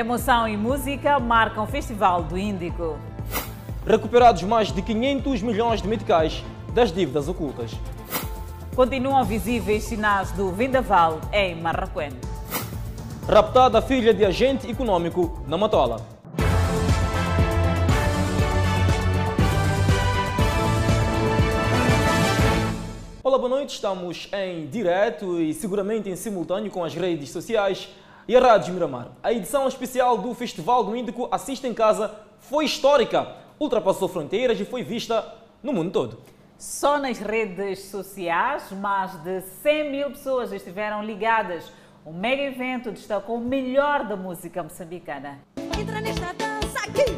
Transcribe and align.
Emoção 0.00 0.48
e 0.48 0.56
música 0.56 1.18
marcam 1.20 1.64
o 1.64 1.66
Festival 1.66 2.22
do 2.22 2.38
Índico. 2.38 2.98
Recuperados 3.86 4.42
mais 4.44 4.72
de 4.72 4.80
500 4.80 5.42
milhões 5.42 5.82
de 5.82 5.88
meticais 5.88 6.42
das 6.72 6.90
dívidas 6.90 7.28
ocultas. 7.28 7.72
Continuam 8.74 9.22
visíveis 9.26 9.84
sinais 9.84 10.32
do 10.32 10.50
vendaval 10.52 11.20
em 11.30 11.54
Marraquém. 11.54 12.12
Raptada 13.28 13.82
filha 13.82 14.14
de 14.14 14.24
agente 14.24 14.70
econômico 14.70 15.38
na 15.46 15.58
Matola. 15.58 15.98
Olá, 23.22 23.36
boa 23.36 23.50
noite. 23.50 23.74
Estamos 23.74 24.30
em 24.32 24.66
direto 24.66 25.38
e 25.38 25.52
seguramente 25.52 26.08
em 26.08 26.16
simultâneo 26.16 26.70
com 26.70 26.82
as 26.82 26.94
redes 26.94 27.28
sociais 27.28 27.90
e 28.30 28.36
a 28.36 28.38
Rádio 28.38 28.72
Miramar. 28.72 29.08
A 29.24 29.32
edição 29.32 29.66
especial 29.66 30.16
do 30.16 30.32
Festival 30.34 30.84
do 30.84 30.94
Índico 30.94 31.26
Assista 31.32 31.66
em 31.66 31.74
Casa 31.74 32.14
foi 32.38 32.64
histórica, 32.64 33.34
ultrapassou 33.58 34.06
fronteiras 34.06 34.60
e 34.60 34.64
foi 34.64 34.84
vista 34.84 35.34
no 35.60 35.72
mundo 35.72 35.90
todo. 35.90 36.18
Só 36.56 36.96
nas 36.96 37.18
redes 37.18 37.86
sociais, 37.86 38.70
mais 38.70 39.14
de 39.24 39.40
100 39.40 39.90
mil 39.90 40.10
pessoas 40.10 40.52
estiveram 40.52 41.02
ligadas. 41.02 41.72
O 42.04 42.12
mega 42.12 42.42
evento 42.42 42.92
destacou 42.92 43.38
o 43.38 43.40
melhor 43.40 44.06
da 44.06 44.14
música 44.14 44.62
moçambicana. 44.62 45.40
Entra 45.76 46.00
nesta 46.00 46.32
dança 46.32 46.78
aqui, 46.84 47.10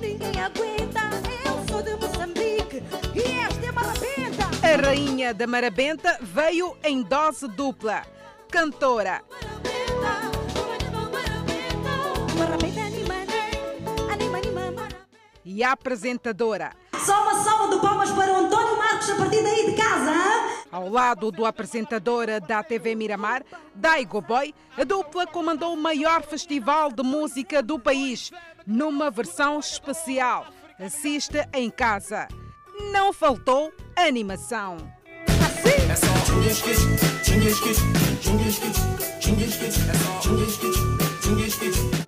ninguém 0.00 0.40
aguenta. 0.40 1.00
Eu 1.46 1.64
sou 1.68 1.80
de 1.80 1.94
Moçambique 1.94 2.82
e 3.14 3.40
esta 3.40 3.66
é 3.66 3.70
Marabenta. 3.70 4.46
A 4.66 4.84
rainha 4.84 5.32
da 5.32 5.46
Marabenta 5.46 6.18
veio 6.20 6.76
em 6.82 7.04
dose 7.04 7.46
dupla. 7.46 8.02
Cantora, 8.50 9.22
Marabenta 9.30 10.45
e 15.56 15.64
apresentadora. 15.64 16.72
Só 17.02 17.22
uma 17.22 17.42
salva 17.42 17.74
de 17.74 17.80
palmas 17.80 18.10
para 18.10 18.30
o 18.30 18.36
António 18.36 18.76
Marcos 18.76 19.08
a 19.08 19.14
partir 19.14 19.42
daí 19.42 19.70
de 19.70 19.76
casa. 19.76 20.10
hã? 20.10 20.66
Ao 20.70 20.88
lado 20.90 21.30
do 21.30 21.46
apresentador 21.46 22.26
da 22.46 22.62
TV 22.62 22.94
Miramar, 22.94 23.42
Daigo 23.74 24.20
Boy, 24.20 24.54
a 24.76 24.84
dupla 24.84 25.26
comandou 25.26 25.72
o 25.72 25.76
maior 25.76 26.22
festival 26.22 26.92
de 26.92 27.02
música 27.02 27.62
do 27.62 27.78
país, 27.78 28.30
numa 28.66 29.10
versão 29.10 29.58
especial. 29.58 30.46
Assiste 30.78 31.48
em 31.54 31.70
casa. 31.70 32.28
Não 32.92 33.10
faltou 33.10 33.72
animação. 33.96 34.76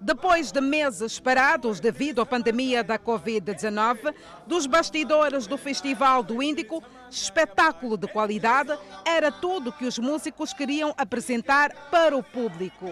Depois 0.08 0.50
de 0.50 0.58
meses 0.62 1.20
parados 1.20 1.80
devido 1.80 2.22
à 2.22 2.24
pandemia 2.24 2.82
da 2.82 2.98
Covid-19, 2.98 4.14
dos 4.46 4.64
bastidores 4.66 5.46
do 5.46 5.58
Festival 5.58 6.22
do 6.22 6.42
Índico, 6.42 6.82
espetáculo 7.10 7.94
de 7.98 8.08
qualidade 8.08 8.72
era 9.04 9.30
tudo 9.30 9.70
que 9.70 9.84
os 9.84 9.98
músicos 9.98 10.54
queriam 10.54 10.94
apresentar 10.96 11.90
para 11.90 12.16
o 12.16 12.22
público. 12.22 12.86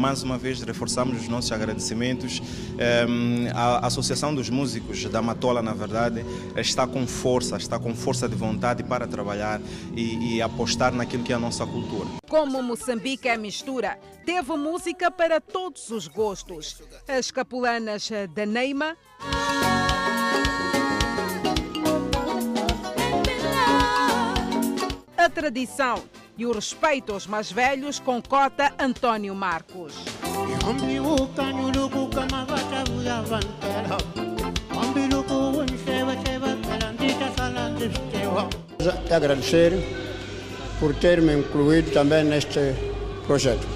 Mais 0.00 0.22
uma 0.22 0.38
vez 0.38 0.62
reforçamos 0.62 1.20
os 1.20 1.28
nossos 1.28 1.52
agradecimentos. 1.52 2.40
Ehm, 2.78 3.48
A 3.54 3.86
Associação 3.86 4.34
dos 4.34 4.48
Músicos 4.48 5.04
da 5.04 5.20
Matola, 5.20 5.60
na 5.60 5.74
verdade, 5.74 6.24
está 6.56 6.86
com 6.86 7.06
força, 7.06 7.58
está 7.58 7.78
com 7.78 7.94
força 7.94 8.26
de 8.26 8.34
vontade 8.34 8.82
para 8.82 9.06
trabalhar 9.06 9.60
e, 9.94 10.36
e 10.36 10.42
apostar 10.42 10.90
naquilo 10.94 11.22
que 11.22 11.34
é 11.34 11.36
a 11.36 11.38
nossa 11.38 11.66
cultura. 11.66 12.08
Como 12.26 12.62
Moçambique 12.62 13.28
é 13.28 13.36
mistura, 13.36 13.98
teve 14.24 14.56
música 14.56 15.10
para 15.10 15.38
todos 15.38 15.90
os 15.90 16.08
gostos. 16.08 16.80
As 17.06 17.30
capulanas 17.30 18.10
da 18.34 18.46
Neima, 18.46 18.96
a 25.18 25.28
tradição 25.28 26.02
e 26.40 26.46
o 26.46 26.52
respeito 26.52 27.12
aos 27.12 27.26
mais 27.26 27.52
velhos 27.52 27.98
com 27.98 28.22
cota 28.22 28.72
António 28.78 29.34
Marcos. 29.34 29.92
Agradecer 39.14 39.72
por 40.78 40.94
ter 40.94 41.20
me 41.20 41.34
incluído 41.34 41.90
também 41.90 42.24
neste 42.24 42.74
projeto. 43.26 43.68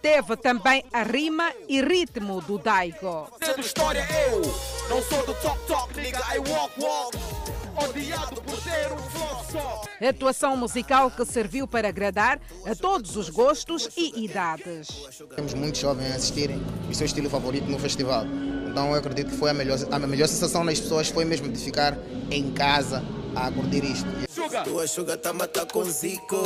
Teve 0.00 0.36
também 0.36 0.84
a 0.92 1.02
rima 1.02 1.50
e 1.68 1.82
ritmo 1.82 2.40
do 2.42 2.58
Daigo. 2.58 3.28
Sendo 3.42 3.60
história 3.60 4.06
eu 4.30 4.40
Não 4.88 5.02
sou 5.02 5.26
do 5.26 5.34
top 5.34 5.58
top, 5.66 6.00
nigga, 6.00 6.20
I 6.32 6.38
walk 6.38 6.80
walk 6.80 7.53
Odiado 7.76 8.40
por 8.42 8.60
ter 8.62 8.92
um 8.92 8.98
flow 8.98 9.44
só 9.50 9.82
Atuação 10.06 10.56
musical 10.56 11.10
que 11.10 11.24
serviu 11.24 11.66
para 11.66 11.88
agradar 11.88 12.40
a 12.66 12.74
todos 12.74 13.16
os 13.16 13.28
gostos 13.28 13.88
e 13.96 14.24
idades. 14.24 14.88
Temos 15.34 15.54
muitos 15.54 15.80
jovens 15.80 16.12
a 16.12 16.16
assistirem. 16.16 16.62
O 16.90 16.94
seu 16.94 17.06
estilo 17.06 17.30
favorito 17.30 17.66
no 17.70 17.78
festival. 17.78 18.24
Então 18.70 18.90
eu 18.90 18.96
acredito 18.96 19.30
que 19.30 19.36
foi 19.36 19.50
a 19.50 19.54
melhor, 19.54 19.78
a 19.90 19.98
melhor 19.98 20.28
sensação 20.28 20.64
das 20.64 20.80
pessoas 20.80 21.08
foi 21.08 21.24
mesmo 21.24 21.48
de 21.48 21.58
ficar 21.58 21.96
em 22.30 22.52
casa 22.52 23.02
a 23.34 23.50
curtir 23.50 23.84
isto. 23.84 24.08
Tua 24.64 24.86
sugar 24.86 25.16
tá 25.18 25.32
mata 25.32 25.66
com 25.66 25.84
zico. 25.84 26.42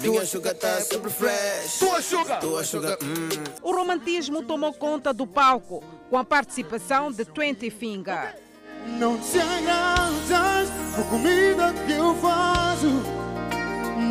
Minha 0.00 0.26
sugar 0.26 0.54
tá 0.54 0.80
super 0.80 1.10
fresh. 1.10 1.78
Tua 1.78 2.02
sugar. 2.02 2.40
Tua 2.40 2.64
sugar, 2.64 2.98
hum. 3.02 3.28
O 3.62 3.72
romantismo 3.72 4.42
tomou 4.42 4.72
conta 4.72 5.12
do 5.12 5.26
palco, 5.26 5.82
com 6.08 6.18
a 6.18 6.24
participação 6.24 7.10
de 7.10 7.24
Twenty 7.24 7.70
Finger. 7.70 8.49
Não 8.98 9.18
te 9.18 9.38
agradas 9.38 10.68
por 10.94 11.04
comida 11.06 11.72
que 11.86 11.92
eu 11.92 12.14
faço. 12.16 12.86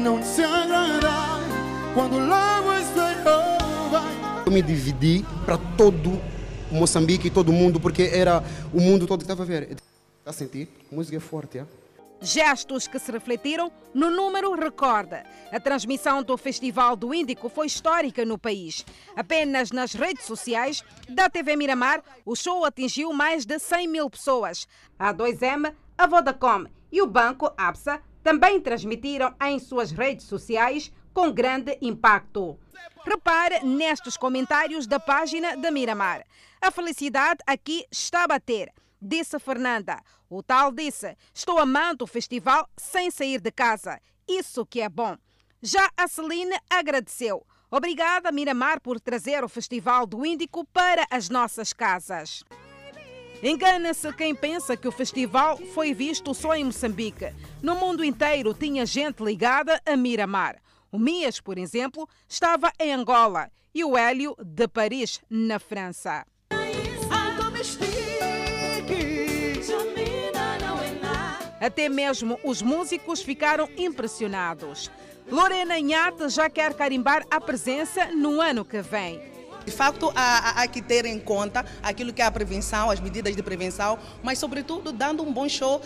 Não 0.04 0.20
te 0.22 0.42
agrada 0.42 1.46
quando 1.94 2.18
logo 2.18 2.74
estou. 2.74 3.60
Eu 4.46 4.52
me 4.52 4.62
dividi 4.62 5.26
para 5.46 5.58
todo 5.78 6.20
Moçambique 6.72 7.28
e 7.28 7.32
todo 7.32 7.52
mundo, 7.52 7.80
porque 7.80 8.04
era 8.14 8.44
o 8.74 8.80
mundo 8.80 9.06
todo 9.06 9.20
que 9.20 9.26
estava 9.26 9.44
a 9.44 9.46
ver. 9.46 9.64
Está 9.64 9.82
a 10.26 10.34
sentir? 10.34 10.68
A 10.92 10.96
música 10.96 11.18
é 11.18 11.20
forte, 11.20 11.60
é? 11.60 11.66
Gestos 12.22 12.86
que 12.86 13.00
se 13.00 13.12
refletiram 13.12 13.72
no 13.94 14.12
número 14.12 14.54
recorde. 14.54 15.24
A 15.54 15.60
transmissão 15.60 16.22
do 16.22 16.38
Festival 16.38 16.98
do 16.98 17.14
Índico 17.14 17.48
foi 17.48 17.68
histórica 17.68 18.26
no 18.26 18.38
país. 18.38 18.86
Apenas 19.16 19.72
nas 19.72 19.94
redes 19.94 20.26
sociais 20.26 20.84
da 21.08 21.30
TV 21.30 21.56
Miramar, 21.56 22.04
o 22.26 22.36
show 22.36 22.66
atingiu 22.66 23.14
mais 23.14 23.46
de 23.46 23.58
100 23.58 23.88
mil 23.88 24.10
pessoas. 24.10 24.68
A 24.98 25.14
2M, 25.14 25.74
a 25.98 26.08
Vodacom 26.08 26.66
e 26.92 27.02
o 27.02 27.08
Banco 27.08 27.54
APSA 27.58 28.02
também 28.22 28.60
transmitiram 28.60 29.34
em 29.42 29.58
suas 29.58 29.92
redes 29.92 30.26
sociais 30.26 30.92
com 31.14 31.32
grande 31.32 31.78
impacto. 31.82 32.60
Repare 33.06 33.64
nestes 33.64 34.18
comentários 34.18 34.86
da 34.86 35.00
página 35.00 35.56
da 35.56 35.72
Miramar. 35.72 36.26
A 36.62 36.70
felicidade 36.70 37.40
aqui 37.48 37.86
está 37.90 38.26
a 38.26 38.28
bater 38.28 38.74
disse 39.02 39.40
Fernanda. 39.40 40.00
O 40.30 40.44
tal 40.44 40.72
disse: 40.72 41.16
Estou 41.34 41.60
amando 41.60 42.04
o 42.04 42.08
festival 42.08 42.68
sem 42.78 43.10
sair 43.10 43.40
de 43.40 43.52
casa. 43.52 44.00
Isso 44.28 44.66
que 44.66 44.82
é 44.82 44.90
bom. 44.90 45.18
Já 45.62 45.90
a 45.98 46.08
Celine 46.08 46.58
agradeceu. 46.70 47.46
Obrigada, 47.72 48.32
Miramar, 48.32 48.82
por 48.82 49.00
trazer 49.00 49.44
o 49.44 49.50
Festival 49.50 50.08
do 50.08 50.26
Índico 50.26 50.66
para 50.66 51.06
as 51.12 51.30
nossas 51.30 51.72
casas. 51.72 52.44
Engana-se 53.44 54.12
quem 54.14 54.36
pensa 54.36 54.76
que 54.76 54.88
o 54.88 54.92
festival 54.92 55.58
foi 55.74 55.94
visto 55.94 56.34
só 56.34 56.56
em 56.56 56.66
Moçambique. 56.66 57.34
No 57.62 57.76
mundo 57.76 58.04
inteiro 58.04 58.54
tinha 58.54 58.86
gente 58.86 59.24
ligada 59.24 59.82
a 59.86 59.96
Miramar. 59.96 60.62
O 60.92 61.00
Mias, 61.00 61.40
por 61.40 61.58
exemplo, 61.58 62.10
estava 62.28 62.72
em 62.80 62.92
Angola 62.92 63.50
e 63.74 63.84
o 63.86 63.98
Hélio 63.98 64.36
de 64.44 64.68
Paris, 64.68 65.22
na 65.30 65.58
França. 65.58 66.26
Até 71.70 71.88
mesmo 71.88 72.40
os 72.44 72.64
músicos 72.64 73.22
ficaram 73.22 73.70
impressionados. 73.78 74.90
Lorena 75.30 75.78
Inhate 75.78 76.28
já 76.30 76.50
quer 76.50 76.74
carimbar 76.74 77.24
a 77.30 77.40
presença 77.40 78.08
no 78.08 78.42
ano 78.42 78.66
que 78.66 78.82
vem. 78.82 79.22
De 79.64 79.72
facto, 79.72 80.12
há, 80.16 80.62
há- 80.64 80.68
que 80.68 80.82
ter 80.82 81.06
em 81.06 81.20
conta 81.20 81.64
aquilo 81.84 82.12
que 82.12 82.24
é 82.24 82.26
a 82.26 82.32
prevenção, 82.32 82.90
as 82.90 83.00
medidas 83.00 83.36
de 83.36 83.44
prevenção, 83.44 84.00
mas, 84.24 84.40
sobretudo, 84.40 84.92
dando 84.92 85.22
um 85.22 85.32
bom 85.32 85.48
show. 85.48 85.80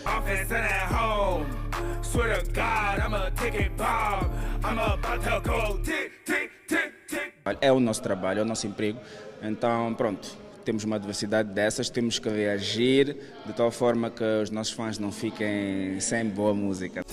É 7.60 7.70
o 7.70 7.78
nosso 7.78 8.02
trabalho, 8.02 8.38
é 8.40 8.42
o 8.42 8.46
nosso 8.46 8.66
emprego. 8.66 8.98
Então, 9.42 9.92
pronto, 9.92 10.34
temos 10.64 10.84
uma 10.84 10.98
diversidade 10.98 11.52
dessas, 11.52 11.90
temos 11.90 12.18
que 12.18 12.28
reagir 12.28 13.16
de 13.44 13.52
tal 13.52 13.70
forma 13.70 14.10
que 14.10 14.24
os 14.42 14.50
nossos 14.50 14.72
fãs 14.72 14.98
não 14.98 15.12
fiquem 15.12 16.00
sem 16.00 16.26
boa 16.28 16.54
música. 16.54 17.04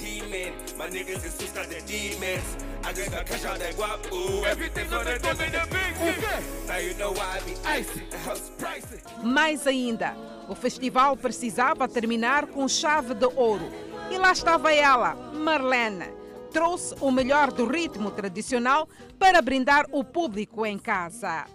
Mais 9.24 9.68
ainda, 9.68 10.15
o 10.48 10.56
festival 10.56 11.18
precisava 11.18 11.88
terminar 11.88 12.48
com 12.48 12.68
chave 12.68 13.13
de 13.13 13.25
ouro. 13.25 13.69
E 14.09 14.18
lá 14.18 14.31
estava 14.31 14.74
ela, 14.74 15.15
Marlene. 15.33 16.06
Trouxe 16.51 16.94
o 17.00 17.12
melhor 17.12 17.51
do 17.51 17.65
ritmo 17.65 18.12
tradicional 18.12 18.88
para 19.18 19.42
brindar 19.42 19.86
o 19.92 20.03
público 20.03 20.65
em 20.65 20.77
casa. 20.77 21.45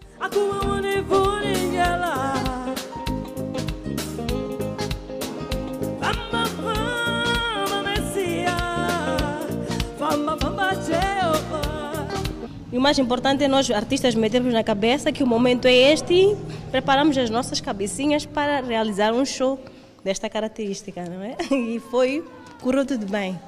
E 12.76 12.78
o 12.78 12.80
mais 12.80 12.98
importante 12.98 13.42
é 13.42 13.48
nós, 13.48 13.70
artistas, 13.70 14.14
metermos 14.14 14.52
na 14.52 14.62
cabeça 14.62 15.10
que 15.10 15.22
o 15.22 15.26
momento 15.26 15.66
é 15.66 15.72
este 15.72 16.12
e 16.12 16.36
preparamos 16.70 17.16
as 17.16 17.30
nossas 17.30 17.58
cabecinhas 17.58 18.26
para 18.26 18.60
realizar 18.60 19.14
um 19.14 19.24
show 19.24 19.58
desta 20.04 20.28
característica, 20.28 21.02
não 21.04 21.22
é? 21.22 21.36
E 21.50 21.80
foi, 21.90 22.22
correu 22.60 22.84
tudo 22.84 23.06
bem. 23.06 23.38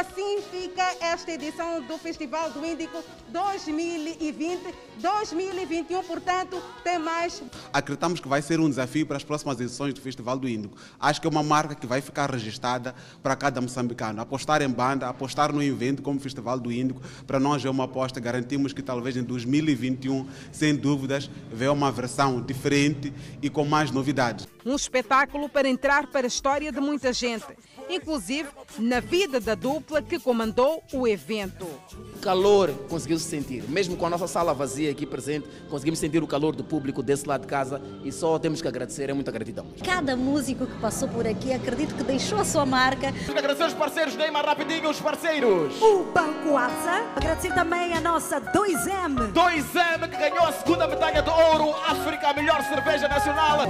Assim 0.00 0.40
fica 0.50 0.82
esta 0.98 1.30
edição 1.30 1.82
do 1.82 1.98
Festival 1.98 2.50
do 2.52 2.64
Índico 2.64 3.04
2020-2021. 3.30 6.02
Portanto, 6.06 6.56
tem 6.82 6.98
mais. 6.98 7.42
Acreditamos 7.70 8.18
que 8.18 8.26
vai 8.26 8.40
ser 8.40 8.58
um 8.60 8.70
desafio 8.70 9.06
para 9.06 9.18
as 9.18 9.24
próximas 9.24 9.60
edições 9.60 9.92
do 9.92 10.00
Festival 10.00 10.38
do 10.38 10.48
Índico. 10.48 10.74
Acho 10.98 11.20
que 11.20 11.26
é 11.26 11.30
uma 11.30 11.42
marca 11.42 11.74
que 11.74 11.86
vai 11.86 12.00
ficar 12.00 12.30
registrada 12.30 12.94
para 13.22 13.36
cada 13.36 13.60
moçambicano. 13.60 14.22
Apostar 14.22 14.62
em 14.62 14.70
banda, 14.70 15.06
apostar 15.06 15.52
no 15.52 15.62
evento 15.62 16.00
como 16.00 16.18
Festival 16.18 16.58
do 16.58 16.72
Índico, 16.72 17.02
para 17.26 17.38
nós 17.38 17.62
é 17.62 17.68
uma 17.68 17.84
aposta. 17.84 18.18
Garantimos 18.18 18.72
que 18.72 18.80
talvez 18.80 19.18
em 19.18 19.22
2021, 19.22 20.26
sem 20.50 20.74
dúvidas, 20.74 21.30
venha 21.52 21.72
uma 21.72 21.92
versão 21.92 22.40
diferente 22.40 23.12
e 23.42 23.50
com 23.50 23.66
mais 23.66 23.90
novidades. 23.90 24.48
Um 24.64 24.76
espetáculo 24.76 25.46
para 25.46 25.68
entrar 25.68 26.06
para 26.06 26.26
a 26.26 26.28
história 26.28 26.72
de 26.72 26.80
muita 26.80 27.12
gente, 27.12 27.44
inclusive 27.88 28.48
na 28.78 29.00
vida 29.00 29.40
da 29.40 29.54
dupla 29.54 29.89
que 30.06 30.18
comandou 30.18 30.82
o 30.92 31.08
evento. 31.08 31.64
O 31.64 32.18
calor 32.20 32.70
conseguiu-se 32.88 33.24
sentir, 33.24 33.64
mesmo 33.68 33.96
com 33.96 34.06
a 34.06 34.10
nossa 34.10 34.26
sala 34.26 34.54
vazia 34.54 34.90
aqui 34.90 35.04
presente, 35.04 35.48
conseguimos 35.68 35.98
sentir 35.98 36.22
o 36.22 36.26
calor 36.26 36.54
do 36.54 36.62
público 36.62 37.02
desse 37.02 37.26
lado 37.26 37.42
de 37.42 37.46
casa 37.46 37.80
e 38.04 38.12
só 38.12 38.38
temos 38.38 38.62
que 38.62 38.68
agradecer, 38.68 39.10
é 39.10 39.12
muita 39.12 39.30
gratidão. 39.30 39.66
Cada 39.84 40.16
músico 40.16 40.66
que 40.66 40.78
passou 40.78 41.08
por 41.08 41.26
aqui, 41.26 41.52
acredito 41.52 41.94
que 41.94 42.04
deixou 42.04 42.38
a 42.38 42.44
sua 42.44 42.64
marca. 42.64 43.12
Agradecer 43.28 43.64
os 43.64 43.74
parceiros, 43.74 44.14
Neymar, 44.16 44.44
rapidinho, 44.44 44.90
os 44.90 45.00
parceiros. 45.00 45.80
O 45.80 46.04
Banco 46.12 46.56
AXA. 46.56 47.04
Agradecer 47.16 47.54
também 47.54 47.92
a 47.94 48.00
nossa 48.00 48.40
2M. 48.40 49.32
2M 49.32 50.08
que 50.08 50.16
ganhou 50.16 50.44
a 50.44 50.52
segunda 50.52 50.86
medalha 50.86 51.22
de 51.22 51.30
ouro, 51.30 51.74
África, 51.86 52.28
a 52.28 52.34
melhor 52.34 52.62
cerveja 52.62 53.08
nacional. 53.08 53.60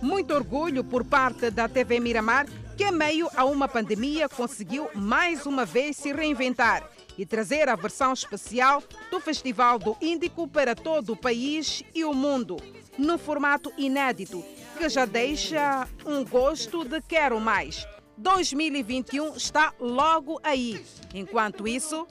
Muito 0.00 0.34
orgulho 0.34 0.82
por 0.82 1.04
parte 1.04 1.50
da 1.50 1.68
TV 1.68 2.00
Miramar, 2.00 2.46
que 2.76 2.84
em 2.84 2.92
meio 2.92 3.28
a 3.36 3.44
uma 3.44 3.68
pandemia 3.68 4.28
conseguiu 4.28 4.88
mais 4.94 5.46
uma 5.46 5.64
vez 5.64 5.96
se 5.96 6.12
reinventar 6.12 6.88
e 7.16 7.26
trazer 7.26 7.68
a 7.68 7.76
versão 7.76 8.12
especial 8.12 8.82
do 9.10 9.20
Festival 9.20 9.78
do 9.78 9.96
Índico 10.00 10.48
para 10.48 10.74
todo 10.74 11.12
o 11.12 11.16
país 11.16 11.82
e 11.94 12.04
o 12.04 12.14
mundo, 12.14 12.56
num 12.98 13.18
formato 13.18 13.72
inédito 13.76 14.44
que 14.78 14.88
já 14.88 15.04
deixa 15.04 15.86
um 16.06 16.24
gosto 16.24 16.84
de 16.84 17.00
quero 17.02 17.38
mais. 17.40 17.86
2021 18.16 19.36
está 19.36 19.72
logo 19.80 20.40
aí. 20.42 20.84
Enquanto 21.14 21.66
isso, 21.68 22.06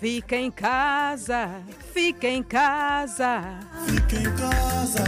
fica 0.00 0.36
em 0.36 0.50
casa, 0.50 1.62
fica 1.92 2.28
em 2.28 2.42
casa. 2.42 3.58
Fica 3.86 4.16
em 4.16 4.36
casa, 4.36 5.04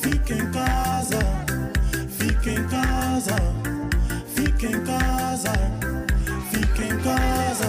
fica 0.00 0.34
em 0.34 0.50
casa, 0.50 1.18
fica 2.08 2.50
em 2.50 2.68
casa, 2.68 3.61
casa, 4.98 5.52
fica 6.50 6.84
em 6.84 6.98
casa, 7.02 7.68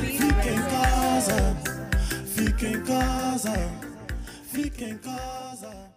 fica 0.00 0.50
em 0.50 0.62
casa, 0.70 1.56
fica 2.26 2.66
em 2.66 2.82
casa, 2.82 3.52
fica 4.44 4.84
em 4.84 4.98
casa. 4.98 5.92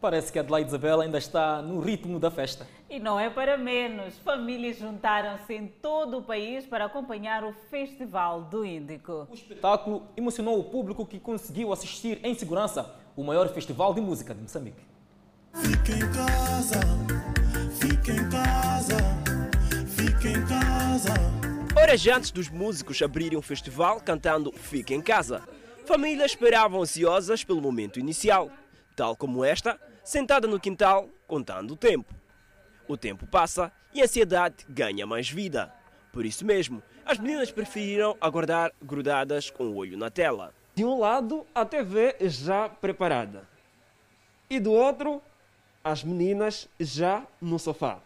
Parece 0.00 0.30
que 0.30 0.38
a 0.38 0.42
Adelaide 0.42 0.68
Isabel 0.68 1.00
ainda 1.00 1.18
está 1.18 1.62
no 1.62 1.80
ritmo 1.80 2.20
da 2.20 2.30
festa. 2.30 2.66
E 2.88 2.98
não 2.98 3.18
é 3.18 3.28
para 3.30 3.56
menos. 3.56 4.16
Famílias 4.18 4.78
juntaram-se 4.78 5.54
em 5.54 5.66
todo 5.66 6.18
o 6.18 6.22
país 6.22 6.64
para 6.66 6.84
acompanhar 6.84 7.42
o 7.44 7.52
Festival 7.70 8.42
do 8.42 8.64
Índico. 8.64 9.26
O 9.30 9.34
espetáculo 9.34 10.06
emocionou 10.16 10.60
o 10.60 10.64
público 10.64 11.04
que 11.06 11.18
conseguiu 11.18 11.72
assistir 11.72 12.20
em 12.22 12.34
segurança 12.34 12.94
o 13.16 13.24
maior 13.24 13.48
festival 13.48 13.94
de 13.94 14.00
música 14.00 14.34
de 14.34 14.42
Moçambique. 14.42 14.84
Fica 15.54 15.92
em 15.92 16.12
casa, 16.12 16.80
fica 18.06 18.12
em 18.12 18.30
casa, 18.30 18.96
fica 19.88 20.28
em 20.28 20.46
casa. 20.46 21.14
Horas 21.76 22.06
antes 22.06 22.30
dos 22.30 22.48
músicos 22.48 23.02
abrirem 23.02 23.36
o 23.36 23.42
festival 23.42 24.00
cantando 24.00 24.52
Fica 24.52 24.94
em 24.94 25.02
Casa, 25.02 25.42
famílias 25.84 26.30
esperavam 26.30 26.82
ansiosas 26.82 27.42
pelo 27.42 27.60
momento 27.60 27.98
inicial, 27.98 28.48
tal 28.94 29.16
como 29.16 29.44
esta, 29.44 29.80
sentada 30.04 30.46
no 30.46 30.60
quintal, 30.60 31.08
contando 31.26 31.72
o 31.72 31.76
tempo. 31.76 32.14
O 32.86 32.96
tempo 32.96 33.26
passa 33.26 33.72
e 33.92 34.00
a 34.00 34.04
ansiedade 34.04 34.64
ganha 34.68 35.04
mais 35.04 35.28
vida. 35.28 35.74
Por 36.12 36.24
isso 36.24 36.46
mesmo, 36.46 36.80
as 37.04 37.18
meninas 37.18 37.50
preferiram 37.50 38.16
aguardar 38.20 38.72
grudadas 38.80 39.50
com 39.50 39.64
o 39.64 39.74
olho 39.74 39.98
na 39.98 40.10
tela. 40.10 40.54
De 40.76 40.84
um 40.84 40.96
lado, 40.96 41.44
a 41.52 41.64
TV 41.64 42.14
já 42.20 42.68
preparada. 42.68 43.48
E 44.48 44.60
do 44.60 44.70
outro, 44.70 45.20
as 45.86 46.02
meninas 46.02 46.68
já 46.80 47.24
no 47.40 47.60
sofá. 47.60 48.00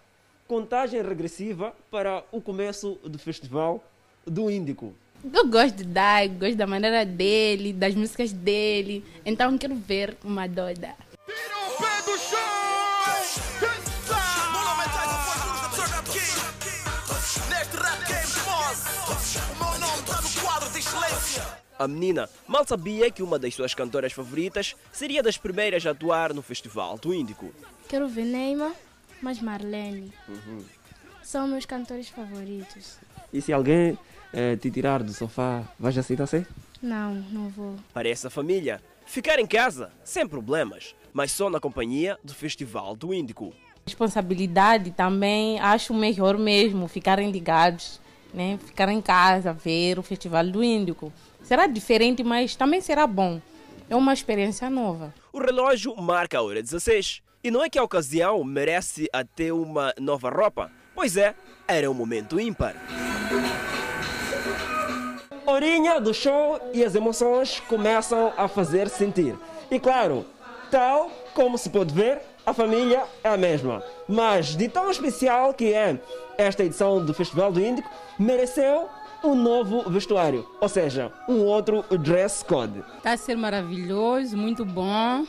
Contagem 0.46 1.00
regressiva 1.00 1.72
para 1.90 2.22
o 2.30 2.38
começo 2.38 2.98
do 3.02 3.18
festival 3.18 3.82
do 4.26 4.50
Índico. 4.50 4.92
Eu 5.32 5.48
gosto 5.48 5.76
de 5.76 5.84
Dai, 5.84 6.28
gosto 6.28 6.56
da 6.56 6.66
maneira 6.66 7.06
dele, 7.06 7.72
das 7.72 7.94
músicas 7.94 8.32
dele. 8.32 9.02
Então 9.24 9.56
quero 9.56 9.74
ver 9.74 10.14
uma 10.22 10.46
doida. 10.46 10.94
A 21.80 21.88
menina 21.88 22.28
mal 22.46 22.66
sabia 22.66 23.10
que 23.10 23.22
uma 23.22 23.38
das 23.38 23.54
suas 23.54 23.72
cantoras 23.72 24.12
favoritas 24.12 24.76
seria 24.92 25.22
das 25.22 25.38
primeiras 25.38 25.86
a 25.86 25.92
atuar 25.92 26.34
no 26.34 26.42
Festival 26.42 26.98
do 26.98 27.14
Índico. 27.14 27.54
Quero 27.88 28.06
ver 28.06 28.26
Neymar, 28.26 28.72
mas 29.22 29.40
Marlene. 29.40 30.12
São 31.22 31.48
meus 31.48 31.64
cantores 31.64 32.10
favoritos. 32.10 32.98
E 33.32 33.40
se 33.40 33.50
alguém 33.50 33.98
eh, 34.30 34.56
te 34.56 34.70
tirar 34.70 35.02
do 35.02 35.14
sofá, 35.14 35.64
vais 35.78 35.96
aceitar 35.96 36.26
ser? 36.26 36.46
Não, 36.82 37.14
não 37.14 37.48
vou. 37.48 37.76
Para 37.94 38.10
essa 38.10 38.28
família, 38.28 38.82
ficar 39.06 39.38
em 39.38 39.46
casa, 39.46 39.90
sem 40.04 40.28
problemas, 40.28 40.94
mas 41.14 41.32
só 41.32 41.48
na 41.48 41.60
companhia 41.60 42.18
do 42.22 42.34
Festival 42.34 42.94
do 42.94 43.14
Índico. 43.14 43.54
Responsabilidade 43.86 44.90
também, 44.90 45.58
acho 45.58 45.94
melhor 45.94 46.36
mesmo 46.36 46.86
ficarem 46.88 47.30
ligados, 47.30 47.98
né? 48.34 48.58
Ficar 48.66 48.90
em 48.90 49.00
casa, 49.00 49.54
ver 49.54 49.98
o 49.98 50.02
Festival 50.02 50.46
do 50.46 50.62
Índico. 50.62 51.10
Será 51.50 51.66
diferente, 51.66 52.22
mas 52.22 52.54
também 52.54 52.80
será 52.80 53.08
bom. 53.08 53.40
É 53.88 53.96
uma 53.96 54.12
experiência 54.12 54.70
nova. 54.70 55.12
O 55.32 55.40
relógio 55.40 55.96
marca 55.96 56.38
a 56.38 56.42
hora 56.42 56.62
16. 56.62 57.22
E 57.42 57.50
não 57.50 57.64
é 57.64 57.68
que 57.68 57.76
a 57.76 57.82
ocasião 57.82 58.44
merece 58.44 59.08
até 59.12 59.52
uma 59.52 59.92
nova 59.98 60.30
roupa. 60.30 60.70
Pois 60.94 61.16
é, 61.16 61.34
era 61.66 61.90
um 61.90 61.94
momento 61.94 62.38
ímpar. 62.38 62.76
Horinha 65.44 66.00
do 66.00 66.14
show 66.14 66.60
e 66.72 66.84
as 66.84 66.94
emoções 66.94 67.58
começam 67.68 68.32
a 68.36 68.46
fazer 68.46 68.88
sentir. 68.88 69.34
E 69.72 69.80
claro, 69.80 70.24
tal 70.70 71.10
como 71.34 71.58
se 71.58 71.68
pode 71.68 71.92
ver, 71.92 72.20
a 72.46 72.54
família 72.54 73.02
é 73.24 73.28
a 73.28 73.36
mesma. 73.36 73.82
Mas 74.08 74.54
de 74.54 74.68
tão 74.68 74.88
especial 74.88 75.52
que 75.52 75.74
é 75.74 75.98
esta 76.38 76.62
edição 76.62 77.04
do 77.04 77.12
Festival 77.12 77.50
do 77.50 77.60
Índico, 77.60 77.90
mereceu 78.16 78.88
um 79.22 79.34
novo 79.34 79.88
vestuário, 79.90 80.48
ou 80.60 80.68
seja, 80.68 81.12
um 81.28 81.44
outro 81.44 81.84
dress 81.98 82.44
code. 82.44 82.82
Está 82.96 83.12
a 83.12 83.16
ser 83.16 83.36
maravilhoso, 83.36 84.36
muito 84.36 84.64
bom. 84.64 85.26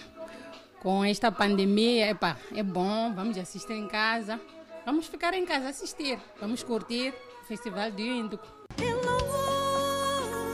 Com 0.82 1.06
esta 1.06 1.32
pandemia, 1.32 2.08
epa, 2.08 2.38
é 2.56 2.64
bom, 2.64 3.14
vamos 3.14 3.38
assistir 3.38 3.74
em 3.74 3.88
casa. 3.88 4.40
Vamos 4.86 5.06
ficar 5.08 5.34
em 5.34 5.46
casa 5.46 5.70
assistir, 5.70 6.18
vamos 6.40 6.64
curtir 6.64 7.14
o 7.44 7.46
Festival 7.46 7.92
do 7.92 8.02
Índico. 8.02 8.48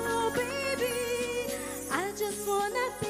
Oh, 0.10 0.32
baby, 0.32 1.54
I 1.90 2.12
just 2.18 2.46
wanna 2.46 3.07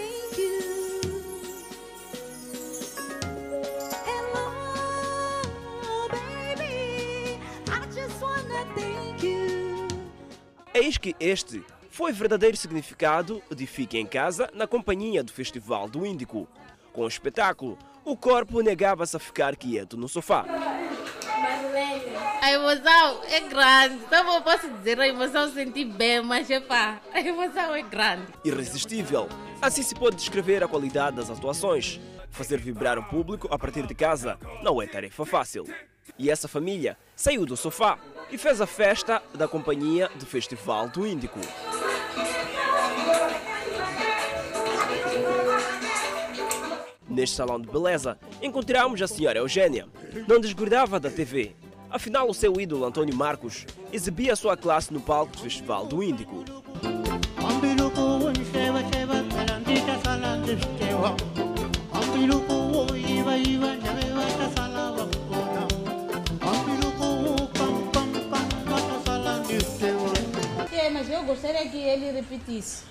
Eis 10.77 10.95
que 10.95 11.15
este 11.19 11.63
foi 11.89 12.11
o 12.11 12.13
verdadeiro 12.13 12.55
significado 12.55 13.41
de 13.49 13.65
Fique 13.65 13.97
em 13.97 14.05
Casa 14.05 14.47
na 14.53 14.67
companhia 14.67 15.23
do 15.23 15.33
Festival 15.33 15.89
do 15.89 16.05
Índico. 16.05 16.47
Com 16.93 17.01
o 17.01 17.07
espetáculo, 17.07 17.79
o 18.05 18.15
corpo 18.15 18.61
negava-se 18.61 19.17
a 19.17 19.19
ficar 19.19 19.55
quieto 19.55 19.97
no 19.97 20.07
sofá. 20.07 20.45
A 22.43 22.51
emoção 22.51 23.23
é 23.27 23.39
grande. 23.39 24.03
Então 24.05 24.35
eu 24.35 24.41
posso 24.43 24.69
dizer, 24.69 24.99
a 24.99 25.07
emoção 25.07 25.51
senti 25.51 25.83
bem, 25.83 26.21
mas 26.21 26.47
epá, 26.47 27.01
a 27.11 27.19
emoção 27.21 27.73
é 27.73 27.81
grande. 27.81 28.27
Irresistível. 28.45 29.27
Assim 29.59 29.81
se 29.81 29.95
pode 29.95 30.17
descrever 30.17 30.63
a 30.63 30.67
qualidade 30.67 31.15
das 31.15 31.31
atuações. 31.31 31.99
Fazer 32.29 32.59
vibrar 32.59 32.99
o 32.99 33.03
público 33.03 33.47
a 33.49 33.57
partir 33.57 33.87
de 33.87 33.95
casa 33.95 34.37
não 34.61 34.79
é 34.79 34.85
tarefa 34.85 35.25
fácil. 35.25 35.65
E 36.17 36.29
essa 36.29 36.47
família 36.47 36.97
saiu 37.15 37.45
do 37.45 37.57
sofá 37.57 37.97
e 38.31 38.37
fez 38.37 38.61
a 38.61 38.67
festa 38.67 39.21
da 39.33 39.47
companhia 39.47 40.09
do 40.15 40.25
Festival 40.25 40.89
do 40.89 41.05
Índico. 41.05 41.39
Neste 47.09 47.35
salão 47.35 47.59
de 47.59 47.67
beleza, 47.67 48.17
encontramos 48.41 49.01
a 49.01 49.07
senhora 49.07 49.39
Eugênia. 49.39 49.87
Não 50.27 50.39
desgrudava 50.39 50.99
da 50.99 51.09
TV. 51.09 51.55
Afinal, 51.89 52.29
o 52.29 52.33
seu 52.33 52.59
ídolo 52.59 52.85
Antônio 52.85 53.15
Marcos 53.15 53.65
exibia 53.91 54.35
sua 54.35 54.57
classe 54.57 54.93
no 54.93 54.99
palco 54.99 55.31
do 55.31 55.39
Festival 55.39 55.85
do 55.85 56.03
Índico. 56.03 56.43
Gostaria 71.27 71.69
que 71.69 71.77
ele 71.77 72.11
repetisse. 72.11 72.85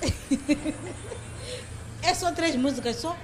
é 2.02 2.14
só 2.14 2.32
três 2.32 2.56
músicas 2.56 2.96
só? 2.96 3.16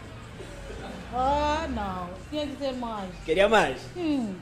Ah, 1.14 1.66
não. 1.70 2.10
Tinha 2.28 2.46
que 2.46 2.56
ter 2.56 2.74
mais. 2.74 3.10
Queria 3.24 3.48
mais? 3.48 3.80
Hum. 3.96 4.34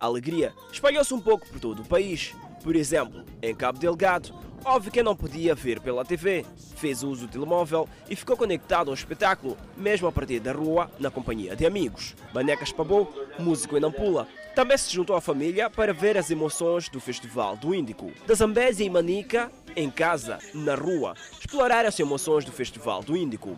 A 0.00 0.06
alegria 0.06 0.54
espalhou-se 0.72 1.12
um 1.12 1.20
pouco 1.20 1.46
por 1.48 1.60
todo 1.60 1.82
o 1.82 1.84
país. 1.84 2.34
Por 2.62 2.74
exemplo, 2.74 3.24
em 3.42 3.54
Cabo 3.54 3.78
Delgado, 3.78 4.34
houve 4.64 4.90
quem 4.90 5.02
não 5.02 5.14
podia 5.14 5.54
ver 5.54 5.80
pela 5.80 6.04
TV, 6.04 6.44
fez 6.76 7.02
uso 7.02 7.26
do 7.26 7.32
telemóvel 7.32 7.88
e 8.08 8.16
ficou 8.16 8.36
conectado 8.36 8.88
ao 8.88 8.94
espetáculo, 8.94 9.56
mesmo 9.76 10.08
a 10.08 10.12
partir 10.12 10.40
da 10.40 10.52
rua, 10.52 10.90
na 10.98 11.10
companhia 11.10 11.54
de 11.54 11.66
amigos. 11.66 12.14
Manecas 12.32 12.72
Pabou, 12.72 13.12
músico 13.38 13.76
em 13.76 13.80
Nampula, 13.80 14.26
também 14.54 14.78
se 14.78 14.92
juntou 14.92 15.16
à 15.16 15.20
família 15.20 15.68
para 15.68 15.92
ver 15.92 16.16
as 16.16 16.30
emoções 16.30 16.88
do 16.88 17.00
Festival 17.00 17.56
do 17.56 17.74
Índico. 17.74 18.12
Da 18.26 18.34
Zambésia 18.34 18.84
e 18.84 18.90
Manica, 18.90 19.50
em 19.76 19.90
casa, 19.90 20.38
na 20.54 20.74
rua, 20.74 21.14
exploraram 21.38 21.88
as 21.88 21.98
emoções 21.98 22.44
do 22.44 22.52
Festival 22.52 23.02
do 23.02 23.16
Índico. 23.16 23.54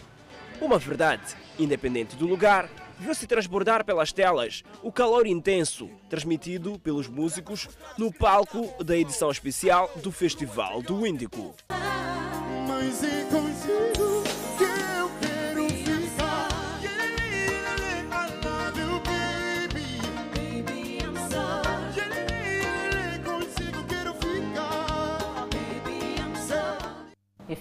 Uma 0.60 0.78
verdade, 0.78 1.36
independente 1.58 2.16
do 2.16 2.26
lugar, 2.26 2.68
viu-se 2.98 3.26
transbordar 3.26 3.84
pelas 3.84 4.12
telas 4.12 4.62
o 4.82 4.90
calor 4.90 5.26
intenso 5.26 5.88
transmitido 6.08 6.78
pelos 6.78 7.08
músicos 7.08 7.68
no 7.98 8.12
palco 8.12 8.72
da 8.82 8.96
edição 8.96 9.30
especial 9.30 9.90
do 9.96 10.10
Festival 10.10 10.82
do 10.82 11.06
Índico. 11.06 11.54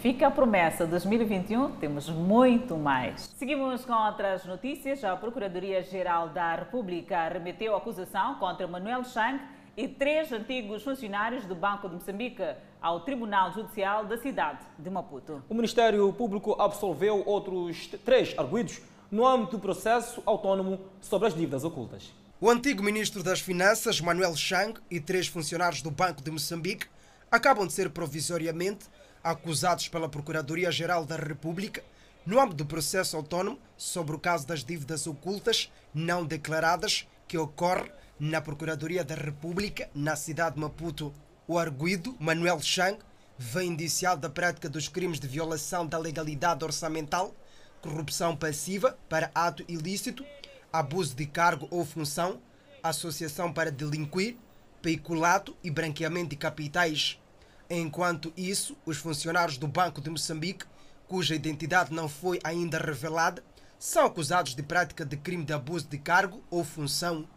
Fica 0.05 0.27
a 0.27 0.29
promessa, 0.29 0.85
2021 0.85 1.77
temos 1.77 2.07
muito 2.07 2.77
mais. 2.77 3.27
Seguimos 3.35 3.83
com 3.83 3.91
outras 3.91 4.45
notícias. 4.45 5.03
A 5.03 5.15
Procuradoria-Geral 5.15 6.29
da 6.29 6.53
República 6.53 7.27
remeteu 7.27 7.75
acusação 7.75 8.35
contra 8.35 8.67
Manuel 8.67 9.03
Chang 9.03 9.41
e 9.75 9.87
três 9.87 10.31
antigos 10.31 10.83
funcionários 10.83 11.43
do 11.45 11.55
Banco 11.55 11.89
de 11.89 11.95
Moçambique 11.95 12.43
ao 12.79 12.99
Tribunal 12.99 13.51
Judicial 13.51 14.05
da 14.05 14.15
cidade 14.15 14.59
de 14.77 14.91
Maputo. 14.91 15.41
O 15.49 15.55
Ministério 15.55 16.13
Público 16.13 16.55
absolveu 16.61 17.23
outros 17.25 17.87
três 18.05 18.37
arguidos 18.37 18.83
no 19.09 19.25
âmbito 19.25 19.57
do 19.57 19.59
processo 19.59 20.21
autónomo 20.23 20.81
sobre 21.01 21.29
as 21.29 21.33
dívidas 21.33 21.63
ocultas. 21.63 22.13
O 22.39 22.47
antigo 22.47 22.83
ministro 22.83 23.23
das 23.23 23.39
Finanças, 23.39 23.99
Manuel 23.99 24.35
Chang, 24.35 24.79
e 24.91 24.99
três 24.99 25.25
funcionários 25.25 25.81
do 25.81 25.89
Banco 25.89 26.21
de 26.21 26.29
Moçambique 26.29 26.85
acabam 27.31 27.65
de 27.65 27.73
ser 27.73 27.89
provisoriamente 27.89 28.85
acusados 29.25 29.87
pela 29.87 30.07
Procuradoria-Geral 30.07 31.03
da 31.03 31.15
República 31.15 31.83
no 32.23 32.39
âmbito 32.39 32.57
do 32.57 32.65
processo 32.67 33.17
autónomo 33.17 33.59
sobre 33.75 34.15
o 34.15 34.19
caso 34.19 34.45
das 34.45 34.63
dívidas 34.63 35.07
ocultas 35.07 35.71
não 35.91 36.23
declaradas 36.23 37.07
que 37.27 37.35
ocorre 37.35 37.91
na 38.19 38.39
Procuradoria 38.39 39.03
da 39.03 39.15
República 39.15 39.89
na 39.95 40.15
cidade 40.15 40.55
de 40.55 40.61
Maputo. 40.61 41.11
O 41.47 41.57
arguido, 41.57 42.15
Manuel 42.19 42.61
Chang, 42.61 42.99
vem 43.35 43.69
indiciado 43.69 44.21
da 44.21 44.29
prática 44.29 44.69
dos 44.69 44.87
crimes 44.87 45.19
de 45.19 45.27
violação 45.27 45.87
da 45.87 45.97
legalidade 45.97 46.63
orçamental, 46.63 47.33
corrupção 47.81 48.37
passiva 48.37 48.95
para 49.09 49.31
ato 49.33 49.65
ilícito, 49.67 50.23
abuso 50.71 51.15
de 51.15 51.25
cargo 51.25 51.67
ou 51.71 51.83
função, 51.83 52.39
associação 52.83 53.51
para 53.51 53.71
delinquir, 53.71 54.37
peculato 54.83 55.57
e 55.63 55.71
branqueamento 55.71 56.29
de 56.29 56.35
capitais. 56.35 57.19
Enquanto 57.69 58.31
isso, 58.37 58.77
os 58.85 58.97
funcionários 58.97 59.57
do 59.57 59.67
Banco 59.67 59.99
de 59.99 60.09
Moçambique, 60.09 60.65
cuja 61.07 61.33
identidade 61.33 61.91
não 61.93 62.07
foi 62.07 62.39
ainda 62.43 62.77
revelada, 62.77 63.43
são 63.79 64.05
acusados 64.05 64.53
de 64.53 64.61
prática 64.61 65.03
de 65.03 65.17
crime 65.17 65.43
de 65.43 65.53
abuso 65.53 65.87
de 65.87 65.97
cargo 65.97 66.43
ou 66.49 66.63
função. 66.63 67.27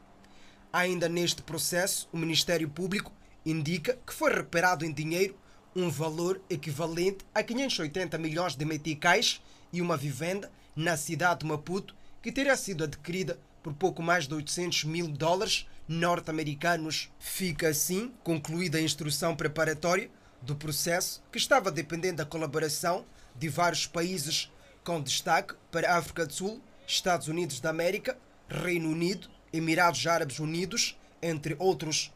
Ainda 0.70 1.08
neste 1.08 1.42
processo, 1.42 2.08
o 2.12 2.18
Ministério 2.18 2.68
Público 2.68 3.10
indica 3.44 3.98
que 4.06 4.12
foi 4.12 4.32
recuperado 4.34 4.84
em 4.84 4.92
dinheiro 4.92 5.34
um 5.74 5.88
valor 5.88 6.40
equivalente 6.50 7.24
a 7.34 7.42
580 7.42 8.18
milhões 8.18 8.54
de 8.54 8.64
meticais 8.64 9.40
e 9.72 9.80
uma 9.80 9.96
vivenda 9.96 10.50
na 10.76 10.96
cidade 10.96 11.40
de 11.40 11.46
Maputo 11.46 11.94
que 12.20 12.32
teria 12.32 12.56
sido 12.56 12.84
adquirida 12.84 13.38
por 13.62 13.72
pouco 13.72 14.02
mais 14.02 14.28
de 14.28 14.34
800 14.34 14.84
mil 14.84 15.08
dólares 15.08 15.66
norte-americanos. 15.86 17.10
Fica 17.18 17.68
assim 17.68 18.12
concluída 18.22 18.76
a 18.76 18.82
instrução 18.82 19.34
preparatória 19.34 20.10
do 20.48 20.56
processo 20.56 21.22
que 21.30 21.36
estava 21.36 21.70
dependendo 21.70 22.16
da 22.16 22.24
colaboração 22.24 23.04
de 23.36 23.50
vários 23.50 23.86
países, 23.86 24.50
com 24.82 24.98
destaque 24.98 25.54
para 25.70 25.92
a 25.92 25.98
África 25.98 26.24
do 26.24 26.32
Sul, 26.32 26.62
Estados 26.86 27.28
Unidos 27.28 27.60
da 27.60 27.68
América, 27.68 28.16
Reino 28.48 28.88
Unido, 28.88 29.28
Emirados 29.52 30.06
Árabes 30.06 30.38
Unidos, 30.38 30.98
entre 31.20 31.54
outros. 31.58 32.10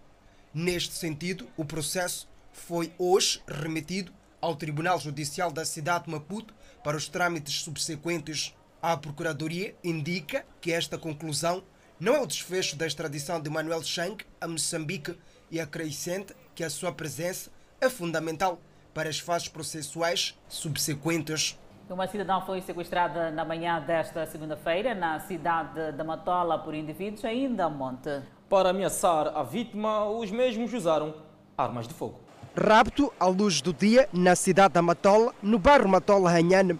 Neste 0.54 0.94
sentido, 0.94 1.46
o 1.58 1.64
processo 1.66 2.26
foi 2.54 2.90
hoje 2.96 3.42
remetido 3.46 4.10
ao 4.40 4.56
Tribunal 4.56 4.98
Judicial 4.98 5.52
da 5.52 5.66
cidade 5.66 6.06
de 6.06 6.10
Maputo 6.10 6.54
para 6.82 6.96
os 6.96 7.08
trâmites 7.08 7.60
subsequentes. 7.60 8.54
A 8.80 8.96
Procuradoria 8.96 9.76
indica 9.84 10.46
que 10.58 10.72
esta 10.72 10.96
conclusão 10.96 11.62
não 12.00 12.14
é 12.14 12.20
o 12.20 12.26
desfecho 12.26 12.76
da 12.76 12.86
extradição 12.86 13.38
de 13.38 13.50
Manuel 13.50 13.82
Chang 13.82 14.24
a 14.40 14.48
Moçambique 14.48 15.18
e 15.50 15.60
acrescenta 15.60 16.34
que 16.54 16.64
a 16.64 16.70
sua 16.70 16.92
presença 16.92 17.50
é 17.82 17.90
fundamental 17.90 18.60
para 18.94 19.08
as 19.08 19.18
fases 19.18 19.48
processuais 19.48 20.38
subsequentes. 20.48 21.58
Uma 21.90 22.06
cidadã 22.06 22.40
foi 22.40 22.62
sequestrada 22.62 23.30
na 23.32 23.44
manhã 23.44 23.80
desta 23.80 24.24
segunda-feira 24.24 24.94
na 24.94 25.18
cidade 25.18 25.90
de 25.90 26.04
Matola 26.04 26.58
por 26.60 26.74
indivíduos 26.74 27.24
ainda 27.24 27.64
a 27.64 27.68
monte. 27.68 28.22
Para 28.48 28.70
ameaçar 28.70 29.36
a 29.36 29.42
vítima, 29.42 30.08
os 30.08 30.30
mesmos 30.30 30.72
usaram 30.72 31.12
armas 31.58 31.88
de 31.88 31.92
fogo. 31.92 32.20
Rapto 32.56 33.12
à 33.18 33.26
luz 33.26 33.60
do 33.60 33.72
dia 33.72 34.08
na 34.12 34.36
cidade 34.36 34.74
da 34.74 34.82
Matola, 34.82 35.34
no 35.42 35.58
bairro 35.58 35.88
Matola 35.88 36.30
Ranhane. 36.30 36.78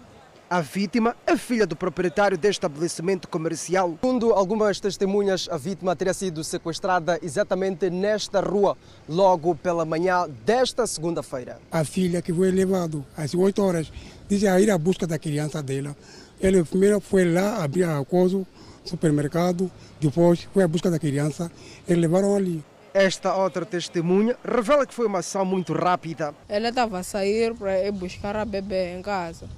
A 0.49 0.61
vítima 0.61 1.15
é 1.25 1.35
filha 1.35 1.65
do 1.65 1.75
proprietário 1.75 2.37
deste 2.37 2.59
estabelecimento 2.59 3.27
comercial. 3.27 3.97
Segundo 4.01 4.33
algumas 4.33 4.79
testemunhas, 4.79 5.47
a 5.49 5.57
vítima 5.57 5.95
teria 5.95 6.13
sido 6.13 6.43
sequestrada 6.43 7.17
exatamente 7.23 7.89
nesta 7.89 8.39
rua, 8.39 8.77
logo 9.09 9.55
pela 9.55 9.83
manhã 9.83 10.27
desta 10.45 10.85
segunda-feira. 10.85 11.59
A 11.71 11.83
filha 11.83 12.21
que 12.21 12.31
foi 12.31 12.51
levado 12.51 13.03
às 13.17 13.33
8 13.33 13.63
horas, 13.63 13.91
disse 14.29 14.47
a 14.47 14.59
ir 14.59 14.69
à 14.69 14.77
busca 14.77 15.07
da 15.07 15.17
criança 15.17 15.63
dela. 15.63 15.95
Ele 16.39 16.63
primeiro 16.63 16.99
foi 16.99 17.31
lá 17.31 17.63
abrir 17.63 17.85
a 17.85 18.03
coisa, 18.05 18.45
supermercado, 18.83 19.71
depois 19.99 20.47
foi 20.53 20.63
à 20.63 20.67
busca 20.67 20.91
da 20.91 20.99
criança, 20.99 21.51
eles 21.87 22.01
levaram 22.01 22.35
ali. 22.35 22.63
Esta 22.93 23.35
outra 23.35 23.65
testemunha 23.65 24.35
revela 24.45 24.85
que 24.85 24.93
foi 24.93 25.07
uma 25.07 25.19
ação 25.19 25.43
muito 25.43 25.73
rápida. 25.73 26.35
Ela 26.47 26.69
estava 26.69 26.99
a 26.99 27.03
sair 27.03 27.55
para 27.55 27.79
ir 27.79 27.91
buscar 27.91 28.35
a 28.35 28.45
bebê 28.45 28.95
em 28.95 29.01
casa. 29.01 29.49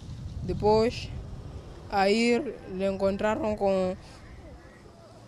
Depois, 0.46 1.10
aí 1.90 2.38
lhe 2.72 2.88
encontraram 2.88 3.56
com 3.56 3.98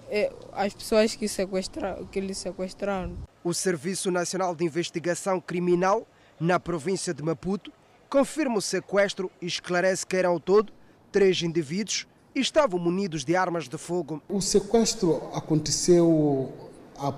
eh, 0.10 0.32
as 0.54 0.74
pessoas 0.74 1.16
que, 1.16 1.28
sequestra, 1.28 2.00
que 2.12 2.22
lhe 2.22 2.36
sequestraram. 2.36 3.18
O 3.44 3.52
Serviço 3.52 4.12
Nacional 4.12 4.56
de 4.56 4.64
Investigação 4.64 5.42
Criminal, 5.42 6.08
na 6.40 6.60
província 6.60 7.16
de 7.16 7.24
Maputo, 7.24 7.72
confirma 8.08 8.58
o 8.58 8.62
sequestro 8.62 9.32
e 9.42 9.48
esclarece 9.48 10.06
que 10.06 10.16
eram 10.16 10.32
ao 10.32 10.40
todo 10.40 10.72
três 11.12 11.42
indivíduos 11.42 12.08
e 12.36 12.40
estavam 12.40 12.80
munidos 12.80 13.26
de 13.26 13.36
armas 13.36 13.68
de 13.68 13.78
fogo. 13.78 14.22
O 14.30 14.40
sequestro 14.40 15.30
aconteceu 15.34 16.54
a, 17.00 17.12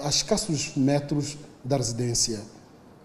a 0.00 0.08
escassos 0.08 0.74
metros 0.74 1.36
da 1.62 1.76
residência. 1.76 2.40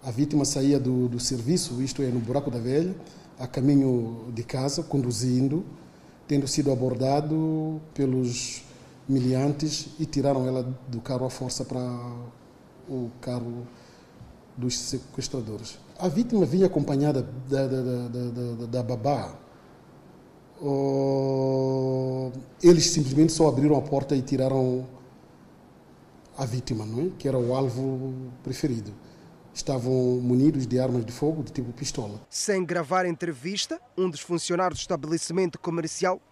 A 0.02 0.10
vítima 0.10 0.46
saía 0.46 0.80
do, 0.80 1.06
do 1.06 1.20
serviço, 1.20 1.82
isto 1.82 2.00
é, 2.00 2.06
no 2.06 2.18
Buraco 2.20 2.50
da 2.50 2.58
Velha, 2.58 2.94
a 3.38 3.46
caminho 3.46 4.32
de 4.34 4.42
casa, 4.42 4.82
conduzindo, 4.82 5.64
tendo 6.26 6.46
sido 6.46 6.72
abordado 6.72 7.80
pelos 7.94 8.62
miliantes 9.08 9.88
e 9.98 10.04
tiraram 10.04 10.46
ela 10.46 10.62
do 10.88 11.00
carro 11.00 11.24
à 11.24 11.30
força 11.30 11.64
para 11.64 11.80
o 12.88 13.10
carro 13.20 13.66
dos 14.56 14.78
sequestradores. 14.78 15.78
A 15.98 16.08
vítima 16.08 16.44
vinha 16.44 16.66
acompanhada 16.66 17.26
da, 17.48 17.66
da, 17.66 17.82
da, 17.82 18.66
da, 18.66 18.82
babá. 18.82 19.34
Oh, 20.60 22.30
eles 22.62 22.86
simplesmente 22.86 23.32
só 23.32 23.48
abriram 23.48 23.76
a 23.76 23.80
porta 23.80 24.14
e 24.16 24.22
tiraram 24.22 24.84
a 26.36 26.44
vítima, 26.44 26.84
não 26.84 27.06
é? 27.06 27.10
que 27.18 27.28
era 27.28 27.38
o 27.38 27.54
alvo 27.54 28.12
preferido. 28.42 28.92
Estavam 29.58 30.20
munidos 30.22 30.68
de 30.68 30.78
armas 30.78 31.04
de 31.04 31.10
fogo 31.10 31.42
de 31.42 31.50
tipo 31.50 31.72
pistola. 31.72 32.20
Sem 32.30 32.64
gravar 32.64 33.04
entrevista, 33.04 33.80
um 33.98 34.08
dos 34.08 34.20
funcionários 34.20 34.78
do 34.78 34.82
estabelecimento 34.82 35.58
comercial 35.58 36.22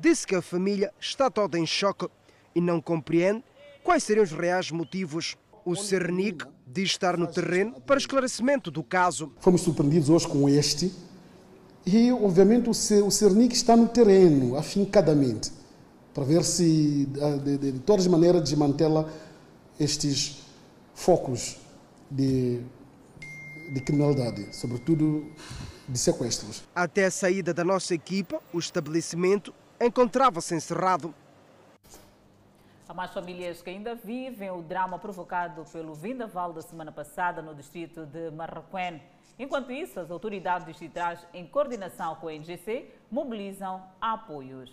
disse 0.00 0.26
que 0.26 0.34
a 0.34 0.42
família 0.42 0.92
está 1.00 1.30
toda 1.30 1.56
em 1.56 1.64
choque 1.64 2.08
e 2.52 2.60
não 2.60 2.80
compreende 2.80 3.44
quais 3.84 4.02
seriam 4.02 4.24
os 4.24 4.32
reais 4.32 4.72
motivos. 4.72 5.36
O 5.64 5.76
Cernic 5.76 6.44
diz 6.66 6.90
estar 6.90 7.16
no 7.16 7.28
terreno 7.28 7.80
para 7.82 7.98
esclarecimento 7.98 8.68
do 8.68 8.82
caso. 8.82 9.32
Fomos 9.38 9.60
surpreendidos 9.60 10.10
hoje 10.10 10.26
com 10.26 10.48
este 10.48 10.92
e, 11.86 12.10
obviamente, 12.10 12.68
o 12.68 12.74
Cernic 12.74 13.54
está 13.54 13.76
no 13.76 13.86
terreno, 13.86 14.56
afincadamente, 14.56 15.52
para 16.12 16.24
ver 16.24 16.42
se, 16.42 17.06
de, 17.06 17.58
de, 17.58 17.72
de 17.72 17.78
todas 17.78 18.06
as 18.06 18.10
maneiras, 18.10 18.42
desmantela 18.42 19.08
estes 19.78 20.42
focos 20.96 21.61
de, 22.14 22.60
de 23.72 23.80
criminalidade, 23.80 24.54
sobretudo 24.54 25.30
de 25.88 25.98
sequestros. 25.98 26.64
Até 26.74 27.06
a 27.06 27.10
saída 27.10 27.52
da 27.52 27.64
nossa 27.64 27.94
equipa, 27.94 28.40
o 28.52 28.58
estabelecimento 28.58 29.54
encontrava-se 29.80 30.54
encerrado. 30.54 31.14
Há 32.88 32.94
mais 32.94 33.12
famílias 33.12 33.62
que 33.62 33.70
ainda 33.70 33.94
vivem 33.94 34.50
o 34.50 34.60
drama 34.62 34.98
provocado 34.98 35.64
pelo 35.72 35.94
vendaval 35.94 36.52
da 36.52 36.60
semana 36.60 36.92
passada 36.92 37.40
no 37.40 37.54
distrito 37.54 38.04
de 38.04 38.30
Marraquém. 38.30 39.00
Enquanto 39.38 39.72
isso, 39.72 39.98
as 39.98 40.10
autoridades 40.10 40.66
distritais, 40.66 41.26
em 41.32 41.46
coordenação 41.46 42.14
com 42.16 42.28
a 42.28 42.34
NGC, 42.34 42.90
mobilizam 43.10 43.82
apoios. 44.00 44.70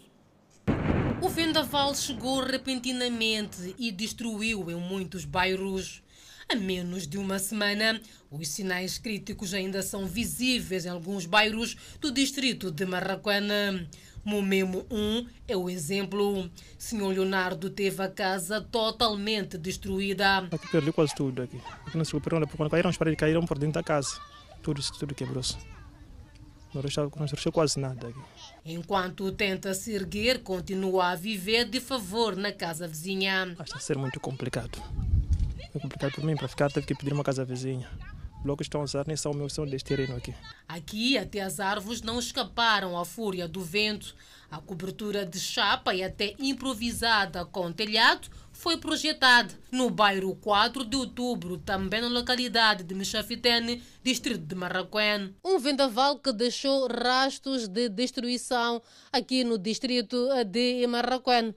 O 1.22 1.30
vendaval 1.30 1.96
chegou 1.96 2.42
repentinamente 2.44 3.76
e 3.78 3.92
destruiu 3.92 4.70
em 4.70 4.76
muitos 4.76 5.26
bairros. 5.26 6.04
A 6.52 6.56
menos 6.56 7.06
de 7.06 7.20
uma 7.20 7.38
semana, 7.38 8.02
os 8.32 8.48
sinais 8.48 8.98
críticos 8.98 9.54
ainda 9.54 9.84
são 9.84 10.08
visíveis 10.08 10.84
em 10.84 10.90
alguns 10.90 11.28
bairros 11.28 11.78
do 12.02 12.12
distrito 12.12 12.72
de 12.72 12.88
Marraquena. 12.88 13.88
Momemo 14.26 14.84
1 14.90 15.28
é 15.48 15.56
o 15.56 15.70
exemplo. 15.70 16.50
Senhor 16.76 17.10
Leonardo 17.10 17.70
teve 17.70 18.02
a 18.02 18.10
casa 18.10 18.60
totalmente 18.62 19.60
destruída. 19.60 20.40
Aqui 20.52 20.68
perdi 20.72 20.92
quase 20.92 21.14
tudo 21.14 21.44
aqui. 21.44 21.62
Aqui 21.86 21.96
não 21.96 22.04
se 22.04 22.14
recuperou, 22.14 22.40
porque 22.42 22.58
quando 22.58 22.72
caíram 22.72 22.90
as 22.90 22.98
paredes 22.98 23.20
caíram 23.20 23.46
por 23.46 23.60
dentro 23.60 23.76
da 23.76 23.84
casa. 23.84 24.20
Tudo, 24.64 24.82
tudo 24.98 25.14
quebrou-se. 25.14 25.56
Não 26.74 26.82
restou, 26.82 27.12
não 27.16 27.28
restou 27.28 27.52
quase 27.52 27.80
nada 27.80 28.08
aqui. 28.08 28.20
Enquanto 28.66 29.32
tenta 29.34 29.76
se 29.76 29.92
erguer, 29.92 30.42
continua 30.42 31.12
a 31.12 31.16
viver 31.16 31.66
de 31.66 31.80
favor 31.80 32.36
na 32.36 32.52
casa 32.52 32.88
vizinha. 32.88 33.56
Está 33.60 33.78
a 33.78 33.80
ser 33.80 34.00
muito 34.00 34.20
complicado. 34.20 34.82
É 35.74 35.80
complicado 35.80 36.14
para 36.14 36.24
mim, 36.24 36.36
para 36.36 36.48
ficar 36.48 36.72
teve 36.72 36.88
que 36.88 36.96
pedir 36.96 37.14
uma 37.14 37.24
casa 37.24 37.46
vizinha. 37.46 37.88
Blocos 38.42 38.66
estão 38.66 38.82
a 38.82 38.86
usar 38.86 39.06
nem 39.06 39.18
são 39.18 39.34
o 39.34 39.36
meu 39.36 39.50
som 39.50 39.66
deste 39.66 39.96
terreno 39.96 40.16
aqui. 40.16 40.34
Aqui 40.68 41.18
até 41.18 41.42
as 41.42 41.60
árvores 41.60 42.02
não 42.02 42.18
escaparam 42.18 42.98
à 42.98 43.04
fúria 43.04 43.48
do 43.48 43.62
vento. 43.62 44.16
A 44.50 44.60
cobertura 44.60 45.26
de 45.26 45.40
chapa 45.40 45.94
e 45.94 46.04
até 46.04 46.34
improvisada 46.40 47.46
com 47.46 47.72
telhado 47.72 48.30
foi 48.52 48.78
projetada 48.78 49.54
no 49.72 49.90
bairro 49.90 50.36
4 50.36 50.86
de 50.86 50.96
outubro, 50.98 51.58
também 51.58 52.02
na 52.02 52.08
localidade 52.08 52.84
de 52.84 52.96
Michafitene, 52.96 53.84
distrito 54.04 54.42
de 54.42 54.56
Marraquém. 54.56 55.36
Um 55.46 55.60
vendaval 55.60 56.18
que 56.18 56.32
deixou 56.32 56.88
rastros 56.88 57.68
de 57.68 57.90
destruição 57.90 58.82
aqui 59.12 59.44
no 59.44 59.58
distrito 59.58 60.28
de 60.46 60.88
Marraquém. 60.88 61.54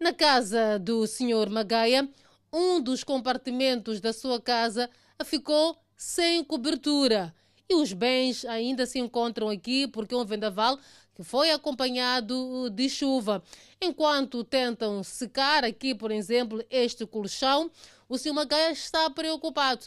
Na 0.00 0.12
casa 0.12 0.80
do 0.80 1.06
senhor 1.06 1.48
Magaia, 1.48 2.08
um 2.52 2.80
dos 2.80 3.02
compartimentos 3.02 4.00
da 4.00 4.12
sua 4.12 4.40
casa 4.40 4.90
ficou 5.24 5.76
sem 5.96 6.44
cobertura. 6.44 7.34
E 7.68 7.74
os 7.74 7.92
bens 7.92 8.44
ainda 8.44 8.84
se 8.84 8.98
encontram 8.98 9.48
aqui 9.48 9.88
porque 9.88 10.14
é 10.14 10.16
um 10.16 10.24
vendaval 10.24 10.78
que 11.14 11.22
foi 11.22 11.50
acompanhado 11.50 12.68
de 12.70 12.88
chuva. 12.88 13.42
Enquanto 13.80 14.44
tentam 14.44 15.02
secar 15.02 15.64
aqui, 15.64 15.94
por 15.94 16.10
exemplo, 16.10 16.62
este 16.70 17.06
colchão, 17.06 17.70
o 18.08 18.18
Sr. 18.18 18.34
Magaia 18.34 18.72
está 18.72 19.08
preocupado 19.08 19.86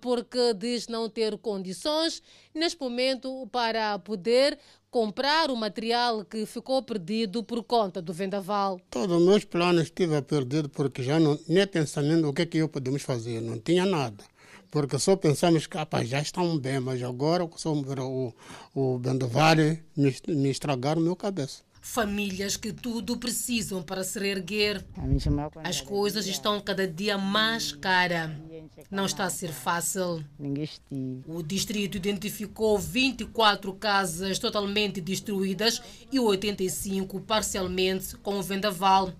porque 0.00 0.54
diz 0.54 0.86
não 0.86 1.08
ter 1.08 1.36
condições 1.38 2.22
neste 2.54 2.80
momento 2.80 3.48
para 3.50 3.98
poder 3.98 4.58
comprar 4.94 5.50
o 5.50 5.56
material 5.56 6.24
que 6.24 6.46
ficou 6.46 6.80
perdido 6.80 7.42
por 7.42 7.64
conta 7.64 8.00
do 8.00 8.12
vendaval. 8.12 8.80
Todos 8.88 9.16
os 9.16 9.26
meus 9.26 9.44
planos 9.44 9.82
estive 9.82 10.22
perdido 10.22 10.68
porque 10.68 11.02
já 11.02 11.18
não 11.18 11.36
nem 11.48 11.66
pensamento 11.66 12.28
o 12.28 12.32
que 12.32 12.42
é 12.42 12.46
que 12.46 12.58
eu 12.58 12.68
podemos 12.68 13.02
fazer, 13.02 13.40
não 13.40 13.58
tinha 13.58 13.84
nada 13.84 14.22
porque 14.70 14.96
só 14.98 15.16
pensamos 15.16 15.66
que 15.66 15.76
rapaz, 15.76 16.08
já 16.08 16.20
estão 16.20 16.58
bem, 16.58 16.78
mas 16.80 17.00
agora 17.02 17.48
só 17.56 17.72
o, 17.72 18.34
o 18.74 18.98
vendaval 18.98 19.56
me, 19.96 20.16
me 20.28 20.50
estragaram 20.50 21.00
meu 21.00 21.14
cabeça. 21.14 21.62
Famílias 21.86 22.56
que 22.56 22.72
tudo 22.72 23.18
precisam 23.18 23.82
para 23.82 24.02
se 24.02 24.18
reerguer. 24.18 24.82
As 25.62 25.82
coisas 25.82 26.26
estão 26.26 26.58
cada 26.58 26.88
dia 26.88 27.18
mais 27.18 27.72
caras. 27.72 28.30
Não 28.90 29.04
está 29.04 29.24
a 29.24 29.30
ser 29.30 29.52
fácil. 29.52 30.24
O 31.28 31.42
distrito 31.42 31.98
identificou 31.98 32.78
24 32.78 33.70
casas 33.74 34.38
totalmente 34.38 34.98
destruídas 34.98 35.82
e 36.10 36.18
85 36.18 37.20
parcialmente 37.20 38.16
com 38.16 38.38
o 38.38 38.42
vendaval. 38.42 39.12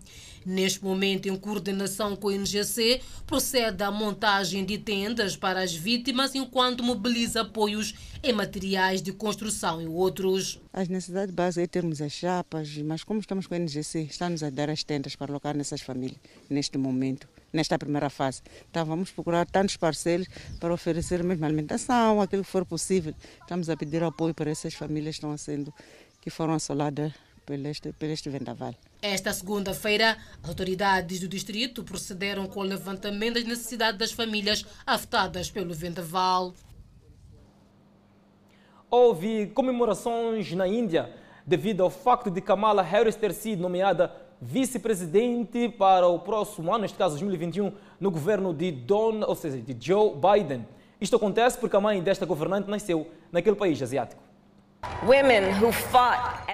Neste 0.44 0.82
momento, 0.84 1.26
em 1.26 1.36
coordenação 1.36 2.14
com 2.16 2.28
o 2.28 2.30
NGC, 2.30 3.00
procede 3.26 3.82
à 3.82 3.90
montagem 3.90 4.64
de 4.64 4.78
tendas 4.78 5.36
para 5.36 5.62
as 5.62 5.74
vítimas, 5.74 6.34
enquanto 6.34 6.82
mobiliza 6.82 7.42
apoios 7.42 7.94
em 8.22 8.32
materiais 8.32 9.00
de 9.00 9.12
construção 9.12 9.80
e 9.80 9.86
outros. 9.86 10.60
As 10.72 10.88
necessidades 10.88 11.34
básicas 11.34 11.64
é 11.64 11.66
termos 11.66 12.02
as 12.02 12.12
chapas, 12.12 12.76
mas 12.78 13.04
como 13.04 13.20
estamos 13.20 13.46
com 13.46 13.54
o 13.54 13.58
NGC, 13.58 14.02
está-nos 14.02 14.42
a 14.42 14.50
dar 14.50 14.68
as 14.68 14.82
tendas 14.82 15.16
para 15.16 15.32
alocar 15.32 15.56
nessas 15.56 15.80
famílias 15.80 16.20
neste 16.48 16.76
momento 16.76 17.28
nesta 17.54 17.78
primeira 17.78 18.10
fase. 18.10 18.42
Então 18.68 18.84
vamos 18.84 19.12
procurar 19.12 19.46
tantos 19.46 19.76
parceiros 19.76 20.26
para 20.58 20.74
oferecer 20.74 21.22
mesmo 21.22 21.44
alimentação, 21.44 22.20
aquilo 22.20 22.42
que 22.42 22.50
for 22.50 22.66
possível. 22.66 23.14
Estamos 23.40 23.70
a 23.70 23.76
pedir 23.76 24.02
apoio 24.02 24.34
para 24.34 24.50
essas 24.50 24.74
famílias 24.74 25.14
que 25.14 25.24
estão 25.24 25.36
sendo 25.38 25.72
que 26.20 26.30
foram 26.30 26.54
assoladas 26.54 27.12
por 27.44 27.54
este, 27.54 27.92
por 27.92 28.08
este 28.08 28.30
vendaval. 28.30 28.74
Esta 29.00 29.32
segunda-feira, 29.32 30.16
autoridades 30.42 31.20
do 31.20 31.28
distrito 31.28 31.84
procederam 31.84 32.46
com 32.46 32.60
o 32.60 32.62
levantamento 32.62 33.34
das 33.34 33.44
necessidades 33.44 33.98
das 33.98 34.12
famílias 34.12 34.64
afetadas 34.86 35.50
pelo 35.50 35.74
vendaval. 35.74 36.54
Houve 38.90 39.48
comemorações 39.48 40.52
na 40.52 40.66
Índia 40.66 41.12
devido 41.46 41.82
ao 41.82 41.90
facto 41.90 42.30
de 42.30 42.40
Kamala 42.40 42.82
Harris 42.82 43.16
ter 43.16 43.32
sido 43.34 43.60
nomeada 43.60 44.10
vice-presidente 44.40 45.68
para 45.68 46.06
o 46.06 46.18
próximo 46.18 46.72
ano, 46.72 46.82
neste 46.82 46.96
caso 46.96 47.14
2021, 47.14 47.72
no 48.00 48.10
governo 48.10 48.54
de 48.54 48.70
Don, 48.70 49.20
ou 49.26 49.34
seja, 49.34 49.58
de 49.58 49.76
Joe 49.78 50.12
Biden. 50.14 50.66
Isto 51.00 51.16
acontece 51.16 51.58
porque 51.58 51.76
a 51.76 51.80
mãe 51.80 52.02
desta 52.02 52.24
governante 52.24 52.70
nasceu 52.70 53.06
naquele 53.30 53.56
país 53.56 53.82
asiático. 53.82 54.23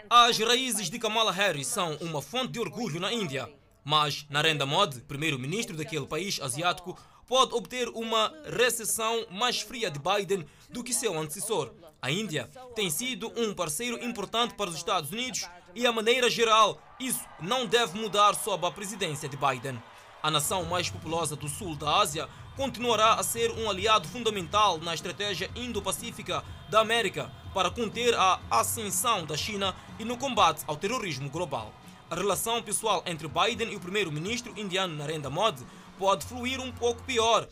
As 0.09 0.39
raízes 0.39 0.91
de 0.91 0.99
Kamala 0.99 1.31
Harris 1.31 1.67
são 1.67 1.97
uma 2.01 2.21
fonte 2.21 2.53
de 2.53 2.61
orgulho 2.61 2.99
na 2.99 3.13
Índia. 3.13 3.49
Mas 3.85 4.27
Narendra 4.29 4.67
Modi, 4.67 5.01
primeiro-ministro 5.01 5.77
daquele 5.77 6.07
país 6.07 6.41
asiático, 6.41 6.99
pode 7.27 7.55
obter 7.55 7.89
uma 7.89 8.33
recessão 8.45 9.25
mais 9.31 9.61
fria 9.61 9.91
de 9.91 10.01
Biden 10.01 10.45
do 10.69 10.83
que 10.83 10.93
seu 10.93 11.17
antecessor. 11.19 11.73
A 12.03 12.11
Índia 12.11 12.51
tem 12.75 12.91
sido 12.91 13.33
um 13.37 13.55
parceiro 13.55 14.03
importante 14.05 14.55
para 14.55 14.71
os 14.71 14.77
Estados 14.77 15.13
Unidos 15.13 15.49
e, 15.75 15.87
a 15.87 15.93
maneira 15.93 16.29
geral, 16.29 16.83
isso 16.99 17.25
não 17.41 17.67
deve 17.67 17.99
mudar 17.99 18.35
sob 18.35 18.67
a 18.67 18.71
presidência 18.71 19.29
de 19.29 19.37
Biden. 19.37 19.81
A 20.23 20.31
nação 20.31 20.65
mais 20.65 20.91
populosa 20.91 21.37
do 21.37 21.49
sul 21.49 21.77
da 21.77 21.99
Ásia 21.99 22.29
continuará 22.61 23.15
a 23.15 23.23
ser 23.23 23.51
um 23.53 23.71
aliado 23.71 24.07
fundamental 24.07 24.77
na 24.77 24.93
estratégia 24.93 25.51
Indo-Pacífica 25.57 26.45
da 26.69 26.81
América 26.81 27.33
para 27.55 27.71
conter 27.71 28.15
a 28.15 28.39
ascensão 28.51 29.25
da 29.25 29.35
China 29.35 29.75
e 29.99 30.05
no 30.05 30.19
combate 30.19 30.63
ao 30.67 30.77
terrorismo 30.77 31.31
global. 31.31 31.75
A 32.11 32.15
relação 32.15 32.63
pessoal 32.63 33.03
entre 33.07 33.27
Biden 33.27 33.73
e 33.73 33.77
o 33.77 33.81
primeiro-ministro 33.81 34.53
indiano 34.61 34.95
Narendra 34.95 35.31
Modi 35.31 35.65
pode 35.99 36.27
fluir 36.27 36.61
um 36.61 36.71
pouco 36.71 37.03
pior. 37.05 37.49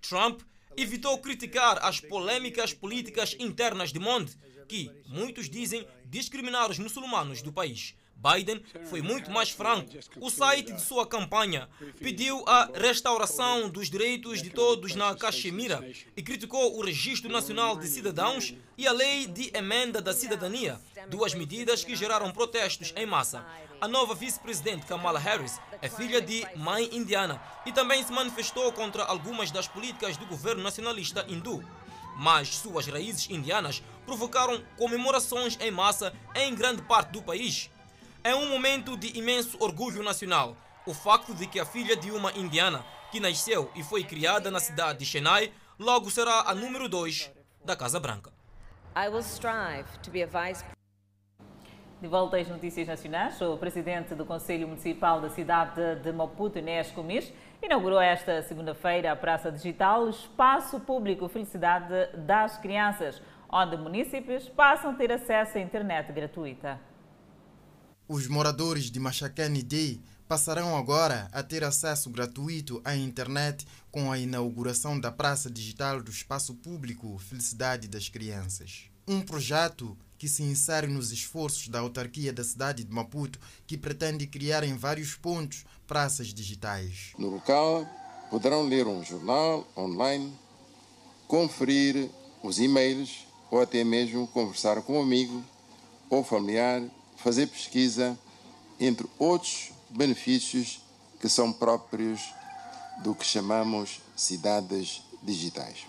Trump 0.00 0.40
evitou 0.74 1.18
criticar 1.18 1.78
as 1.84 2.00
polêmicas 2.00 2.72
políticas 2.72 3.36
internas 3.38 3.92
de 3.92 3.98
Modi, 3.98 4.38
que 4.66 4.90
muitos 5.06 5.50
dizem 5.50 5.86
discriminar 6.06 6.70
os 6.70 6.78
muçulmanos 6.78 7.42
do 7.42 7.52
país. 7.52 7.94
Biden 8.16 8.62
foi 8.88 9.02
muito 9.02 9.30
mais 9.30 9.50
franco. 9.50 9.90
O 10.20 10.30
site 10.30 10.72
de 10.72 10.80
sua 10.80 11.06
campanha 11.06 11.68
pediu 12.00 12.42
a 12.46 12.70
restauração 12.74 13.68
dos 13.68 13.88
direitos 13.88 14.42
de 14.42 14.50
todos 14.50 14.94
na 14.94 15.14
Caxemira 15.14 15.86
e 16.16 16.22
criticou 16.22 16.76
o 16.76 16.84
Registro 16.84 17.30
Nacional 17.30 17.76
de 17.76 17.86
Cidadãos 17.86 18.54
e 18.76 18.86
a 18.86 18.92
Lei 18.92 19.26
de 19.26 19.50
Emenda 19.56 20.00
da 20.00 20.12
Cidadania, 20.12 20.80
duas 21.08 21.34
medidas 21.34 21.84
que 21.84 21.94
geraram 21.94 22.32
protestos 22.32 22.92
em 22.96 23.06
massa. 23.06 23.46
A 23.80 23.86
nova 23.86 24.14
vice-presidente 24.14 24.86
Kamala 24.86 25.18
Harris 25.18 25.60
é 25.82 25.88
filha 25.88 26.20
de 26.20 26.46
mãe 26.56 26.88
indiana 26.92 27.40
e 27.66 27.72
também 27.72 28.02
se 28.02 28.12
manifestou 28.12 28.72
contra 28.72 29.04
algumas 29.04 29.50
das 29.50 29.68
políticas 29.68 30.16
do 30.16 30.26
governo 30.26 30.62
nacionalista 30.62 31.24
hindu 31.28 31.62
mas 32.18 32.56
suas 32.56 32.86
raízes 32.86 33.28
indianas 33.28 33.82
provocaram 34.06 34.62
comemorações 34.76 35.58
em 35.60 35.70
massa 35.70 36.14
em 36.34 36.54
grande 36.54 36.80
parte 36.82 37.10
do 37.10 37.22
país. 37.22 37.70
É 38.26 38.34
um 38.34 38.48
momento 38.48 38.96
de 38.96 39.16
imenso 39.16 39.56
orgulho 39.60 40.02
nacional. 40.02 40.56
O 40.84 40.92
facto 40.92 41.32
de 41.32 41.46
que 41.46 41.60
a 41.60 41.64
filha 41.64 41.96
de 41.96 42.10
uma 42.10 42.32
indiana, 42.32 42.84
que 43.12 43.20
nasceu 43.20 43.70
e 43.76 43.84
foi 43.84 44.02
criada 44.02 44.50
na 44.50 44.58
cidade 44.58 44.98
de 44.98 45.04
Chennai, 45.04 45.52
logo 45.78 46.10
será 46.10 46.40
a 46.40 46.52
número 46.52 46.88
2 46.88 47.30
da 47.64 47.76
Casa 47.76 48.00
Branca. 48.00 48.32
I 48.96 49.08
will 49.08 49.22
strive 49.22 49.86
to 50.02 50.10
be 50.10 50.24
a 50.24 50.26
vice 50.26 50.64
De 52.00 52.08
volta 52.08 52.36
às 52.36 52.48
notícias 52.48 52.88
nacionais, 52.88 53.40
o 53.40 53.56
presidente 53.56 54.12
do 54.16 54.26
Conselho 54.26 54.66
Municipal 54.66 55.20
da 55.20 55.30
cidade 55.30 55.94
de 56.02 56.10
Maputo, 56.10 56.58
Inês 56.58 56.90
Comis, 56.90 57.32
inaugurou 57.62 58.00
esta 58.00 58.42
segunda-feira 58.42 59.12
a 59.12 59.14
Praça 59.14 59.52
Digital, 59.52 60.08
espaço 60.08 60.80
público 60.80 61.28
Felicidade 61.28 62.08
das 62.16 62.58
Crianças, 62.58 63.22
onde 63.48 63.76
munícipes 63.76 64.48
passam 64.48 64.90
a 64.90 64.94
ter 64.94 65.12
acesso 65.12 65.58
à 65.58 65.60
internet 65.60 66.12
gratuita. 66.12 66.95
Os 68.08 68.28
moradores 68.28 68.88
de 68.88 69.00
Machacane 69.00 69.64
Day 69.64 70.00
passarão 70.28 70.76
agora 70.76 71.28
a 71.32 71.42
ter 71.42 71.64
acesso 71.64 72.08
gratuito 72.08 72.80
à 72.84 72.94
internet 72.94 73.66
com 73.90 74.12
a 74.12 74.18
inauguração 74.18 74.98
da 74.98 75.10
Praça 75.10 75.50
Digital 75.50 76.00
do 76.00 76.10
Espaço 76.12 76.54
Público 76.54 77.18
Felicidade 77.18 77.88
das 77.88 78.08
Crianças. 78.08 78.84
Um 79.08 79.20
projeto 79.20 79.98
que 80.18 80.28
se 80.28 80.44
insere 80.44 80.86
nos 80.86 81.10
esforços 81.10 81.66
da 81.66 81.80
autarquia 81.80 82.32
da 82.32 82.44
cidade 82.44 82.84
de 82.84 82.92
Maputo, 82.92 83.40
que 83.66 83.76
pretende 83.76 84.28
criar 84.28 84.62
em 84.62 84.76
vários 84.76 85.16
pontos 85.16 85.64
praças 85.84 86.28
digitais. 86.28 87.12
No 87.18 87.28
local, 87.28 87.88
poderão 88.30 88.68
ler 88.68 88.86
um 88.86 89.04
jornal 89.04 89.66
online, 89.76 90.32
conferir 91.26 92.08
os 92.40 92.60
e-mails 92.60 93.26
ou 93.50 93.60
até 93.60 93.82
mesmo 93.82 94.28
conversar 94.28 94.80
com 94.82 95.00
um 95.00 95.02
amigo 95.02 95.44
ou 96.08 96.22
familiar, 96.22 96.82
fazer 97.16 97.46
pesquisa, 97.46 98.18
entre 98.78 99.06
outros 99.18 99.70
benefícios 99.90 100.80
que 101.20 101.28
são 101.28 101.52
próprios 101.52 102.20
do 103.02 103.14
que 103.14 103.24
chamamos 103.24 104.00
cidades 104.14 105.02
digitais. 105.22 105.86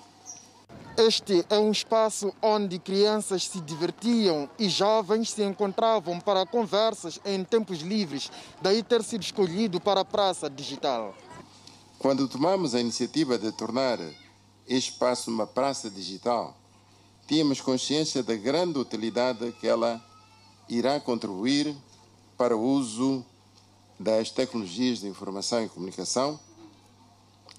Este 0.98 1.46
é 1.50 1.60
um 1.60 1.72
espaço 1.72 2.34
onde 2.42 2.80
crianças 2.80 3.48
se 3.48 3.62
divertiam 3.62 4.50
e 4.58 4.68
jovens 4.68 5.30
se 5.30 5.44
encontravam 5.44 6.20
para 6.20 6.46
conversas 6.46 7.20
em 7.24 7.44
tempos 7.44 7.82
livres, 7.82 8.32
daí 8.62 8.82
ter 8.82 9.04
sido 9.04 9.22
escolhido 9.22 9.80
para 9.80 10.02
a 10.02 10.06
Praça 10.06 10.50
Digital. 10.50 11.16
Quando 12.00 12.28
tomamos 12.28 12.74
a 12.74 12.82
iniciativa 12.82 13.38
de 13.38 13.52
tornar 13.52 14.00
este 14.68 14.92
espaço 14.92 15.30
uma 15.30 15.46
praça 15.46 15.90
digital, 15.90 16.58
tínhamos 17.28 17.62
consciência 17.62 18.24
da 18.24 18.36
grande 18.36 18.80
utilidade 18.80 19.52
que 19.60 19.68
ela 19.68 20.04
irá 20.70 21.00
contribuir 21.00 21.76
para 22.38 22.56
o 22.56 22.62
uso 22.62 23.26
das 24.00 24.30
tecnologias 24.30 25.00
de 25.00 25.08
informação 25.08 25.64
e 25.64 25.70
comunicação 25.70 26.40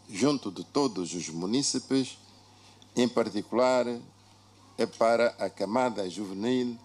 junto 0.08 0.50
de 0.50 0.64
todos 0.64 1.14
os 1.14 1.28
munícipes 1.28 2.18
em 2.96 3.08
particular 3.08 3.86
é 4.76 4.86
para 4.86 5.34
a 5.38 5.50
camada 5.50 6.08
juvenil, 6.08 6.78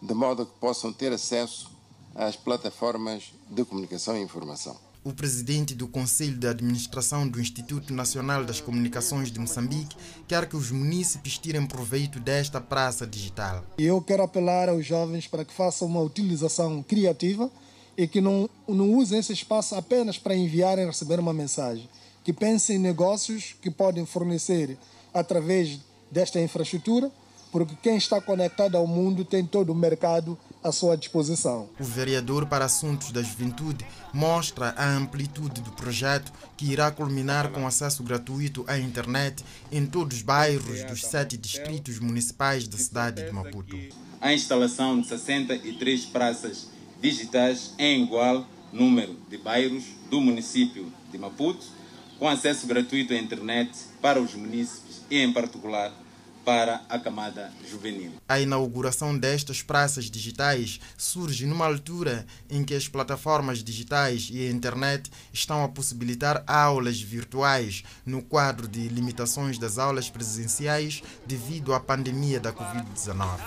de 0.00 0.14
modo 0.14 0.46
que 0.46 0.52
possam 0.58 0.92
ter 0.92 1.12
acesso 1.12 1.70
às 2.14 2.36
plataformas 2.36 3.32
de 3.48 3.64
comunicação 3.64 4.16
e 4.16 4.22
informação. 4.22 4.89
O 5.02 5.14
presidente 5.14 5.74
do 5.74 5.88
Conselho 5.88 6.36
de 6.36 6.46
Administração 6.46 7.26
do 7.26 7.40
Instituto 7.40 7.94
Nacional 7.94 8.44
das 8.44 8.60
Comunicações 8.60 9.32
de 9.32 9.40
Moçambique 9.40 9.96
quer 10.28 10.46
que 10.46 10.54
os 10.54 10.70
munícipes 10.70 11.38
tirem 11.38 11.64
proveito 11.64 12.20
desta 12.20 12.60
praça 12.60 13.06
digital. 13.06 13.64
Eu 13.78 14.02
quero 14.02 14.22
apelar 14.22 14.68
aos 14.68 14.84
jovens 14.84 15.26
para 15.26 15.42
que 15.42 15.54
façam 15.54 15.88
uma 15.88 16.02
utilização 16.02 16.82
criativa 16.82 17.50
e 17.96 18.06
que 18.06 18.20
não, 18.20 18.46
não 18.68 18.92
usem 18.92 19.18
esse 19.18 19.32
espaço 19.32 19.74
apenas 19.74 20.18
para 20.18 20.36
enviar 20.36 20.78
e 20.78 20.84
receber 20.84 21.18
uma 21.18 21.32
mensagem. 21.32 21.88
Que 22.22 22.32
pensem 22.34 22.76
em 22.76 22.78
negócios 22.78 23.54
que 23.62 23.70
podem 23.70 24.04
fornecer 24.04 24.76
através 25.14 25.78
desta 26.10 26.38
infraestrutura, 26.38 27.10
porque 27.50 27.74
quem 27.82 27.96
está 27.96 28.20
conectado 28.20 28.76
ao 28.76 28.86
mundo 28.86 29.24
tem 29.24 29.46
todo 29.46 29.70
o 29.70 29.74
mercado 29.74 30.38
à 30.62 30.70
sua 30.70 30.96
disposição. 30.96 31.68
O 31.78 31.84
vereador 31.84 32.46
para 32.46 32.66
Assuntos 32.66 33.10
da 33.12 33.22
Juventude 33.22 33.84
mostra 34.12 34.74
a 34.76 34.88
amplitude 34.94 35.60
do 35.60 35.72
projeto 35.72 36.32
que 36.56 36.70
irá 36.70 36.90
culminar 36.90 37.50
com 37.50 37.66
acesso 37.66 38.02
gratuito 38.02 38.64
à 38.66 38.78
internet 38.78 39.44
em 39.72 39.86
todos 39.86 40.18
os 40.18 40.22
bairros 40.22 40.84
dos 40.84 41.02
sete 41.02 41.36
distritos 41.36 41.98
municipais 41.98 42.68
da 42.68 42.76
cidade 42.76 43.24
de 43.24 43.32
Maputo. 43.32 43.76
A 44.20 44.34
instalação 44.34 45.00
de 45.00 45.08
63 45.08 46.04
praças 46.06 46.68
digitais 47.00 47.72
em 47.78 48.02
igual 48.02 48.46
número 48.72 49.16
de 49.28 49.38
bairros 49.38 49.84
do 50.10 50.20
município 50.20 50.92
de 51.10 51.18
Maputo, 51.18 51.64
com 52.18 52.28
acesso 52.28 52.66
gratuito 52.66 53.14
à 53.14 53.16
internet 53.16 53.70
para 54.00 54.20
os 54.20 54.34
munícipes 54.34 55.00
e, 55.10 55.18
em 55.18 55.32
particular, 55.32 55.90
para 56.44 56.82
a 56.88 56.98
camada 56.98 57.50
juvenil. 57.68 58.12
A 58.28 58.40
inauguração 58.40 59.16
destas 59.16 59.62
praças 59.62 60.06
digitais 60.06 60.80
surge 60.96 61.46
numa 61.46 61.66
altura 61.66 62.26
em 62.48 62.64
que 62.64 62.74
as 62.74 62.88
plataformas 62.88 63.62
digitais 63.62 64.28
e 64.32 64.46
a 64.46 64.50
internet 64.50 65.10
estão 65.32 65.62
a 65.64 65.68
possibilitar 65.68 66.42
aulas 66.46 67.00
virtuais 67.00 67.82
no 68.04 68.22
quadro 68.22 68.66
de 68.66 68.88
limitações 68.88 69.58
das 69.58 69.78
aulas 69.78 70.08
presenciais 70.08 71.02
devido 71.26 71.74
à 71.74 71.80
pandemia 71.80 72.40
da 72.40 72.52
Covid-19. 72.52 73.38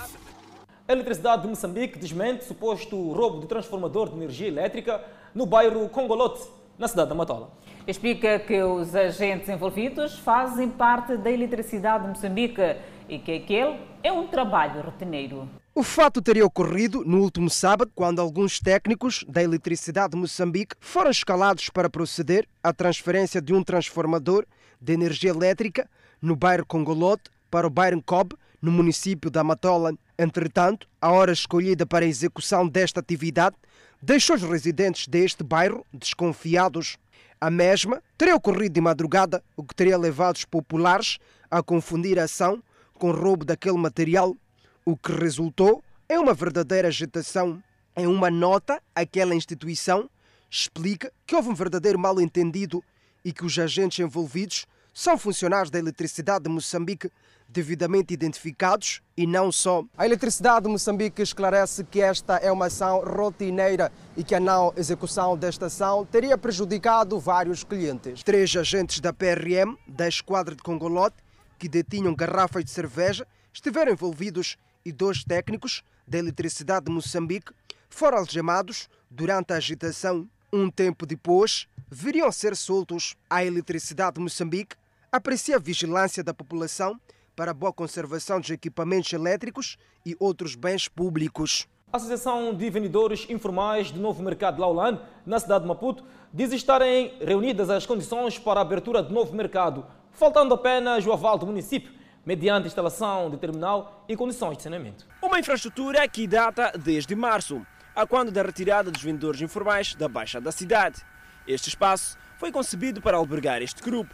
A 0.86 0.92
Eletricidade 0.92 1.42
de 1.42 1.48
Moçambique 1.48 1.98
desmente 1.98 2.44
suposto 2.44 3.12
roubo 3.12 3.40
de 3.40 3.46
transformador 3.46 4.10
de 4.10 4.16
energia 4.16 4.48
elétrica 4.48 5.02
no 5.34 5.46
bairro 5.46 5.88
Congolote, 5.88 6.42
na 6.78 6.88
cidade 6.88 7.08
da 7.08 7.14
Matola. 7.14 7.50
Explica 7.86 8.38
que 8.38 8.62
os 8.62 8.94
agentes 8.94 9.48
envolvidos 9.48 10.18
fazem 10.18 10.70
parte 10.70 11.16
da 11.16 11.30
eletricidade 11.30 12.04
de 12.04 12.10
Moçambique 12.10 12.76
e 13.08 13.18
que 13.18 13.32
aquele 13.32 13.78
é 14.02 14.12
um 14.12 14.26
trabalho 14.26 14.80
rotineiro. 14.80 15.48
O 15.74 15.82
fato 15.82 16.22
teria 16.22 16.46
ocorrido 16.46 17.04
no 17.04 17.20
último 17.20 17.50
sábado, 17.50 17.90
quando 17.94 18.20
alguns 18.20 18.60
técnicos 18.60 19.24
da 19.28 19.42
Eletricidade 19.42 20.12
de 20.12 20.16
Moçambique 20.16 20.76
foram 20.78 21.10
escalados 21.10 21.68
para 21.68 21.90
proceder 21.90 22.46
à 22.62 22.72
transferência 22.72 23.42
de 23.42 23.52
um 23.52 23.62
transformador 23.62 24.46
de 24.80 24.92
energia 24.92 25.30
elétrica 25.30 25.90
no 26.22 26.36
bairro 26.36 26.64
Congolote 26.64 27.24
para 27.50 27.66
o 27.66 27.70
bairro 27.70 28.02
Cobb, 28.02 28.34
no 28.62 28.70
município 28.70 29.30
da 29.30 29.44
Matola. 29.44 29.92
Entretanto, 30.18 30.88
a 31.00 31.10
hora 31.10 31.32
escolhida 31.32 31.84
para 31.84 32.04
a 32.04 32.08
execução 32.08 32.68
desta 32.68 33.00
atividade 33.00 33.56
deixou 34.04 34.36
os 34.36 34.42
residentes 34.42 35.08
deste 35.08 35.42
bairro 35.42 35.84
desconfiados. 35.92 36.98
A 37.40 37.50
mesma 37.50 38.02
teria 38.18 38.36
ocorrido 38.36 38.74
de 38.74 38.80
madrugada, 38.80 39.42
o 39.56 39.64
que 39.64 39.74
teria 39.74 39.96
levado 39.96 40.36
os 40.36 40.44
populares 40.44 41.18
a 41.50 41.62
confundir 41.62 42.18
a 42.18 42.24
ação 42.24 42.62
com 42.94 43.10
roubo 43.10 43.46
daquele 43.46 43.78
material, 43.78 44.36
o 44.84 44.94
que 44.94 45.10
resultou 45.10 45.82
em 46.08 46.18
uma 46.18 46.34
verdadeira 46.34 46.88
agitação. 46.88 47.62
Em 47.96 48.06
uma 48.06 48.30
nota, 48.30 48.82
aquela 48.94 49.34
instituição 49.34 50.10
explica 50.50 51.10
que 51.26 51.34
houve 51.34 51.48
um 51.48 51.54
verdadeiro 51.54 51.98
mal-entendido 51.98 52.84
e 53.24 53.32
que 53.32 53.44
os 53.44 53.58
agentes 53.58 53.98
envolvidos 54.00 54.66
são 54.92 55.16
funcionários 55.16 55.70
da 55.70 55.78
Eletricidade 55.78 56.44
de 56.44 56.50
Moçambique 56.50 57.10
devidamente 57.54 58.12
identificados 58.12 59.00
e 59.16 59.28
não 59.28 59.52
só. 59.52 59.84
A 59.96 60.04
Eletricidade 60.04 60.64
de 60.64 60.72
Moçambique 60.72 61.22
esclarece 61.22 61.84
que 61.84 62.00
esta 62.00 62.36
é 62.38 62.50
uma 62.50 62.66
ação 62.66 63.00
rotineira 63.04 63.92
e 64.16 64.24
que 64.24 64.34
a 64.34 64.40
não 64.40 64.74
execução 64.76 65.38
desta 65.38 65.66
ação 65.66 66.04
teria 66.04 66.36
prejudicado 66.36 67.18
vários 67.20 67.62
clientes. 67.62 68.24
Três 68.24 68.54
agentes 68.56 68.98
da 68.98 69.12
PRM, 69.12 69.76
da 69.86 70.08
Esquadra 70.08 70.56
de 70.56 70.62
Congolote, 70.62 71.16
que 71.56 71.68
detinham 71.68 72.12
garrafas 72.12 72.64
de 72.64 72.72
cerveja, 72.72 73.24
estiveram 73.52 73.92
envolvidos 73.92 74.56
e 74.84 74.90
dois 74.90 75.22
técnicos 75.22 75.84
da 76.08 76.18
Eletricidade 76.18 76.86
de 76.86 76.92
Moçambique 76.92 77.52
foram 77.88 78.18
algemados 78.18 78.88
durante 79.08 79.52
a 79.52 79.56
agitação. 79.56 80.28
Um 80.52 80.68
tempo 80.68 81.06
depois, 81.06 81.68
viriam 81.88 82.30
ser 82.32 82.56
soltos. 82.56 83.14
A 83.30 83.44
Eletricidade 83.44 84.16
de 84.16 84.20
Moçambique 84.20 84.76
aprecia 85.12 85.54
a 85.54 85.60
vigilância 85.60 86.24
da 86.24 86.34
população 86.34 87.00
para 87.34 87.50
a 87.50 87.54
boa 87.54 87.72
conservação 87.72 88.40
dos 88.40 88.50
equipamentos 88.50 89.12
elétricos 89.12 89.76
e 90.04 90.16
outros 90.18 90.54
bens 90.54 90.88
públicos. 90.88 91.66
A 91.92 91.96
Associação 91.96 92.54
de 92.54 92.68
Vendedores 92.70 93.26
Informais 93.28 93.90
do 93.90 94.00
Novo 94.00 94.22
Mercado 94.22 94.56
de 94.56 94.60
Laulan, 94.60 95.00
na 95.24 95.38
cidade 95.38 95.62
de 95.62 95.68
Maputo, 95.68 96.04
diz 96.32 96.52
estarem 96.52 97.16
reunidas 97.20 97.70
as 97.70 97.86
condições 97.86 98.38
para 98.38 98.60
a 98.60 98.62
abertura 98.62 99.02
do 99.02 99.14
novo 99.14 99.34
mercado, 99.34 99.86
faltando 100.10 100.54
apenas 100.54 101.06
o 101.06 101.12
aval 101.12 101.38
do 101.38 101.46
município, 101.46 101.92
mediante 102.26 102.66
instalação 102.66 103.30
de 103.30 103.36
terminal 103.36 104.04
e 104.08 104.16
condições 104.16 104.56
de 104.56 104.64
saneamento. 104.64 105.06
Uma 105.22 105.38
infraestrutura 105.38 106.08
que 106.08 106.26
data 106.26 106.72
desde 106.76 107.14
março, 107.14 107.64
a 107.94 108.04
quando 108.04 108.32
da 108.32 108.42
retirada 108.42 108.90
dos 108.90 109.02
vendedores 109.02 109.40
informais 109.40 109.94
da 109.94 110.08
Baixa 110.08 110.40
da 110.40 110.50
cidade. 110.50 111.00
Este 111.46 111.68
espaço 111.68 112.18
foi 112.38 112.50
concebido 112.50 113.00
para 113.00 113.18
albergar 113.18 113.62
este 113.62 113.80
grupo. 113.82 114.12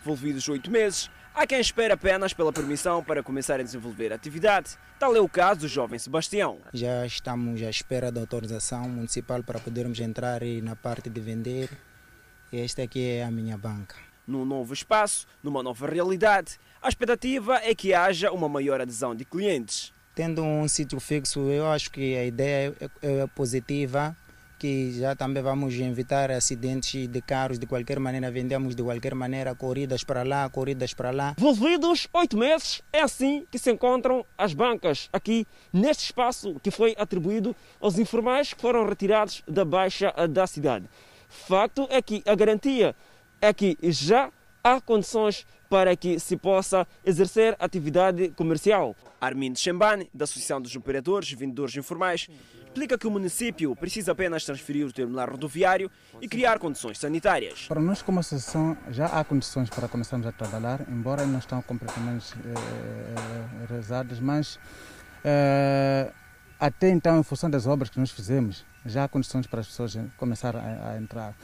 Envolvidos 0.00 0.48
oito 0.48 0.70
meses, 0.70 1.08
há 1.40 1.46
quem 1.46 1.58
espera 1.58 1.94
apenas 1.94 2.34
pela 2.34 2.52
permissão 2.52 3.02
para 3.02 3.22
começar 3.22 3.58
a 3.58 3.62
desenvolver 3.62 4.12
a 4.12 4.16
atividade. 4.16 4.76
Tal 4.98 5.16
é 5.16 5.20
o 5.20 5.28
caso 5.28 5.60
do 5.60 5.68
jovem 5.68 5.98
Sebastião. 5.98 6.58
Já 6.74 7.06
estamos 7.06 7.62
à 7.62 7.70
espera 7.70 8.12
da 8.12 8.20
autorização 8.20 8.86
municipal 8.86 9.42
para 9.42 9.58
podermos 9.58 9.98
entrar 10.00 10.42
na 10.62 10.76
parte 10.76 11.08
de 11.08 11.18
vender. 11.18 11.70
Esta 12.52 12.82
aqui 12.82 13.02
é 13.02 13.24
a 13.24 13.30
minha 13.30 13.56
banca. 13.56 13.96
Num 14.26 14.44
novo 14.44 14.74
espaço, 14.74 15.26
numa 15.42 15.62
nova 15.62 15.86
realidade, 15.86 16.58
a 16.82 16.90
expectativa 16.90 17.56
é 17.62 17.74
que 17.74 17.94
haja 17.94 18.30
uma 18.30 18.48
maior 18.48 18.78
adesão 18.78 19.14
de 19.14 19.24
clientes. 19.24 19.94
Tendo 20.14 20.42
um 20.42 20.68
sítio 20.68 21.00
fixo, 21.00 21.40
eu 21.48 21.66
acho 21.70 21.90
que 21.90 22.18
a 22.18 22.24
ideia 22.26 22.74
é, 22.78 23.22
é 23.22 23.26
positiva, 23.28 24.14
que 24.60 24.92
já 24.92 25.16
também 25.16 25.42
vamos 25.42 25.74
evitar 25.74 26.30
acidentes 26.30 27.08
de 27.08 27.22
carros 27.22 27.58
de 27.58 27.64
qualquer 27.64 27.98
maneira, 27.98 28.30
vendemos 28.30 28.74
de 28.74 28.82
qualquer 28.82 29.14
maneira, 29.14 29.54
corridas 29.54 30.04
para 30.04 30.22
lá, 30.22 30.46
corridas 30.50 30.92
para 30.92 31.10
lá. 31.10 31.34
Envolvidos 31.38 32.06
oito 32.12 32.36
meses, 32.36 32.82
é 32.92 33.00
assim 33.00 33.46
que 33.50 33.58
se 33.58 33.72
encontram 33.72 34.22
as 34.36 34.52
bancas 34.52 35.08
aqui 35.14 35.46
neste 35.72 36.04
espaço 36.04 36.60
que 36.62 36.70
foi 36.70 36.94
atribuído 36.98 37.56
aos 37.80 37.98
informais 37.98 38.52
que 38.52 38.60
foram 38.60 38.86
retirados 38.86 39.42
da 39.48 39.64
baixa 39.64 40.12
da 40.28 40.46
cidade. 40.46 40.84
Facto 41.26 41.88
é 41.88 42.02
que 42.02 42.22
a 42.26 42.34
garantia 42.34 42.94
é 43.40 43.54
que 43.54 43.78
já 43.80 44.30
há 44.62 44.80
condições 44.80 45.46
para 45.68 45.94
que 45.96 46.18
se 46.18 46.36
possa 46.36 46.86
exercer 47.04 47.56
atividade 47.58 48.30
comercial. 48.30 48.94
Armindo 49.20 49.58
Chembane, 49.58 50.10
da 50.12 50.24
Associação 50.24 50.60
dos 50.60 50.74
Operadores 50.74 51.30
e 51.30 51.36
Vendedores 51.36 51.76
Informais, 51.76 52.28
explica 52.64 52.98
que 52.98 53.06
o 53.06 53.10
município 53.10 53.74
precisa 53.76 54.12
apenas 54.12 54.44
transferir 54.44 54.86
o 54.86 54.92
terminal 54.92 55.30
rodoviário 55.30 55.90
e 56.20 56.28
criar 56.28 56.58
condições 56.58 56.98
sanitárias. 56.98 57.66
Para 57.68 57.80
nós, 57.80 58.02
como 58.02 58.20
associação, 58.20 58.76
já 58.90 59.06
há 59.06 59.22
condições 59.24 59.70
para 59.70 59.86
começarmos 59.88 60.26
a 60.26 60.32
trabalhar, 60.32 60.80
embora 60.88 61.24
não 61.24 61.38
estão 61.38 61.62
completamente 61.62 62.34
eh, 62.44 63.66
realizadas, 63.68 64.18
mas 64.18 64.58
eh, 65.24 66.10
até 66.58 66.90
então, 66.90 67.18
em 67.18 67.22
função 67.22 67.48
das 67.48 67.66
obras 67.66 67.90
que 67.90 67.98
nós 67.98 68.10
fizemos, 68.10 68.64
já 68.84 69.04
há 69.04 69.08
condições 69.08 69.46
para 69.46 69.60
as 69.60 69.66
pessoas 69.66 69.96
começarem 70.16 70.60
a, 70.60 70.90
a 70.90 70.98
entrar. 70.98 71.34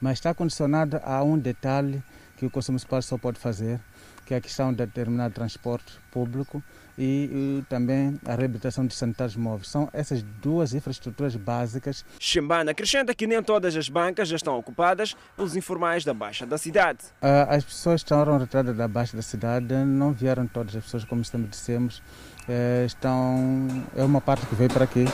Mas 0.00 0.18
está 0.18 0.32
condicionado 0.32 1.00
a 1.02 1.22
um 1.22 1.38
detalhe 1.38 2.02
que 2.38 2.46
o 2.46 2.50
Conselho 2.50 2.74
Municipal 2.74 3.02
só 3.02 3.18
pode 3.18 3.38
fazer, 3.38 3.80
que 4.24 4.32
é 4.32 4.36
a 4.36 4.40
questão 4.40 4.70
de 4.70 4.86
determinado 4.86 5.34
transporte 5.34 5.98
público 6.12 6.62
e, 6.96 7.60
e, 7.60 7.64
também 7.68 8.18
a 8.24 8.34
reabilitação 8.34 8.86
de 8.86 8.94
sanitários 8.94 9.36
móveis. 9.36 9.68
São 9.68 9.88
essas 9.92 10.22
duas 10.22 10.72
infraestruturas 10.72 11.34
básicas. 11.34 12.04
Chembana 12.18 12.70
acrescenta 12.70 13.14
que 13.14 13.26
nem 13.26 13.42
todas 13.42 13.74
as 13.74 13.88
bancas 13.88 14.28
já 14.28 14.36
estão 14.36 14.56
ocupadas 14.56 15.16
pelos 15.36 15.56
informais 15.56 16.04
da 16.04 16.14
Baixa 16.14 16.46
da 16.46 16.58
cidade. 16.58 17.00
Uh, 17.22 17.50
as 17.50 17.64
pessoas 17.64 18.02
que 18.02 18.12
estão 18.12 18.38
retiradas 18.38 18.76
da 18.76 18.86
Baixa 18.86 19.16
da 19.16 19.22
cidade 19.22 19.74
não 19.74 20.12
vieram 20.12 20.46
todas 20.46 20.76
as 20.76 20.84
pessoas, 20.84 21.04
como 21.04 21.24
sempre 21.24 21.48
dissemos. 21.48 21.98
Uh, 22.48 22.86
estão, 22.86 23.84
é 23.96 24.02
uma 24.02 24.20
parte 24.20 24.46
que 24.46 24.54
veio 24.54 24.70
para 24.70 24.84
aqui 24.84 25.04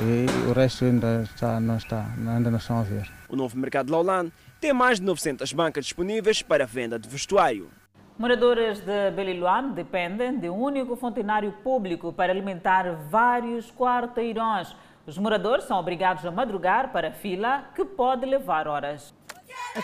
e 0.00 0.48
o 0.48 0.52
resto 0.52 0.84
ainda, 0.84 1.22
está, 1.22 1.60
não, 1.60 1.76
está, 1.76 2.06
ainda 2.16 2.50
não 2.50 2.58
estão 2.58 2.78
a 2.78 2.82
ver. 2.82 3.10
O 3.28 3.36
novo 3.36 3.58
mercado 3.58 3.86
de 3.86 3.92
Laulan 3.92 4.30
tem 4.60 4.72
mais 4.72 4.98
de 4.98 5.06
900 5.06 5.52
bancas 5.52 5.84
disponíveis 5.84 6.42
para 6.42 6.66
venda 6.66 6.98
de 6.98 7.08
vestuário. 7.08 7.70
Moradores 8.18 8.80
de 8.80 9.10
Beliluan 9.12 9.70
dependem 9.70 10.38
de 10.38 10.50
um 10.50 10.60
único 10.60 10.96
fontenário 10.96 11.52
público 11.62 12.12
para 12.12 12.32
alimentar 12.32 12.92
vários 13.08 13.70
quarteirões. 13.70 14.74
Os 15.06 15.16
moradores 15.16 15.64
são 15.64 15.78
obrigados 15.78 16.26
a 16.26 16.30
madrugar 16.30 16.90
para 16.92 17.08
a 17.08 17.12
fila, 17.12 17.70
que 17.74 17.84
pode 17.84 18.26
levar 18.26 18.66
horas. 18.66 19.14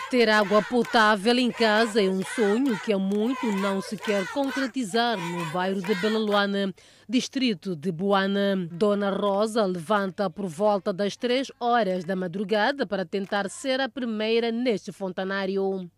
Ter 0.09 0.29
água 0.29 0.61
potável 0.61 1.37
em 1.37 1.49
casa 1.49 2.03
é 2.03 2.09
um 2.09 2.23
sonho 2.23 2.77
que 2.79 2.91
há 2.91 2.99
muito 2.99 3.45
não 3.53 3.81
se 3.81 3.95
quer 3.95 4.27
concretizar 4.33 5.17
no 5.17 5.45
bairro 5.51 5.81
de 5.81 5.95
Belaluana, 5.95 6.73
distrito 7.07 7.75
de 7.75 7.91
Buana. 7.91 8.67
Dona 8.71 9.09
Rosa 9.11 9.65
levanta 9.65 10.29
por 10.29 10.47
volta 10.47 10.91
das 10.91 11.15
três 11.15 11.51
horas 11.59 12.03
da 12.03 12.15
madrugada 12.15 12.85
para 12.85 13.05
tentar 13.05 13.49
ser 13.49 13.79
a 13.79 13.87
primeira 13.89 14.51
neste 14.51 14.91
fontanário. 14.91 15.89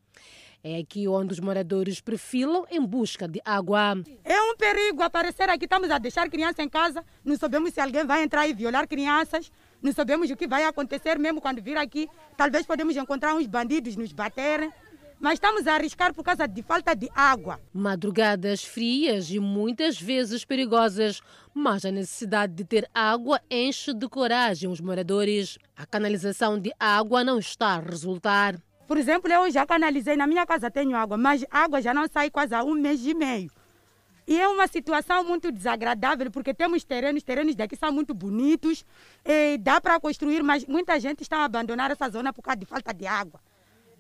É 0.64 0.80
aqui 0.80 1.08
onde 1.08 1.34
os 1.34 1.40
moradores 1.40 2.02
perfilam 2.02 2.66
em 2.70 2.84
busca 2.84 3.28
de 3.28 3.40
água. 3.46 3.96
É 4.24 4.42
um 4.42 4.56
perigo 4.58 5.02
aparecer 5.02 5.50
aqui. 5.50 5.66
Estamos 5.66 5.90
a 5.90 5.98
deixar 5.98 6.30
criança 6.30 6.62
em 6.62 6.68
casa. 6.68 7.06
Não 7.24 7.38
sabemos 7.38 7.74
se 7.74 7.80
alguém 7.80 8.06
vai 8.06 8.24
entrar 8.24 8.48
e 8.48 8.54
violar 8.54 8.88
crianças. 8.88 9.52
Não 9.82 9.94
sabemos 9.94 10.30
o 10.30 10.36
que 10.36 10.48
vai 10.48 10.66
acontecer 10.66 11.18
mesmo 11.20 11.40
quando 11.40 11.62
vir 11.62 11.78
aqui. 11.78 12.10
Talvez 12.36 12.66
podemos 12.66 12.98
encontrar 12.98 13.36
uns 13.36 13.46
bandidos 13.46 13.96
nos 13.96 14.12
baterem. 14.12 14.72
Mas 15.20 15.34
estamos 15.34 15.66
a 15.66 15.74
arriscar 15.74 16.14
por 16.14 16.24
causa 16.24 16.48
de 16.48 16.62
falta 16.62 16.96
de 16.96 17.10
água. 17.16 17.60
Madrugadas 17.74 18.64
frias 18.64 19.32
e 19.32 19.40
muitas 19.40 20.00
vezes 20.00 20.46
perigosas, 20.46 21.22
mas 21.54 21.84
a 21.86 21.92
necessidade 21.92 22.54
de 22.54 22.64
ter 22.64 22.88
água 22.94 23.42
enche 23.50 23.94
de 23.94 24.08
coragem 24.08 24.70
os 24.70 24.80
moradores. 24.80 25.58
A 25.76 25.88
canalização 25.88 26.60
de 26.60 26.72
água 26.80 27.24
não 27.24 27.40
está 27.40 27.76
a 27.76 27.80
resultar. 27.80 28.56
Por 28.88 28.98
exemplo, 28.98 29.32
eu 29.32 29.50
já 29.50 29.66
canalizei, 29.66 30.16
na 30.16 30.28
minha 30.28 30.46
casa 30.46 30.70
tenho 30.70 30.96
água, 30.96 31.18
mas 31.18 31.44
água 31.50 31.82
já 31.82 31.94
não 31.94 32.08
sai 32.08 32.30
quase 32.30 32.54
há 32.54 32.64
um 32.64 32.76
mês 32.76 33.04
e 33.06 33.14
meio. 33.16 33.52
E 34.28 34.40
é 34.40 34.48
uma 34.48 34.68
situação 34.68 35.24
muito 35.24 35.52
desagradável, 35.52 36.30
porque 36.30 36.54
temos 36.54 36.84
terrenos, 36.84 37.24
terrenos 37.24 37.56
daqui 37.56 37.76
são 37.76 37.92
muito 37.92 38.14
bonitos, 38.14 38.86
dá 39.62 39.82
para 39.82 40.00
construir, 40.00 40.44
mas 40.44 40.64
muita 40.66 41.00
gente 41.00 41.22
está 41.22 41.40
a 41.40 41.46
abandonar 41.46 41.90
essa 41.90 42.08
zona 42.10 42.32
por 42.32 42.44
causa 42.44 42.60
de 42.60 42.66
falta 42.66 42.94
de 42.94 43.08
água. 43.08 43.42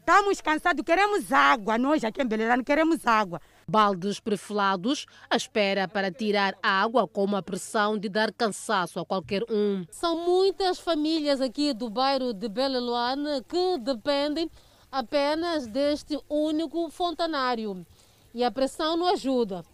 Estamos 0.09 0.39
cansados, 0.39 0.85
queremos 0.85 1.33
água, 1.33 1.77
nós 1.77 2.01
aqui 2.01 2.21
em 2.21 2.25
Belerano 2.25 2.63
queremos 2.63 3.05
água. 3.05 3.41
Baldes 3.69 4.21
perfilados, 4.21 5.05
à 5.29 5.35
espera 5.35 5.85
para 5.85 6.09
tirar 6.09 6.57
água 6.63 7.05
com 7.05 7.25
uma 7.25 7.43
pressão 7.43 7.97
de 7.97 8.07
dar 8.07 8.31
cansaço 8.31 9.01
a 9.01 9.05
qualquer 9.05 9.43
um. 9.49 9.83
São 9.91 10.25
muitas 10.25 10.79
famílias 10.79 11.41
aqui 11.41 11.73
do 11.73 11.89
bairro 11.89 12.33
de 12.33 12.47
Beleluane 12.47 13.43
que 13.49 13.77
dependem 13.79 14.49
apenas 14.89 15.67
deste 15.67 16.17
único 16.29 16.89
fontanário. 16.89 17.85
E 18.33 18.45
a 18.45 18.49
pressão 18.49 18.95
não 18.95 19.07
ajuda. 19.07 19.65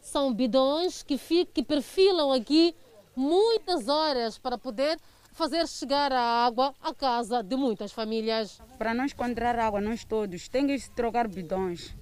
São 0.00 0.32
bidões 0.32 1.02
que, 1.02 1.18
ficam, 1.18 1.52
que 1.54 1.62
perfilam 1.64 2.30
aqui 2.30 2.72
muitas 3.16 3.88
horas 3.88 4.38
para 4.38 4.56
poder 4.56 4.96
fazer 5.32 5.66
chegar 5.66 6.12
a 6.12 6.44
água 6.46 6.74
à 6.80 6.94
casa 6.94 7.42
de 7.42 7.56
muitas 7.56 7.92
famílias. 7.92 8.60
Para 8.78 8.94
não 8.94 9.04
encontrar 9.04 9.58
água, 9.58 9.80
nós 9.80 10.04
todos 10.04 10.48
temos 10.48 10.88
que 10.88 10.94
trocar 10.94 11.26
bidões. 11.28 11.94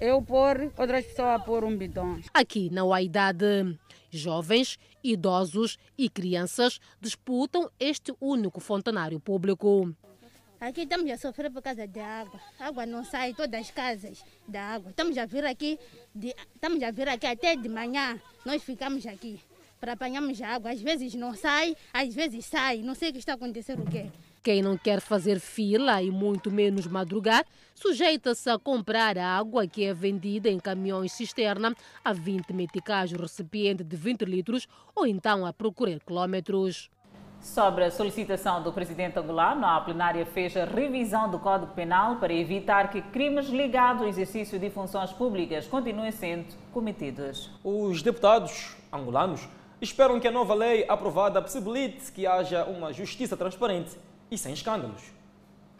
Eu 0.00 0.22
pôr, 0.22 0.72
outras 0.78 1.04
pessoas 1.06 1.40
a 1.40 1.44
pôr 1.44 1.64
um 1.64 1.76
bidão. 1.76 2.20
Aqui 2.32 2.70
não 2.70 2.92
há 2.92 3.02
idade. 3.02 3.76
Jovens, 4.10 4.78
idosos 5.02 5.76
e 5.98 6.08
crianças 6.08 6.80
disputam 7.00 7.68
este 7.80 8.14
único 8.20 8.60
fontanário 8.60 9.18
público. 9.18 9.92
Aqui 10.60 10.82
estamos 10.82 11.10
a 11.10 11.16
sofrer 11.16 11.50
por 11.50 11.62
causa 11.62 11.86
da 11.86 12.06
água. 12.06 12.40
A 12.58 12.66
água 12.66 12.86
não 12.86 13.04
sai 13.04 13.34
todas 13.34 13.60
as 13.60 13.70
casas 13.70 14.24
da 14.46 14.60
água. 14.74 14.90
Estamos 14.90 15.16
a 15.18 15.26
vir 15.26 15.44
aqui, 15.44 15.78
de, 16.14 16.34
estamos 16.54 16.82
a 16.82 16.90
vir 16.90 17.08
aqui 17.08 17.26
até 17.26 17.56
de 17.56 17.68
manhã. 17.68 18.20
Nós 18.44 18.62
ficamos 18.62 19.06
aqui 19.06 19.40
para 19.80 19.92
apanharmos 19.92 20.40
a 20.42 20.48
água. 20.48 20.70
Às 20.70 20.80
vezes 20.80 21.14
não 21.14 21.34
sai, 21.34 21.76
às 21.92 22.14
vezes 22.14 22.44
sai. 22.44 22.78
Não 22.82 22.94
sei 22.94 23.10
o 23.10 23.12
que 23.12 23.18
está 23.18 23.34
acontecendo 23.34 23.82
o 23.82 23.90
quê. 23.90 24.10
Quem 24.42 24.62
não 24.62 24.78
quer 24.78 25.00
fazer 25.00 25.40
fila 25.40 26.02
e 26.02 26.10
muito 26.10 26.50
menos 26.50 26.86
madrugar, 26.86 27.44
sujeita-se 27.74 28.48
a 28.48 28.58
comprar 28.58 29.18
água 29.18 29.66
que 29.66 29.84
é 29.84 29.92
vendida 29.92 30.48
em 30.48 30.58
caminhões 30.58 31.12
cisterna 31.12 31.74
a 32.04 32.12
20 32.12 32.52
meticais 32.52 33.12
o 33.12 33.20
recipiente 33.20 33.84
de 33.84 33.96
20 33.96 34.22
litros 34.24 34.66
ou 34.94 35.06
então 35.06 35.44
a 35.44 35.52
procurar 35.52 35.98
quilómetros. 36.00 36.90
Sobre 37.40 37.84
a 37.84 37.90
solicitação 37.90 38.62
do 38.62 38.72
presidente 38.72 39.18
angolano, 39.18 39.64
a 39.64 39.80
plenária 39.80 40.26
fez 40.26 40.56
a 40.56 40.64
revisão 40.64 41.30
do 41.30 41.38
Código 41.38 41.72
Penal 41.72 42.16
para 42.16 42.32
evitar 42.32 42.90
que 42.90 43.00
crimes 43.00 43.48
ligados 43.48 44.02
ao 44.02 44.08
exercício 44.08 44.58
de 44.58 44.68
funções 44.70 45.12
públicas 45.12 45.66
continuem 45.66 46.10
sendo 46.10 46.46
cometidos. 46.72 47.50
Os 47.62 48.02
deputados 48.02 48.76
angolanos 48.92 49.48
esperam 49.80 50.18
que 50.18 50.26
a 50.26 50.32
nova 50.32 50.54
lei 50.54 50.84
aprovada 50.88 51.40
possibilite 51.40 52.10
que 52.12 52.26
haja 52.26 52.64
uma 52.64 52.92
justiça 52.92 53.36
transparente 53.36 53.96
e 54.30 54.36
sem 54.36 54.52
escândalos. 54.52 55.02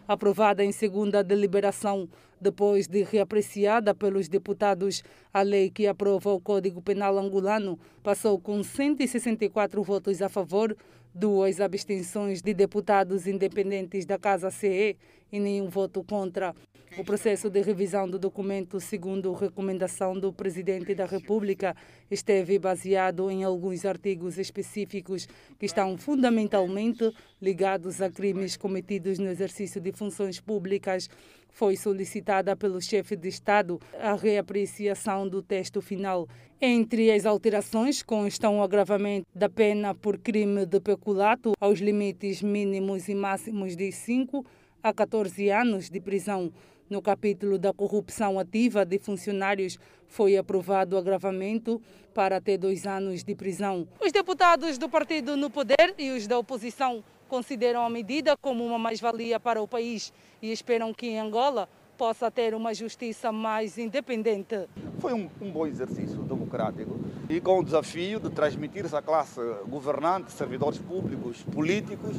Aprovada 0.06 0.64
em 0.64 0.72
segunda 0.72 1.22
deliberação, 1.22 2.08
depois 2.40 2.86
de 2.86 3.02
reapreciada 3.02 3.94
pelos 3.94 4.28
deputados, 4.28 5.02
a 5.34 5.42
lei 5.42 5.68
que 5.68 5.86
aprova 5.86 6.30
o 6.30 6.40
Código 6.40 6.80
Penal 6.80 7.18
angolano 7.18 7.78
passou 8.02 8.38
com 8.38 8.62
164 8.62 9.82
votos 9.82 10.22
a 10.22 10.28
favor, 10.28 10.74
duas 11.12 11.60
abstenções 11.60 12.40
de 12.40 12.54
deputados 12.54 13.26
independentes 13.26 14.06
da 14.06 14.18
Casa 14.18 14.50
CE 14.50 14.96
e 15.32 15.40
nenhum 15.40 15.68
voto 15.68 16.02
contra. 16.04 16.54
O 16.96 17.04
processo 17.04 17.50
de 17.50 17.60
revisão 17.60 18.08
do 18.08 18.18
documento, 18.18 18.80
segundo 18.80 19.32
recomendação 19.32 20.18
do 20.18 20.32
Presidente 20.32 20.94
da 20.94 21.04
República, 21.04 21.76
esteve 22.10 22.58
baseado 22.58 23.30
em 23.30 23.44
alguns 23.44 23.84
artigos 23.84 24.38
específicos 24.38 25.28
que 25.58 25.66
estão 25.66 25.96
fundamentalmente 25.98 27.12
ligados 27.40 28.00
a 28.00 28.10
crimes 28.10 28.56
cometidos 28.56 29.18
no 29.18 29.28
exercício 29.28 29.80
de 29.80 29.92
funções 29.92 30.40
públicas. 30.40 31.08
Foi 31.50 31.76
solicitada 31.76 32.56
pelo 32.56 32.80
chefe 32.80 33.14
de 33.14 33.28
Estado 33.28 33.78
a 34.00 34.14
reapreciação 34.14 35.28
do 35.28 35.42
texto 35.42 35.80
final. 35.80 36.26
Entre 36.60 37.12
as 37.12 37.26
alterações 37.26 38.02
constam 38.02 38.58
o 38.58 38.62
agravamento 38.62 39.26
da 39.32 39.48
pena 39.48 39.94
por 39.94 40.18
crime 40.18 40.66
de 40.66 40.80
peculato 40.80 41.52
aos 41.60 41.78
limites 41.78 42.42
mínimos 42.42 43.08
e 43.08 43.14
máximos 43.14 43.76
de 43.76 43.92
5 43.92 44.44
a 44.82 44.92
14 44.92 45.50
anos 45.50 45.88
de 45.90 46.00
prisão. 46.00 46.52
No 46.90 47.02
capítulo 47.02 47.58
da 47.58 47.70
corrupção 47.70 48.38
ativa 48.38 48.82
de 48.82 48.98
funcionários, 48.98 49.78
foi 50.06 50.38
aprovado 50.38 50.96
o 50.96 50.98
agravamento 50.98 51.82
para 52.14 52.38
até 52.38 52.56
dois 52.56 52.86
anos 52.86 53.22
de 53.22 53.34
prisão. 53.34 53.86
Os 54.00 54.10
deputados 54.10 54.78
do 54.78 54.88
partido 54.88 55.36
no 55.36 55.50
poder 55.50 55.94
e 55.98 56.10
os 56.12 56.26
da 56.26 56.38
oposição 56.38 57.04
consideram 57.28 57.84
a 57.84 57.90
medida 57.90 58.38
como 58.38 58.64
uma 58.64 58.78
mais-valia 58.78 59.38
para 59.38 59.60
o 59.60 59.68
país 59.68 60.14
e 60.40 60.50
esperam 60.50 60.94
que 60.94 61.08
em 61.08 61.20
Angola 61.20 61.68
possa 61.98 62.30
ter 62.30 62.54
uma 62.54 62.72
justiça 62.72 63.32
mais 63.32 63.76
independente. 63.76 64.68
Foi 65.00 65.12
um, 65.12 65.28
um 65.42 65.50
bom 65.50 65.66
exercício 65.66 66.22
democrático 66.22 66.96
e 67.28 67.40
com 67.40 67.58
o 67.58 67.64
desafio 67.64 68.20
de 68.20 68.30
transmitir 68.30 68.86
à 68.94 69.02
classe 69.02 69.40
governante, 69.68 70.30
servidores 70.30 70.78
públicos, 70.78 71.42
políticos, 71.52 72.16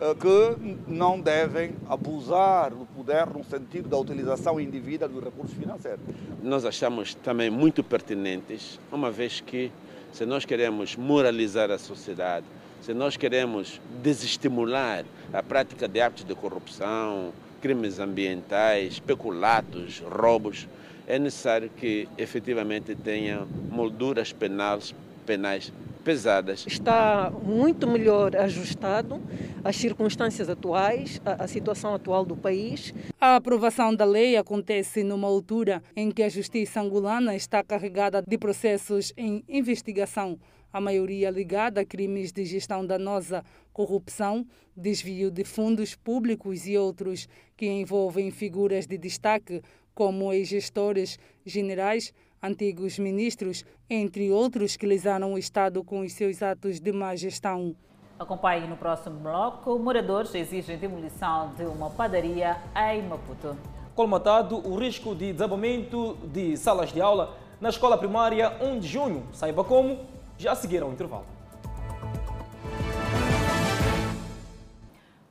eh, 0.00 0.14
que 0.14 0.90
não 0.90 1.20
devem 1.20 1.74
abusar 1.86 2.70
do 2.70 2.86
poder 2.86 3.26
no 3.26 3.44
sentido 3.44 3.88
da 3.88 3.98
utilização 3.98 4.58
indevida 4.58 5.06
dos 5.06 5.22
recursos 5.22 5.56
financeiros. 5.56 6.00
Nós 6.42 6.64
achamos 6.64 7.14
também 7.14 7.50
muito 7.50 7.84
pertinentes, 7.84 8.80
uma 8.90 9.10
vez 9.10 9.40
que 9.40 9.70
se 10.10 10.24
nós 10.24 10.46
queremos 10.46 10.96
moralizar 10.96 11.70
a 11.70 11.78
sociedade, 11.78 12.46
se 12.80 12.94
nós 12.94 13.16
queremos 13.16 13.78
desestimular 14.02 15.04
a 15.32 15.42
prática 15.42 15.86
de 15.86 16.00
atos 16.00 16.24
de 16.24 16.34
corrupção, 16.34 17.32
crimes 17.60 17.98
ambientais, 17.98 19.00
peculatos, 19.00 20.00
roubos, 20.00 20.68
é 21.06 21.18
necessário 21.18 21.70
que 21.70 22.08
efetivamente 22.18 22.94
tenha 22.94 23.46
molduras 23.70 24.32
penais, 24.32 24.94
penais 25.24 25.72
pesadas. 26.04 26.64
Está 26.66 27.30
muito 27.30 27.86
melhor 27.86 28.34
ajustado 28.36 29.20
às 29.62 29.76
circunstâncias 29.76 30.48
atuais, 30.48 31.20
à, 31.24 31.46
situação 31.46 31.94
atual 31.94 32.24
do 32.24 32.36
país. 32.36 32.94
A 33.20 33.36
aprovação 33.36 33.94
da 33.94 34.04
lei 34.04 34.36
acontece 34.36 35.02
numa 35.02 35.28
altura 35.28 35.82
em 35.94 36.10
que 36.10 36.22
a 36.22 36.28
justiça 36.28 36.80
angolana 36.80 37.34
está 37.34 37.62
carregada 37.62 38.22
de 38.26 38.38
processos 38.38 39.12
em 39.16 39.44
investigação 39.48 40.38
a 40.72 40.80
maioria 40.80 41.30
ligada 41.30 41.80
a 41.80 41.84
crimes 41.84 42.32
de 42.32 42.44
gestão 42.44 42.86
danosa, 42.86 43.44
corrupção, 43.72 44.46
desvio 44.76 45.30
de 45.30 45.44
fundos 45.44 45.94
públicos 45.94 46.66
e 46.66 46.76
outros 46.76 47.28
que 47.56 47.66
envolvem 47.66 48.30
figuras 48.30 48.86
de 48.86 48.98
destaque 48.98 49.62
como 49.94 50.32
ex-gestores 50.32 51.18
generais, 51.44 52.12
antigos 52.42 52.98
ministros, 52.98 53.64
entre 53.90 54.30
outros 54.30 54.76
que 54.76 54.86
lesaram 54.86 55.32
o 55.32 55.38
Estado 55.38 55.82
com 55.82 56.00
os 56.00 56.12
seus 56.12 56.42
atos 56.42 56.78
de 56.78 56.92
má 56.92 57.16
gestão. 57.16 57.74
Acompanhe 58.18 58.66
no 58.66 58.76
próximo 58.76 59.18
bloco. 59.20 59.78
Moradores 59.78 60.34
exigem 60.34 60.76
demolição 60.76 61.52
de 61.56 61.64
uma 61.64 61.90
padaria 61.90 62.56
em 62.92 63.02
Maputo. 63.02 63.56
Colmatado 63.94 64.56
o 64.56 64.76
risco 64.76 65.14
de 65.14 65.32
desabamento 65.32 66.16
de 66.32 66.56
salas 66.56 66.92
de 66.92 67.00
aula 67.00 67.36
na 67.60 67.68
escola 67.68 67.96
primária 67.98 68.56
1 68.60 68.78
de 68.78 68.86
junho. 68.88 69.26
Saiba 69.32 69.64
como 69.64 69.98
já 70.38 70.54
seguiram 70.54 70.88
o 70.88 70.92
intervalo. 70.92 71.26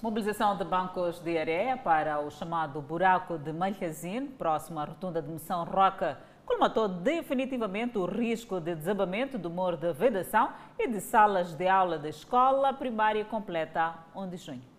Mobilização 0.01 0.55
de 0.55 0.63
bancos 0.63 1.19
de 1.19 1.37
areia 1.37 1.75
para 1.75 2.19
o 2.19 2.29
chamado 2.29 2.81
buraco 2.81 3.37
de 3.37 3.51
Malhazine, 3.51 4.27
próximo 4.27 4.79
à 4.79 4.85
rotunda 4.85 5.21
de 5.21 5.29
Missão 5.29 5.63
Roca, 5.63 6.19
colmatou 6.45 6.87
definitivamente 6.87 7.97
o 7.97 8.05
risco 8.05 8.59
de 8.59 8.75
desabamento 8.75 9.37
do 9.37 9.49
muro 9.49 9.75
de 9.75 9.91
vedação 9.93 10.53
e 10.77 10.87
de 10.87 11.01
salas 11.01 11.53
de 11.53 11.67
aula 11.67 11.97
da 11.97 12.09
escola 12.09 12.71
primária 12.73 13.25
completa 13.25 13.95
1 14.15 14.29
de 14.29 14.37
junho. 14.37 14.76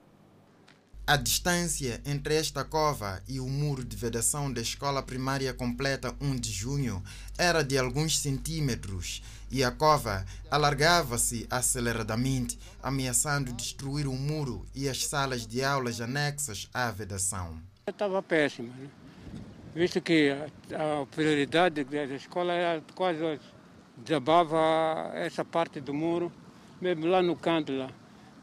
A 1.08 1.16
distância 1.16 2.02
entre 2.04 2.34
esta 2.34 2.62
cova 2.62 3.22
e 3.26 3.40
o 3.40 3.48
muro 3.48 3.82
de 3.82 3.96
vedação 3.96 4.52
da 4.52 4.60
escola 4.60 5.02
primária 5.02 5.54
completa 5.54 6.14
1 6.20 6.36
de 6.36 6.52
junho 6.52 7.02
era 7.38 7.64
de 7.64 7.78
alguns 7.78 8.18
centímetros 8.18 9.22
e 9.50 9.64
a 9.64 9.70
cova 9.70 10.26
alargava-se 10.50 11.46
aceleradamente, 11.48 12.58
ameaçando 12.82 13.54
destruir 13.54 14.06
o 14.06 14.12
muro 14.12 14.66
e 14.74 14.86
as 14.86 15.06
salas 15.06 15.46
de 15.46 15.64
aulas 15.64 15.98
anexas 16.02 16.68
à 16.74 16.90
vedação. 16.90 17.58
Estava 17.86 18.22
péssima, 18.22 18.68
né? 18.76 18.90
visto 19.74 20.02
que 20.02 20.28
a, 20.30 21.00
a 21.00 21.06
prioridade 21.06 21.84
da 21.84 22.04
escola 22.04 22.52
era 22.52 22.82
quase 22.94 23.40
desabava 23.96 24.58
essa 25.14 25.42
parte 25.42 25.80
do 25.80 25.94
muro, 25.94 26.30
mesmo 26.82 27.06
lá 27.06 27.22
no 27.22 27.34
canto 27.34 27.72
lá. 27.72 27.88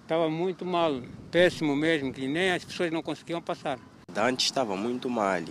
Estava 0.06 0.30
muito 0.30 0.64
mal, 0.64 1.02
péssimo 1.32 1.76
mesmo, 1.76 2.14
que 2.14 2.28
nem 2.28 2.52
as 2.52 2.64
pessoas 2.64 2.92
não 2.92 3.02
conseguiam 3.02 3.42
passar. 3.42 3.80
Antes 4.16 4.46
estava 4.46 4.78
muito 4.78 5.10
mal, 5.10 5.42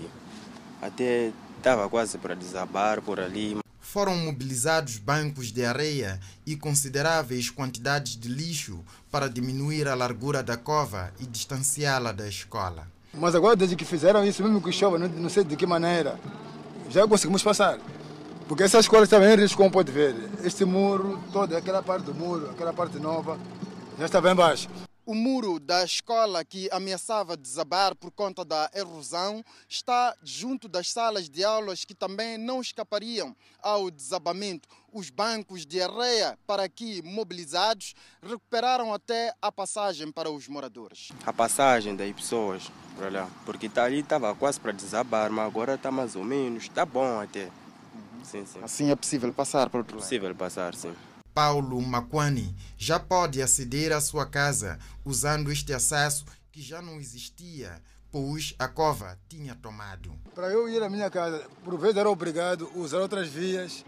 até 0.80 1.32
estava 1.56 1.88
quase 1.88 2.18
para 2.18 2.36
desabar 2.36 3.02
por 3.02 3.18
ali. 3.18 3.56
Foram 3.80 4.16
mobilizados 4.16 4.96
bancos 4.96 5.50
de 5.50 5.64
areia 5.64 6.20
e 6.46 6.54
consideráveis 6.54 7.50
quantidades 7.50 8.16
de 8.16 8.28
lixo 8.28 8.78
para 9.10 9.28
diminuir 9.28 9.88
a 9.88 9.94
largura 9.96 10.40
da 10.40 10.56
cova 10.56 11.12
e 11.18 11.26
distanciá-la 11.26 12.12
da 12.12 12.28
escola. 12.28 12.86
Mas 13.12 13.34
agora, 13.34 13.56
desde 13.56 13.74
que 13.74 13.84
fizeram 13.84 14.24
isso, 14.24 14.40
mesmo 14.40 14.62
que 14.62 14.70
chova, 14.70 14.96
não 15.00 15.28
sei 15.28 15.42
de 15.42 15.56
que 15.56 15.66
maneira, 15.66 16.16
já 16.90 17.08
conseguimos 17.08 17.42
passar. 17.42 17.80
Porque 18.46 18.62
essa 18.62 18.78
escola 18.78 19.02
está 19.02 19.18
em 19.18 19.36
risco, 19.36 19.56
como 19.56 19.72
pode 19.72 19.90
ver. 19.90 20.14
Este 20.44 20.64
muro, 20.64 21.18
toda 21.32 21.58
aquela 21.58 21.82
parte 21.82 22.04
do 22.04 22.14
muro, 22.14 22.50
aquela 22.50 22.72
parte 22.72 23.00
nova, 23.00 23.36
já 23.98 24.06
está 24.06 24.20
bem 24.20 24.34
baixo. 24.34 24.68
O 25.06 25.14
muro 25.14 25.60
da 25.60 25.84
escola 25.84 26.42
que 26.46 26.66
ameaçava 26.72 27.36
desabar 27.36 27.94
por 27.94 28.10
conta 28.10 28.42
da 28.42 28.70
erosão 28.74 29.44
está 29.68 30.16
junto 30.22 30.66
das 30.66 30.90
salas 30.90 31.28
de 31.28 31.44
aulas 31.44 31.84
que 31.84 31.94
também 31.94 32.38
não 32.38 32.58
escapariam 32.58 33.36
ao 33.62 33.90
desabamento. 33.90 34.66
Os 34.90 35.10
bancos 35.10 35.66
de 35.66 35.82
areia 35.82 36.38
para 36.46 36.62
aqui 36.62 37.02
mobilizados 37.02 37.94
recuperaram 38.22 38.94
até 38.94 39.34
a 39.42 39.52
passagem 39.52 40.10
para 40.10 40.30
os 40.30 40.48
moradores. 40.48 41.10
A 41.26 41.32
passagem 41.34 41.94
das 41.94 42.10
pessoas 42.14 42.70
para 42.96 43.10
lá, 43.10 43.30
porque 43.44 43.68
tá 43.68 43.84
ali 43.84 43.98
estava 44.00 44.34
quase 44.34 44.58
para 44.58 44.72
desabar, 44.72 45.30
mas 45.30 45.46
agora 45.46 45.74
está 45.74 45.90
mais 45.90 46.16
ou 46.16 46.24
menos, 46.24 46.62
está 46.62 46.86
bom 46.86 47.20
até. 47.20 47.50
Sim, 48.22 48.46
sim. 48.46 48.60
Assim 48.62 48.90
é 48.90 48.96
possível 48.96 49.30
passar 49.34 49.68
para 49.68 49.80
outro 49.80 49.96
lado? 49.96 50.02
Possível 50.02 50.34
passar, 50.34 50.74
sim. 50.74 50.94
Paulo 51.34 51.82
Makwani 51.82 52.54
já 52.78 53.00
pode 53.00 53.42
aceder 53.42 53.90
à 53.90 54.00
sua 54.00 54.24
casa 54.24 54.78
usando 55.04 55.50
este 55.50 55.72
acesso 55.72 56.24
que 56.52 56.62
já 56.62 56.80
não 56.80 57.00
existia, 57.00 57.82
pois 58.12 58.54
a 58.56 58.68
cova 58.68 59.18
tinha 59.28 59.56
tomado. 59.56 60.14
Para 60.32 60.48
eu 60.52 60.68
ir 60.68 60.80
à 60.80 60.88
minha 60.88 61.10
casa, 61.10 61.44
por 61.64 61.76
vezes 61.76 61.96
era 61.96 62.08
obrigado 62.08 62.70
a 62.72 62.78
usar 62.78 63.00
outras 63.00 63.26
vias, 63.26 63.84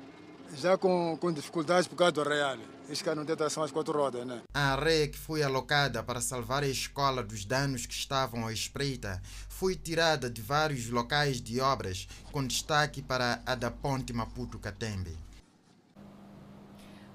já 0.56 0.76
com, 0.76 1.16
com 1.20 1.32
dificuldades 1.32 1.86
por 1.86 1.94
causa 1.94 2.12
do 2.12 2.24
real. 2.24 2.58
Este 2.88 3.04
carro 3.04 3.16
não 3.18 3.24
tem 3.24 3.36
tração 3.36 3.62
às 3.62 3.70
quatro 3.70 3.96
rodas, 3.96 4.26
né? 4.26 4.42
A 4.52 4.72
areia 4.72 5.06
que 5.06 5.18
foi 5.18 5.44
alocada 5.44 6.02
para 6.02 6.20
salvar 6.20 6.64
a 6.64 6.68
escola 6.68 7.22
dos 7.22 7.44
danos 7.44 7.86
que 7.86 7.94
estavam 7.94 8.46
à 8.46 8.52
espreita 8.52 9.22
foi 9.48 9.76
tirada 9.76 10.28
de 10.28 10.42
vários 10.42 10.88
locais 10.88 11.40
de 11.40 11.60
obras, 11.60 12.08
com 12.32 12.44
destaque 12.44 13.02
para 13.02 13.40
a 13.46 13.54
da 13.54 13.70
Ponte 13.70 14.12
Maputo-Catembe. 14.12 15.25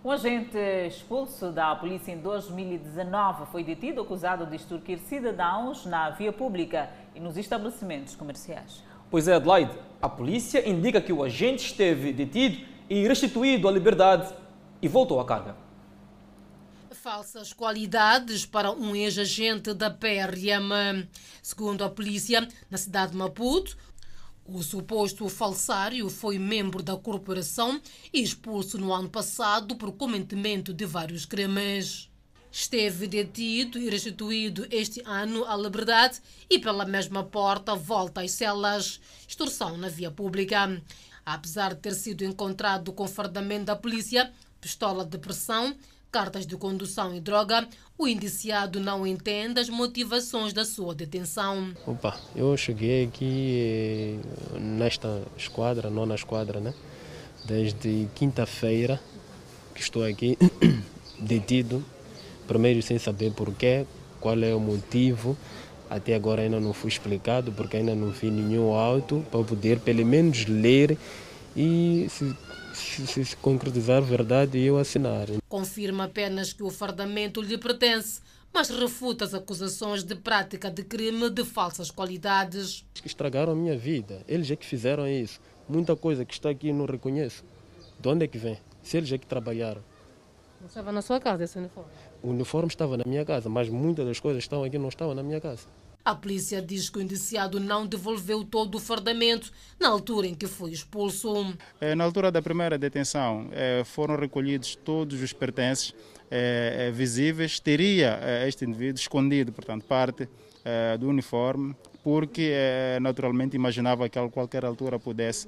Um 0.03 0.09
agente 0.09 0.57
expulso 0.87 1.51
da 1.51 1.75
polícia 1.75 2.11
em 2.11 2.17
2019 2.17 3.45
foi 3.51 3.63
detido 3.63 4.01
acusado 4.01 4.47
de 4.47 4.55
extorquir 4.55 4.97
cidadãos 4.97 5.85
na 5.85 6.09
via 6.09 6.33
pública 6.33 6.89
e 7.13 7.19
nos 7.19 7.37
estabelecimentos 7.37 8.15
comerciais. 8.15 8.83
Pois 9.11 9.27
é, 9.27 9.35
Adelaide, 9.35 9.77
a 10.01 10.09
polícia 10.09 10.67
indica 10.67 10.99
que 10.99 11.13
o 11.13 11.23
agente 11.23 11.67
esteve 11.67 12.11
detido 12.11 12.65
e 12.89 13.07
restituído 13.07 13.67
à 13.67 13.71
liberdade 13.71 14.33
e 14.81 14.87
voltou 14.87 15.19
à 15.19 15.25
carga. 15.25 15.55
Falsas 16.89 17.53
qualidades 17.53 18.43
para 18.43 18.71
um 18.71 18.95
ex-agente 18.95 19.71
da 19.71 19.91
PRM. 19.91 21.07
Segundo 21.43 21.83
a 21.83 21.89
polícia, 21.89 22.47
na 22.71 22.77
cidade 22.77 23.11
de 23.11 23.17
Maputo, 23.19 23.77
o 24.53 24.63
suposto 24.63 25.27
falsário 25.29 26.09
foi 26.09 26.37
membro 26.37 26.83
da 26.83 26.97
corporação 26.97 27.81
e 28.13 28.21
expulso 28.21 28.77
no 28.77 28.93
ano 28.93 29.09
passado 29.09 29.75
por 29.75 29.91
cometimento 29.93 30.73
de 30.73 30.85
vários 30.85 31.25
crimes. 31.25 32.09
Esteve 32.51 33.07
detido 33.07 33.79
e 33.79 33.89
restituído 33.89 34.67
este 34.69 35.01
ano 35.05 35.45
à 35.45 35.55
liberdade 35.55 36.19
e, 36.49 36.59
pela 36.59 36.85
mesma 36.85 37.23
porta, 37.23 37.75
volta 37.75 38.21
às 38.21 38.31
celas. 38.31 38.99
Extorsão 39.25 39.77
na 39.77 39.87
via 39.87 40.11
pública. 40.11 40.81
Apesar 41.25 41.73
de 41.73 41.79
ter 41.79 41.93
sido 41.93 42.25
encontrado 42.25 42.91
com 42.91 43.07
fardamento 43.07 43.65
da 43.65 43.75
polícia, 43.75 44.33
pistola 44.59 45.05
de 45.05 45.17
pressão, 45.17 45.75
cartas 46.11 46.45
de 46.45 46.57
condução 46.57 47.15
e 47.15 47.21
droga, 47.21 47.65
o 47.97 48.07
indiciado 48.07 48.79
não 48.79 49.07
entende 49.07 49.59
as 49.59 49.69
motivações 49.69 50.51
da 50.51 50.65
sua 50.65 50.93
detenção. 50.93 51.71
Opa, 51.87 52.19
eu 52.35 52.55
cheguei 52.57 53.05
aqui 53.05 54.19
eh, 54.53 54.59
nesta 54.59 55.21
esquadra, 55.37 55.89
nona 55.89 56.15
esquadra, 56.15 56.59
né? 56.59 56.73
Desde 57.45 58.07
quinta-feira 58.13 58.99
que 59.73 59.81
estou 59.81 60.03
aqui 60.03 60.37
detido, 61.17 61.83
primeiro 62.45 62.81
sem 62.81 62.99
saber 62.99 63.31
porquê, 63.31 63.85
qual 64.19 64.37
é 64.43 64.53
o 64.53 64.59
motivo. 64.59 65.37
Até 65.89 66.15
agora 66.15 66.41
ainda 66.41 66.59
não 66.59 66.73
fui 66.73 66.89
explicado, 66.89 67.51
porque 67.51 67.77
ainda 67.77 67.95
não 67.95 68.11
vi 68.11 68.29
nenhum 68.29 68.73
auto 68.73 69.25
para 69.29 69.43
poder 69.43 69.79
pelo 69.79 70.05
menos 70.05 70.45
ler 70.45 70.97
e 71.55 72.07
se 72.09 72.33
se, 72.81 73.25
se 73.25 73.35
concretizar 73.37 74.01
verdade 74.01 74.59
eu 74.59 74.77
assinar. 74.77 75.27
Confirma 75.47 76.05
apenas 76.05 76.51
que 76.51 76.63
o 76.63 76.69
fardamento 76.69 77.41
lhe 77.41 77.57
pertence, 77.57 78.21
mas 78.53 78.69
refuta 78.69 79.25
as 79.25 79.33
acusações 79.33 80.03
de 80.03 80.15
prática 80.15 80.69
de 80.69 80.83
crime 80.83 81.29
de 81.29 81.45
falsas 81.45 81.89
qualidades. 81.89 82.85
Estragaram 83.05 83.53
a 83.53 83.55
minha 83.55 83.77
vida, 83.77 84.23
eles 84.27 84.49
é 84.51 84.55
que 84.55 84.65
fizeram 84.65 85.07
isso. 85.07 85.39
Muita 85.69 85.95
coisa 85.95 86.25
que 86.25 86.33
está 86.33 86.49
aqui 86.49 86.73
não 86.73 86.85
reconheço. 86.85 87.43
De 87.99 88.09
onde 88.09 88.25
é 88.25 88.27
que 88.27 88.37
vem? 88.37 88.57
Se 88.83 88.97
eles 88.97 89.11
é 89.11 89.17
que 89.17 89.25
trabalharam. 89.25 89.81
Não 90.59 90.67
estava 90.67 90.91
na 90.91 91.01
sua 91.01 91.19
casa 91.19 91.43
esse 91.43 91.57
uniforme? 91.57 91.89
O 92.21 92.29
uniforme 92.29 92.67
estava 92.67 92.97
na 92.97 93.03
minha 93.05 93.25
casa, 93.25 93.49
mas 93.49 93.69
muitas 93.69 94.05
das 94.05 94.19
coisas 94.19 94.41
que 94.41 94.47
estão 94.47 94.63
aqui 94.63 94.77
não 94.77 94.89
estavam 94.89 95.15
na 95.15 95.23
minha 95.23 95.39
casa. 95.39 95.67
A 96.03 96.15
polícia 96.15 96.61
diz 96.61 96.89
que 96.89 96.97
o 96.97 97.01
indiciado 97.01 97.59
não 97.59 97.85
devolveu 97.85 98.43
todo 98.43 98.75
o 98.75 98.79
fardamento 98.79 99.51
na 99.79 99.89
altura 99.89 100.27
em 100.27 100.33
que 100.33 100.47
foi 100.47 100.71
expulso. 100.71 101.55
É, 101.79 101.93
na 101.93 102.03
altura 102.03 102.31
da 102.31 102.41
primeira 102.41 102.77
detenção, 102.77 103.49
é, 103.51 103.83
foram 103.83 104.15
recolhidos 104.15 104.75
todos 104.75 105.21
os 105.21 105.31
pertences 105.31 105.93
é, 106.29 106.89
visíveis. 106.91 107.59
Teria 107.59 108.19
este 108.47 108.65
indivíduo 108.65 108.99
escondido, 108.99 109.51
portanto, 109.51 109.85
parte 109.85 110.27
do 110.99 111.09
uniforme, 111.09 111.75
porque 112.03 112.97
naturalmente 113.01 113.55
imaginava 113.55 114.09
que 114.09 114.17
a 114.17 114.27
qualquer 114.29 114.65
altura 114.65 114.99
pudesse 114.99 115.47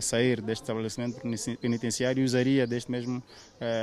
sair 0.00 0.40
deste 0.40 0.62
estabelecimento 0.62 1.20
penitenciário 1.60 2.20
e 2.20 2.24
usaria 2.24 2.66
deste 2.66 2.90
mesmo 2.90 3.22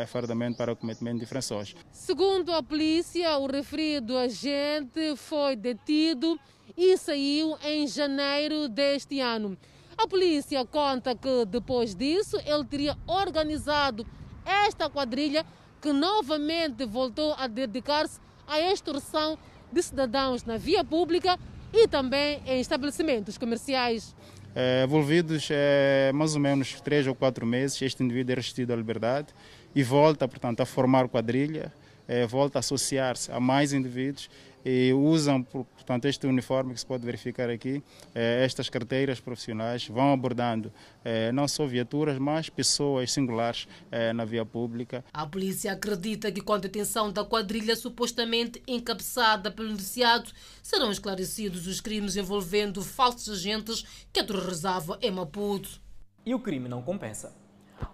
fardamento 0.08 0.58
para 0.58 0.72
o 0.72 0.76
cometimento 0.76 1.18
de 1.18 1.24
infrações. 1.24 1.76
Segundo 1.92 2.52
a 2.54 2.64
polícia, 2.64 3.38
o 3.38 3.48
referido 3.48 4.18
agente 4.18 5.16
foi 5.16 5.56
detido 5.56 6.40
e 6.78 6.98
saiu 6.98 7.58
em 7.66 7.88
janeiro 7.88 8.70
deste 8.70 9.20
ano. 9.20 9.58
A 9.98 10.08
polícia 10.08 10.66
conta 10.66 11.14
que 11.14 11.46
depois 11.46 11.94
disso 11.94 12.38
ele 12.46 12.66
teria 12.66 12.98
organizado 13.06 14.08
esta 14.46 14.90
quadrilha 14.90 15.46
que 15.82 15.92
novamente 15.92 16.86
voltou 16.86 17.34
a 17.34 17.48
dedicar-se 17.48 18.20
à 18.48 18.60
extorsão 18.60 19.38
de 19.72 19.82
cidadãos 19.82 20.44
na 20.44 20.58
via 20.58 20.84
pública 20.84 21.38
e 21.74 21.88
também 21.88 22.42
em 22.46 22.60
estabelecimentos 22.60 23.38
comerciais. 23.38 24.16
É, 24.54 24.84
envolvidos 24.84 25.48
é, 25.50 26.12
mais 26.14 26.36
ou 26.36 26.42
menos 26.42 26.82
três 26.82 27.08
ou 27.08 27.16
quatro 27.16 27.46
meses, 27.46 27.82
este 27.82 28.04
indivíduo 28.04 28.34
é 28.34 28.36
restituído 28.36 28.74
à 28.74 28.76
liberdade 28.76 29.28
e 29.74 29.82
volta, 29.82 30.28
portanto, 30.28 30.60
a 30.60 30.66
formar 30.66 31.08
quadrilha, 31.08 31.72
é, 32.08 32.28
volta 32.28 32.58
a 32.58 32.62
associar-se 32.62 33.32
a 33.32 33.40
mais 33.40 33.72
indivíduos 33.72 34.30
e 34.66 34.92
usam, 34.94 35.46
portanto, 35.92 36.06
este 36.06 36.26
uniforme 36.26 36.74
que 36.74 36.80
se 36.80 36.86
pode 36.86 37.06
verificar 37.06 37.50
aqui, 37.50 37.84
eh, 38.16 38.46
estas 38.46 38.70
carteiras 38.70 39.20
profissionais 39.20 39.86
vão 39.90 40.14
abordando 40.14 40.72
eh, 41.04 41.34
não 41.34 41.50
só 41.50 41.66
viaturas, 41.66 42.18
mas 42.18 42.50
pessoas 42.50 43.12
singulares 43.12 43.68
eh, 43.92 44.14
na 44.14 44.24
via 44.24 44.46
pública. 44.46 45.04
A 45.12 45.26
polícia 45.26 45.74
acredita 45.74 46.32
que 46.32 46.40
com 46.40 46.54
a 46.54 46.58
detenção 46.58 47.12
da 47.12 47.26
quadrilha 47.26 47.76
supostamente 47.76 48.64
encabeçada 48.66 49.52
pelo 49.52 49.70
indiciado, 49.70 50.32
serão 50.64 50.92
esclarecidos 50.92 51.68
os 51.68 51.82
crimes 51.82 52.16
envolvendo 52.16 52.82
falsos 52.82 53.40
agentes 53.40 53.84
que 54.14 54.22
aterrorizavam 54.22 54.98
em 55.02 55.12
Maputo. 55.12 55.82
E 56.26 56.34
o 56.34 56.40
crime 56.40 56.70
não 56.70 56.82
compensa. 56.82 57.36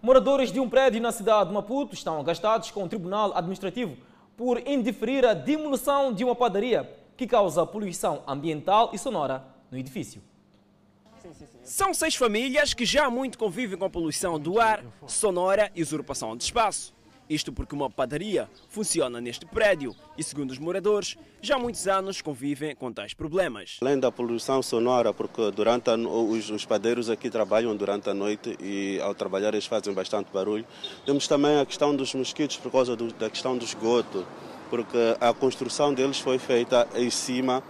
Moradores 0.03 0.51
de 0.51 0.59
um 0.59 0.69
prédio 0.69 1.01
na 1.01 1.11
cidade 1.11 1.49
de 1.49 1.55
Maputo 1.55 1.95
estão 1.95 2.19
agastados 2.19 2.69
com 2.69 2.83
o 2.83 2.87
Tribunal 2.89 3.35
Administrativo 3.35 3.97
por 4.35 4.59
indiferir 4.67 5.25
a 5.25 5.33
demolição 5.33 6.13
de 6.13 6.23
uma 6.23 6.35
padaria 6.35 6.96
que 7.17 7.25
causa 7.27 7.65
poluição 7.65 8.23
ambiental 8.27 8.91
e 8.93 8.97
sonora 8.97 9.43
no 9.71 9.77
edifício. 9.77 10.21
São 11.63 11.93
seis 11.93 12.15
famílias 12.15 12.73
que 12.73 12.85
já 12.85 13.09
muito 13.09 13.37
convivem 13.37 13.77
com 13.77 13.83
a 13.83 13.89
poluição 13.89 14.39
do 14.39 14.61
ar, 14.61 14.85
sonora 15.05 15.69
e 15.75 15.81
usurpação 15.81 16.37
de 16.37 16.45
espaço. 16.45 16.95
Isto 17.29 17.51
porque 17.51 17.75
uma 17.75 17.89
padaria 17.89 18.49
funciona 18.69 19.19
neste 19.19 19.45
prédio 19.45 19.93
e, 20.17 20.23
segundo 20.23 20.51
os 20.51 20.57
moradores, 20.57 21.17
já 21.41 21.55
há 21.55 21.59
muitos 21.59 21.85
anos 21.85 22.21
convivem 22.21 22.73
com 22.73 22.89
tais 22.93 23.13
problemas. 23.13 23.79
Além 23.81 23.99
da 23.99 24.09
poluição 24.09 24.63
sonora, 24.63 25.13
porque 25.13 25.51
durante 25.51 25.89
a, 25.89 25.95
os, 25.95 26.49
os 26.49 26.65
padeiros 26.65 27.09
aqui 27.09 27.29
trabalham 27.29 27.75
durante 27.75 28.09
a 28.09 28.13
noite 28.13 28.55
e 28.61 28.97
ao 29.01 29.13
trabalhar 29.13 29.53
eles 29.53 29.65
fazem 29.65 29.93
bastante 29.93 30.31
barulho. 30.31 30.65
Temos 31.05 31.27
também 31.27 31.59
a 31.59 31.65
questão 31.65 31.93
dos 31.93 32.13
mosquitos 32.13 32.55
por 32.55 32.71
causa 32.71 32.95
do, 32.95 33.11
da 33.11 33.29
questão 33.29 33.57
do 33.57 33.65
esgoto, 33.65 34.25
porque 34.69 35.15
a 35.19 35.33
construção 35.33 35.93
deles 35.93 36.19
foi 36.19 36.37
feita 36.37 36.87
em 36.95 37.09
cima 37.09 37.63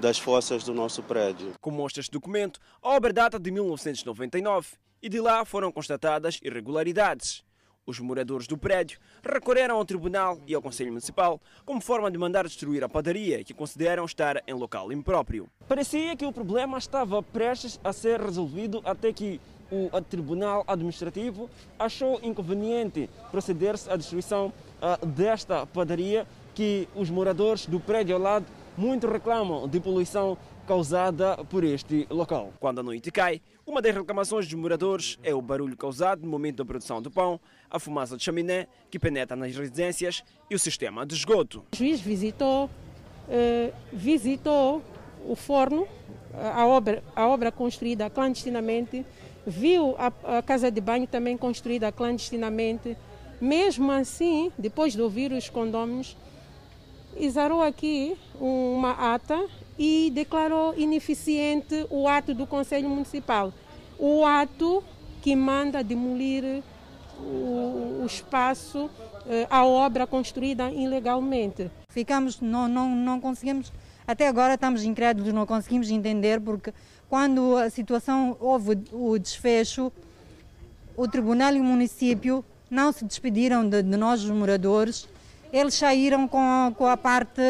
das 0.00 0.18
fossas 0.18 0.64
do 0.64 0.74
nosso 0.74 1.02
prédio. 1.02 1.52
Como 1.60 1.76
mostra 1.76 2.00
este 2.00 2.10
documento, 2.10 2.58
a 2.82 2.90
obra 2.90 3.12
data 3.12 3.38
de 3.38 3.50
1999 3.50 4.68
e 5.02 5.08
de 5.08 5.20
lá 5.20 5.44
foram 5.44 5.70
constatadas 5.70 6.38
irregularidades. 6.42 7.44
Os 7.86 7.98
moradores 7.98 8.46
do 8.46 8.56
prédio 8.56 8.98
recorreram 9.22 9.76
ao 9.76 9.84
Tribunal 9.84 10.38
e 10.46 10.54
ao 10.54 10.62
Conselho 10.62 10.90
Municipal 10.90 11.40
como 11.64 11.80
forma 11.80 12.10
de 12.10 12.18
mandar 12.18 12.44
destruir 12.44 12.84
a 12.84 12.88
padaria, 12.88 13.42
que 13.42 13.54
consideram 13.54 14.04
estar 14.04 14.42
em 14.46 14.54
local 14.54 14.92
impróprio. 14.92 15.48
Parecia 15.66 16.14
que 16.14 16.24
o 16.24 16.32
problema 16.32 16.78
estava 16.78 17.22
prestes 17.22 17.80
a 17.82 17.92
ser 17.92 18.20
resolvido 18.20 18.80
até 18.84 19.12
que 19.12 19.40
o 19.70 19.88
Tribunal 20.02 20.64
Administrativo 20.66 21.48
achou 21.78 22.20
inconveniente 22.22 23.08
proceder-se 23.30 23.88
à 23.90 23.96
destruição 23.96 24.52
uh, 24.80 25.06
desta 25.06 25.64
padaria 25.66 26.26
que 26.54 26.88
os 26.94 27.10
moradores 27.10 27.66
do 27.66 27.80
prédio 27.80 28.16
ao 28.16 28.20
lado 28.20 28.46
muito 28.76 29.06
reclamam 29.06 29.68
de 29.68 29.78
poluição 29.80 30.38
causada 30.66 31.36
por 31.50 31.64
este 31.64 32.06
local. 32.08 32.52
Quando 32.60 32.78
a 32.78 32.82
noite 32.82 33.10
cai, 33.10 33.42
uma 33.66 33.82
das 33.82 33.94
reclamações 33.94 34.46
dos 34.46 34.54
moradores 34.54 35.18
é 35.22 35.34
o 35.34 35.42
barulho 35.42 35.76
causado 35.76 36.22
no 36.22 36.28
momento 36.28 36.58
da 36.58 36.64
produção 36.64 37.02
do 37.02 37.10
pão, 37.10 37.40
a 37.68 37.78
fumaça 37.78 38.16
de 38.16 38.22
chaminé 38.22 38.66
que 38.90 38.98
penetra 38.98 39.36
nas 39.36 39.54
residências 39.54 40.22
e 40.48 40.54
o 40.54 40.58
sistema 40.58 41.04
de 41.04 41.14
esgoto. 41.14 41.64
O 41.72 41.76
juiz 41.76 42.00
visitou, 42.00 42.70
eh, 43.28 43.72
visitou 43.92 44.82
o 45.26 45.34
forno, 45.34 45.86
a 46.34 46.66
obra, 46.66 47.02
a 47.14 47.26
obra 47.26 47.50
construída 47.50 48.08
clandestinamente, 48.08 49.04
viu 49.46 49.94
a, 49.98 50.38
a 50.38 50.42
casa 50.42 50.70
de 50.70 50.80
banho 50.80 51.06
também 51.06 51.36
construída 51.36 51.90
clandestinamente. 51.90 52.96
Mesmo 53.40 53.90
assim, 53.90 54.52
depois 54.58 54.92
de 54.92 55.00
ouvir 55.00 55.32
os 55.32 55.48
condôminos, 55.48 56.16
exarou 57.16 57.62
aqui 57.62 58.16
uma 58.40 59.14
ata 59.14 59.46
e 59.78 60.10
declarou 60.14 60.74
ineficiente 60.76 61.86
o 61.90 62.06
ato 62.06 62.34
do 62.34 62.46
Conselho 62.46 62.88
Municipal, 62.88 63.52
o 63.98 64.24
ato 64.24 64.82
que 65.22 65.34
manda 65.36 65.82
demolir 65.82 66.62
o, 67.18 68.02
o 68.02 68.04
espaço, 68.06 68.90
eh, 69.26 69.46
a 69.50 69.64
obra 69.64 70.06
construída 70.06 70.70
ilegalmente. 70.70 71.70
Ficamos, 71.90 72.40
não, 72.40 72.68
não, 72.68 72.94
não 72.94 73.20
conseguimos, 73.20 73.72
até 74.06 74.28
agora 74.28 74.54
estamos 74.54 74.84
incrédulos, 74.84 75.32
não 75.32 75.46
conseguimos 75.46 75.90
entender, 75.90 76.40
porque 76.40 76.72
quando 77.08 77.56
a 77.56 77.68
situação 77.68 78.36
houve 78.40 78.78
o 78.92 79.18
desfecho, 79.18 79.92
o 80.96 81.08
tribunal 81.08 81.54
e 81.54 81.60
o 81.60 81.64
município 81.64 82.44
não 82.70 82.92
se 82.92 83.04
despediram 83.04 83.68
de, 83.68 83.82
de 83.82 83.96
nós, 83.96 84.22
os 84.22 84.30
moradores, 84.30 85.08
eles 85.52 85.74
saíram 85.74 86.26
com, 86.28 86.74
com 86.76 86.86
a 86.86 86.96
parte, 86.96 87.42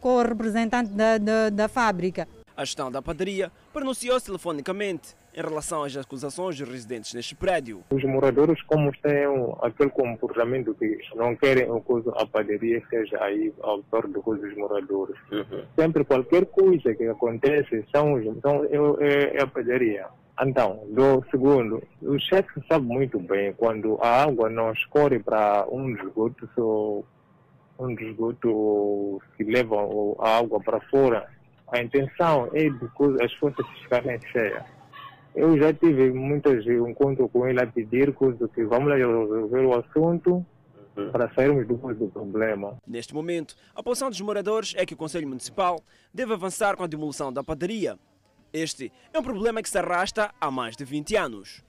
com 0.00 0.16
o 0.16 0.22
representante 0.22 0.90
da, 0.90 1.18
da, 1.18 1.50
da 1.50 1.68
fábrica. 1.68 2.26
A 2.56 2.64
gestão 2.64 2.90
da 2.90 3.02
padaria 3.02 3.50
pronunciou-se 3.72 4.26
telefonicamente 4.26 5.14
em 5.36 5.40
relação 5.40 5.82
às 5.82 5.96
acusações 5.96 6.56
dos 6.56 6.68
residentes 6.68 7.12
neste 7.12 7.34
prédio. 7.34 7.82
Os 7.90 8.04
moradores, 8.04 8.62
como 8.62 8.92
têm 8.92 9.26
aquele 9.60 9.90
comportamento 9.90 10.72
que 10.74 10.96
não 11.16 11.34
querem 11.34 11.66
que 11.66 12.10
a 12.16 12.24
padaria 12.24 12.80
seja 12.88 13.20
aí 13.22 13.52
autor 13.60 14.06
do 14.06 14.22
coisa 14.22 14.46
dos 14.46 14.56
moradores. 14.56 15.16
Uhum. 15.32 15.64
Sempre 15.76 16.04
qualquer 16.04 16.46
coisa 16.46 16.94
que 16.94 17.08
acontece 17.08 17.84
são, 17.92 18.22
são 18.40 18.64
é, 19.00 19.36
é 19.36 19.42
a 19.42 19.46
padaria. 19.48 20.06
Então, 20.40 20.82
do 20.90 21.24
segundo, 21.30 21.82
o 22.02 22.18
chefe 22.18 22.60
sabe 22.68 22.86
muito 22.86 23.18
bem 23.20 23.52
quando 23.52 23.98
a 24.02 24.24
água 24.24 24.50
não 24.50 24.72
escorre 24.72 25.20
para 25.20 25.64
um 25.70 25.90
esgoto, 25.90 26.48
só 26.56 27.02
um 27.78 27.90
esgoto 27.90 29.22
que 29.36 29.44
leva 29.44 29.76
a 30.18 30.38
água 30.38 30.60
para 30.60 30.80
fora. 30.90 31.28
A 31.72 31.80
intenção 31.80 32.50
é 32.52 32.68
de 32.68 33.24
as 33.24 33.32
fontes 33.34 33.64
ficarem 33.80 34.20
cheias. 34.32 34.64
Eu 35.34 35.56
já 35.58 35.72
tive 35.72 36.12
muitos 36.12 36.66
encontros 36.66 37.30
com 37.32 37.46
ele 37.46 37.60
a 37.60 37.66
pedir 37.66 38.12
coisas 38.12 38.50
que 38.52 38.64
vamos 38.64 38.88
lá 38.88 38.96
resolver 38.96 39.66
o 39.66 39.74
assunto 39.74 40.46
uhum. 40.96 41.10
para 41.10 41.32
sairmos 41.34 41.66
do, 41.66 41.76
do 41.76 42.08
problema. 42.08 42.76
Neste 42.86 43.14
momento, 43.14 43.56
a 43.74 43.82
posição 43.82 44.10
dos 44.10 44.20
moradores 44.20 44.74
é 44.76 44.86
que 44.86 44.94
o 44.94 44.96
Conselho 44.96 45.28
Municipal 45.28 45.80
deve 46.12 46.32
avançar 46.32 46.76
com 46.76 46.84
a 46.84 46.88
demolição 46.88 47.32
da 47.32 47.42
padaria. 47.42 47.98
Este 48.54 48.92
é 49.12 49.18
um 49.18 49.22
problema 49.24 49.60
que 49.60 49.68
se 49.68 49.76
arrasta 49.76 50.32
há 50.40 50.48
mais 50.48 50.76
de 50.76 50.84
20 50.84 51.16
anos. 51.16 51.60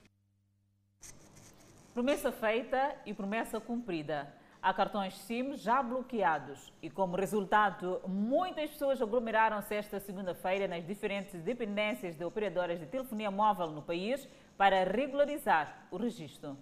Promessa 1.92 2.30
feita 2.30 2.94
e 3.04 3.12
promessa 3.12 3.58
cumprida. 3.58 4.32
Há 4.62 4.72
cartões 4.72 5.18
SIM 5.18 5.56
já 5.56 5.82
bloqueados 5.82 6.72
e, 6.80 6.88
como 6.88 7.16
resultado, 7.16 8.00
muitas 8.06 8.70
pessoas 8.70 9.02
aglomeraram-se 9.02 9.74
esta 9.74 9.98
segunda-feira 9.98 10.68
nas 10.68 10.86
diferentes 10.86 11.42
dependências 11.42 12.14
de 12.14 12.24
operadoras 12.24 12.78
de 12.78 12.86
telefonia 12.86 13.32
móvel 13.32 13.72
no 13.72 13.82
país 13.82 14.28
para 14.56 14.84
regularizar 14.84 15.88
o 15.90 15.96
registro. 15.96 16.56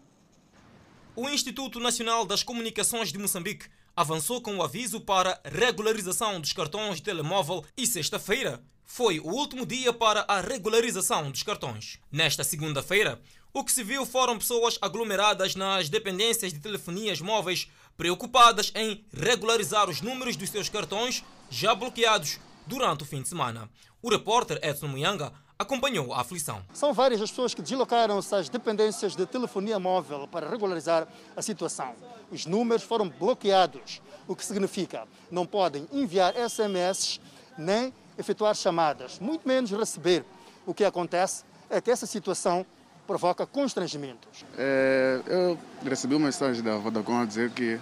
O 1.14 1.28
Instituto 1.28 1.78
Nacional 1.78 2.24
das 2.24 2.42
Comunicações 2.42 3.12
de 3.12 3.18
Moçambique 3.18 3.68
avançou 3.96 4.40
com 4.40 4.56
o 4.56 4.62
aviso 4.62 5.00
para 5.00 5.40
regularização 5.44 6.40
dos 6.40 6.52
cartões 6.52 6.96
de 6.96 7.02
telemóvel 7.02 7.64
e 7.76 7.86
sexta-feira 7.86 8.62
foi 8.84 9.18
o 9.18 9.28
último 9.28 9.64
dia 9.64 9.92
para 9.92 10.24
a 10.28 10.40
regularização 10.40 11.30
dos 11.30 11.42
cartões. 11.42 11.98
Nesta 12.12 12.44
segunda-feira, 12.44 13.20
o 13.52 13.64
que 13.64 13.72
se 13.72 13.84
viu 13.84 14.04
foram 14.04 14.38
pessoas 14.38 14.78
aglomeradas 14.80 15.54
nas 15.54 15.88
dependências 15.88 16.52
de 16.52 16.60
telefonias 16.60 17.20
móveis 17.20 17.68
preocupadas 17.96 18.72
em 18.74 19.04
regularizar 19.12 19.88
os 19.88 20.00
números 20.00 20.36
dos 20.36 20.50
seus 20.50 20.68
cartões 20.68 21.24
já 21.48 21.74
bloqueados 21.74 22.38
durante 22.66 23.04
o 23.04 23.06
fim 23.06 23.22
de 23.22 23.28
semana. 23.28 23.70
O 24.02 24.10
repórter 24.10 24.58
Edson 24.62 24.88
Muyanga 24.88 25.32
acompanhou 25.58 26.12
a 26.12 26.20
aflição. 26.20 26.62
São 26.72 26.92
várias 26.92 27.20
as 27.20 27.30
pessoas 27.30 27.54
que 27.54 27.62
deslocaram-se 27.62 28.34
às 28.34 28.48
dependências 28.48 29.14
de 29.14 29.24
telefonia 29.26 29.78
móvel 29.78 30.26
para 30.26 30.48
regularizar 30.48 31.06
a 31.36 31.42
situação. 31.42 31.94
Os 32.30 32.46
números 32.46 32.82
foram 32.82 33.08
bloqueados, 33.08 34.02
o 34.26 34.34
que 34.34 34.44
significa 34.44 35.06
não 35.30 35.46
podem 35.46 35.86
enviar 35.92 36.34
SMS 36.34 37.20
nem 37.56 37.92
efetuar 38.18 38.54
chamadas, 38.54 39.18
muito 39.18 39.46
menos 39.46 39.70
receber. 39.70 40.24
O 40.66 40.74
que 40.74 40.84
acontece 40.84 41.44
é 41.70 41.80
que 41.80 41.90
essa 41.90 42.06
situação 42.06 42.64
provoca 43.06 43.46
constrangimentos. 43.46 44.44
É, 44.56 45.20
eu 45.26 45.58
recebi 45.84 46.14
uma 46.14 46.26
mensagem 46.26 46.62
da 46.62 46.76
Vodacom 46.76 47.20
a 47.20 47.24
dizer 47.24 47.50
que 47.50 47.78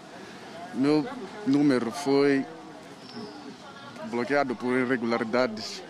meu 0.74 1.06
número 1.46 1.90
foi 1.92 2.44
bloqueado 4.10 4.56
por 4.56 4.72
irregularidades. 4.74 5.82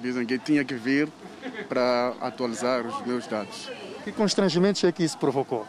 Dizem 0.00 0.26
que 0.26 0.38
tinha 0.38 0.64
que 0.64 0.74
vir 0.74 1.08
para 1.68 2.14
atualizar 2.20 2.86
os 2.86 3.06
meus 3.06 3.26
dados. 3.26 3.70
Que 4.04 4.12
constrangimentos 4.12 4.84
é 4.84 4.92
que 4.92 5.02
isso 5.02 5.18
provocou? 5.18 5.66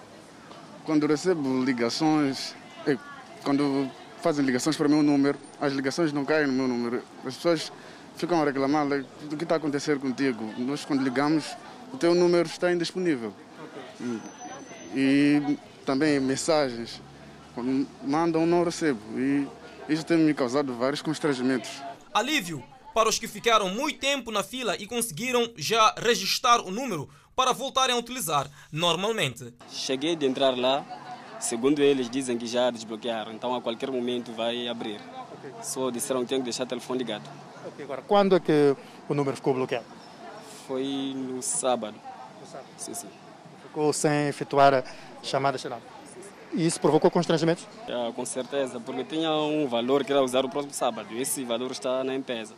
Quando 0.85 1.07
recebo 1.07 1.63
ligações, 1.63 2.55
é, 2.85 2.97
quando 3.43 3.89
fazem 4.21 4.45
ligações 4.45 4.75
para 4.75 4.87
o 4.87 4.89
meu 4.89 5.03
número, 5.03 5.37
as 5.59 5.73
ligações 5.73 6.13
não 6.13 6.23
caem 6.25 6.47
no 6.47 6.53
meu 6.53 6.67
número. 6.67 7.03
As 7.25 7.35
pessoas 7.35 7.71
ficam 8.15 8.41
a 8.41 8.45
reclamar 8.45 8.87
do 8.87 9.37
que 9.37 9.43
está 9.43 9.55
acontecendo 9.55 9.99
contigo. 9.99 10.53
Nós, 10.57 10.85
quando 10.85 11.03
ligamos, 11.03 11.55
o 11.93 11.97
teu 11.97 12.13
número 12.13 12.47
está 12.47 12.71
indisponível. 12.71 13.33
Okay. 13.99 14.19
E 14.95 15.57
também 15.85 16.19
mensagens, 16.19 17.01
quando 17.53 17.87
mandam, 18.03 18.45
não 18.45 18.63
recebo. 18.63 18.99
E 19.17 19.47
isso 19.89 20.05
tem 20.05 20.17
me 20.17 20.33
causado 20.33 20.73
vários 20.73 21.01
constrangimentos. 21.01 21.81
Alívio 22.13 22.63
para 22.97 23.09
os 23.09 23.19
que 23.19 23.27
ficaram 23.27 23.69
muito 23.69 23.99
tempo 23.99 24.31
na 24.31 24.41
fila 24.41 24.75
e 24.75 24.87
conseguiram 24.87 25.47
já 25.55 25.93
registrar 25.99 26.61
o 26.61 26.71
número 26.71 27.07
para 27.35 27.53
voltarem 27.53 27.95
a 27.95 27.99
utilizar 27.99 28.49
normalmente. 28.71 29.53
Cheguei 29.69 30.15
de 30.15 30.25
entrar 30.25 30.57
lá, 30.57 30.83
segundo 31.39 31.79
eles 31.79 32.09
dizem 32.09 32.39
que 32.39 32.47
já 32.47 32.71
desbloquearam, 32.71 33.33
então 33.33 33.53
a 33.53 33.61
qualquer 33.61 33.91
momento 33.91 34.31
vai 34.31 34.67
abrir. 34.67 34.99
Okay. 35.37 35.51
Só 35.61 35.91
disseram 35.91 36.21
que 36.21 36.29
tenho 36.29 36.41
que 36.41 36.45
deixar 36.45 36.63
o 36.63 36.65
telefone 36.65 36.97
ligado. 36.97 37.29
Okay, 37.67 37.85
agora, 37.85 38.01
quando 38.01 38.35
é 38.35 38.39
que 38.39 38.75
o 39.07 39.13
número 39.13 39.35
ficou 39.35 39.53
bloqueado? 39.53 39.85
Foi 40.67 41.13
no 41.15 41.43
sábado. 41.43 41.95
No 42.41 42.47
sábado? 42.47 42.67
Sim, 42.77 42.95
sim. 42.95 43.09
Ficou 43.61 43.93
sem 43.93 44.27
efetuar 44.29 44.73
a 44.73 44.83
chamada 45.21 45.55
geral. 45.59 45.79
E 46.51 46.65
isso 46.65 46.81
provocou 46.81 47.11
constrangimentos? 47.11 47.67
É, 47.87 48.11
com 48.11 48.25
certeza, 48.25 48.79
porque 48.79 49.03
tinha 49.03 49.31
um 49.33 49.67
valor 49.67 50.03
que 50.03 50.11
era 50.11 50.23
usar 50.23 50.43
o 50.43 50.49
próximo 50.49 50.73
sábado. 50.73 51.09
E 51.11 51.21
esse 51.21 51.43
valor 51.43 51.69
está 51.69 52.03
na 52.03 52.15
empresa. 52.15 52.55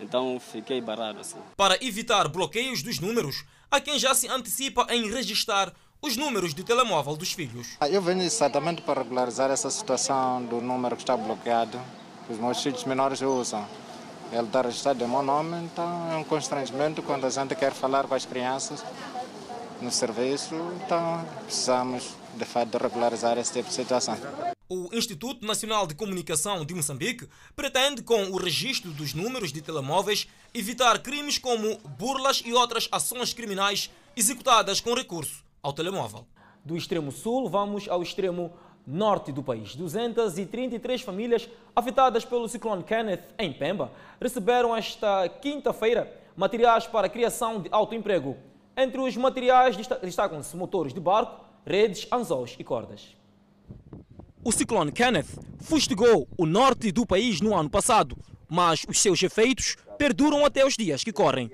Então 0.00 0.40
fiquei 0.40 0.80
barrado 0.80 1.20
assim. 1.20 1.38
Para 1.56 1.82
evitar 1.84 2.26
bloqueios 2.28 2.82
dos 2.82 2.98
números, 2.98 3.44
há 3.70 3.80
quem 3.80 3.98
já 3.98 4.14
se 4.14 4.26
antecipa 4.28 4.86
em 4.90 5.10
registrar 5.10 5.72
os 6.02 6.16
números 6.16 6.54
de 6.54 6.64
telemóvel 6.64 7.16
dos 7.16 7.32
filhos. 7.32 7.76
Ah, 7.78 7.88
eu 7.88 8.00
venho 8.00 8.22
exatamente 8.22 8.80
para 8.80 9.02
regularizar 9.02 9.50
essa 9.50 9.70
situação 9.70 10.42
do 10.44 10.60
número 10.60 10.96
que 10.96 11.02
está 11.02 11.16
bloqueado. 11.16 11.78
Os 12.28 12.38
meus 12.38 12.62
filhos 12.62 12.84
menores 12.84 13.20
usam. 13.20 13.66
Ele 14.32 14.42
está 14.42 14.62
registrado 14.62 15.04
em 15.04 15.08
meu 15.08 15.22
nome, 15.22 15.56
então 15.64 16.12
é 16.12 16.16
um 16.16 16.24
constrangimento 16.24 17.02
quando 17.02 17.26
a 17.26 17.30
gente 17.30 17.54
quer 17.54 17.72
falar 17.72 18.04
com 18.04 18.14
as 18.14 18.24
crianças 18.24 18.84
no 19.82 19.90
serviço, 19.90 20.54
então 20.76 21.24
precisamos 21.44 22.14
de 22.34 22.44
fato 22.44 22.78
regularizar 22.78 23.38
esse 23.38 23.52
tipo 23.52 23.68
de 23.68 23.74
situação. 23.74 24.16
O 24.68 24.88
Instituto 24.92 25.44
Nacional 25.44 25.86
de 25.86 25.94
Comunicação 25.94 26.64
de 26.64 26.74
Moçambique 26.74 27.28
pretende, 27.56 28.02
com 28.02 28.22
o 28.26 28.36
registro 28.36 28.92
dos 28.92 29.14
números 29.14 29.52
de 29.52 29.60
telemóveis, 29.60 30.28
evitar 30.54 31.00
crimes 31.00 31.38
como 31.38 31.76
burlas 31.98 32.42
e 32.44 32.52
outras 32.54 32.88
ações 32.92 33.34
criminais 33.34 33.90
executadas 34.16 34.80
com 34.80 34.94
recurso 34.94 35.44
ao 35.62 35.72
telemóvel. 35.72 36.24
Do 36.64 36.76
extremo 36.76 37.10
sul, 37.10 37.48
vamos 37.48 37.88
ao 37.88 38.02
extremo 38.02 38.52
norte 38.86 39.32
do 39.32 39.42
país. 39.42 39.74
233 39.74 41.02
famílias 41.02 41.48
afetadas 41.74 42.24
pelo 42.24 42.48
ciclone 42.48 42.84
Kenneth 42.84 43.24
em 43.38 43.52
Pemba 43.52 43.90
receberam 44.20 44.76
esta 44.76 45.28
quinta-feira 45.28 46.16
materiais 46.36 46.86
para 46.86 47.06
a 47.06 47.10
criação 47.10 47.60
de 47.60 47.68
autoemprego. 47.72 48.36
Entre 48.76 49.00
os 49.00 49.16
materiais 49.16 49.76
destacam-se 49.76 50.56
motores 50.56 50.94
de 50.94 51.00
barco, 51.00 51.44
redes, 51.66 52.06
anzóis 52.12 52.56
e 52.58 52.64
cordas. 52.64 53.16
O 54.42 54.52
ciclone 54.52 54.90
Kenneth 54.90 55.26
fustigou 55.60 56.26
o 56.36 56.46
norte 56.46 56.90
do 56.90 57.06
país 57.06 57.40
no 57.40 57.54
ano 57.54 57.68
passado, 57.68 58.16
mas 58.48 58.84
os 58.88 59.00
seus 59.00 59.22
efeitos 59.22 59.76
perduram 59.98 60.44
até 60.44 60.66
os 60.66 60.74
dias 60.74 61.04
que 61.04 61.12
correm. 61.12 61.50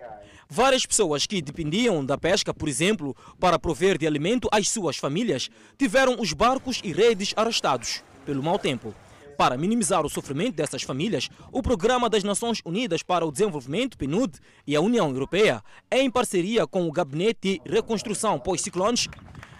Várias 0.49 0.87
pessoas 0.87 1.27
que 1.27 1.43
dependiam 1.43 2.05
da 2.05 2.17
pesca, 2.17 2.55
por 2.55 2.69
exemplo, 2.69 3.17
para 3.41 3.59
prover 3.59 3.99
de 3.99 4.07
alimento 4.07 4.49
às 4.53 4.69
suas 4.69 4.97
famílias, 4.97 5.51
tiveram 5.77 6.21
os 6.21 6.33
barcos 6.33 6.81
e 6.85 6.93
redes 6.93 7.35
arrastados 7.37 8.05
pelo 8.25 8.43
mau 8.43 8.57
tempo. 8.57 8.95
Para 9.37 9.59
minimizar 9.59 10.07
o 10.07 10.09
sofrimento 10.09 10.55
dessas 10.55 10.83
famílias, 10.83 11.29
o 11.53 11.63
Programa 11.63 12.09
das 12.09 12.25
Nações 12.25 12.63
Unidas 12.65 13.03
para 13.03 13.27
o 13.27 13.33
Desenvolvimento, 13.33 13.99
PNUD, 13.99 14.39
e 14.67 14.75
a 14.75 14.81
União 14.81 15.11
Europeia, 15.11 15.63
em 15.91 16.11
parceria 16.11 16.67
com 16.67 16.89
o 16.89 16.93
Gabinete 16.93 17.61
de 17.65 17.71
Reconstrução 17.71 18.39
pós-ciclones, 18.39 19.09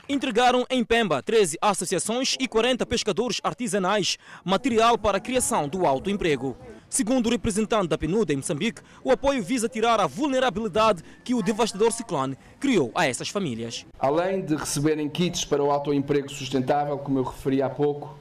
entregaram 0.09 0.65
em 0.71 0.85
Pemba 0.85 1.23
13 1.23 1.59
associações 1.61 2.37
e 2.39 2.47
40 2.47 2.87
pescadores 2.87 3.41
artesanais 3.43 4.17
material 4.45 4.97
para 4.97 5.19
a 5.19 5.21
criação 5.21 5.69
do 5.69 5.87
autoemprego. 5.87 6.57
Segundo 6.89 7.27
o 7.27 7.31
representante 7.31 7.89
da 7.89 7.99
PNUD 7.99 8.33
em 8.33 8.37
Moçambique, 8.37 8.81
o 9.03 9.11
apoio 9.11 9.43
visa 9.43 9.69
tirar 9.69 10.01
a 10.01 10.07
vulnerabilidade 10.07 11.03
que 11.25 11.35
o 11.35 11.43
devastador 11.43 11.91
ciclone 11.91 12.39
criou 12.61 12.93
a 12.95 13.07
essas 13.07 13.29
famílias. 13.29 13.85
Além 13.99 14.45
de 14.45 14.55
receberem 14.55 15.09
kits 15.09 15.45
para 15.45 15.63
o 15.63 15.71
autoemprego 15.71 16.31
sustentável, 16.31 16.97
como 16.99 17.19
eu 17.19 17.25
referi 17.25 17.61
há 17.61 17.69
pouco, 17.69 18.17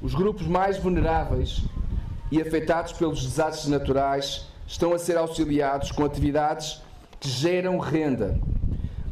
os 0.00 0.14
grupos 0.14 0.46
mais 0.46 0.78
vulneráveis 0.78 1.62
e 2.30 2.40
afetados 2.40 2.92
pelos 2.92 3.22
desastres 3.22 3.68
naturais 3.68 4.46
estão 4.66 4.94
a 4.94 4.98
ser 4.98 5.16
auxiliados 5.16 5.92
com 5.92 6.04
atividades 6.04 6.80
que 7.20 7.28
geram 7.28 7.78
renda, 7.78 8.38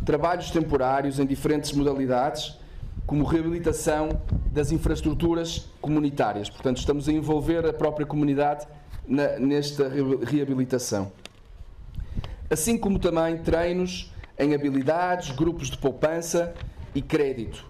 trabalhos 0.06 0.52
temporários 0.52 1.18
em 1.18 1.26
diferentes 1.26 1.72
modalidades, 1.72 2.56
como 3.04 3.24
reabilitação 3.24 4.08
das 4.52 4.70
infraestruturas 4.70 5.68
comunitárias. 5.80 6.48
Portanto, 6.48 6.78
estamos 6.78 7.08
a 7.08 7.12
envolver 7.12 7.66
a 7.66 7.72
própria 7.72 8.06
comunidade 8.06 8.66
na, 9.06 9.38
nesta 9.38 9.90
reabilitação. 10.24 11.12
Assim 12.48 12.78
como 12.78 12.98
também 12.98 13.36
treinos 13.38 14.12
em 14.38 14.54
habilidades, 14.54 15.34
grupos 15.34 15.68
de 15.68 15.76
poupança 15.76 16.54
e 16.94 17.02
crédito 17.02 17.64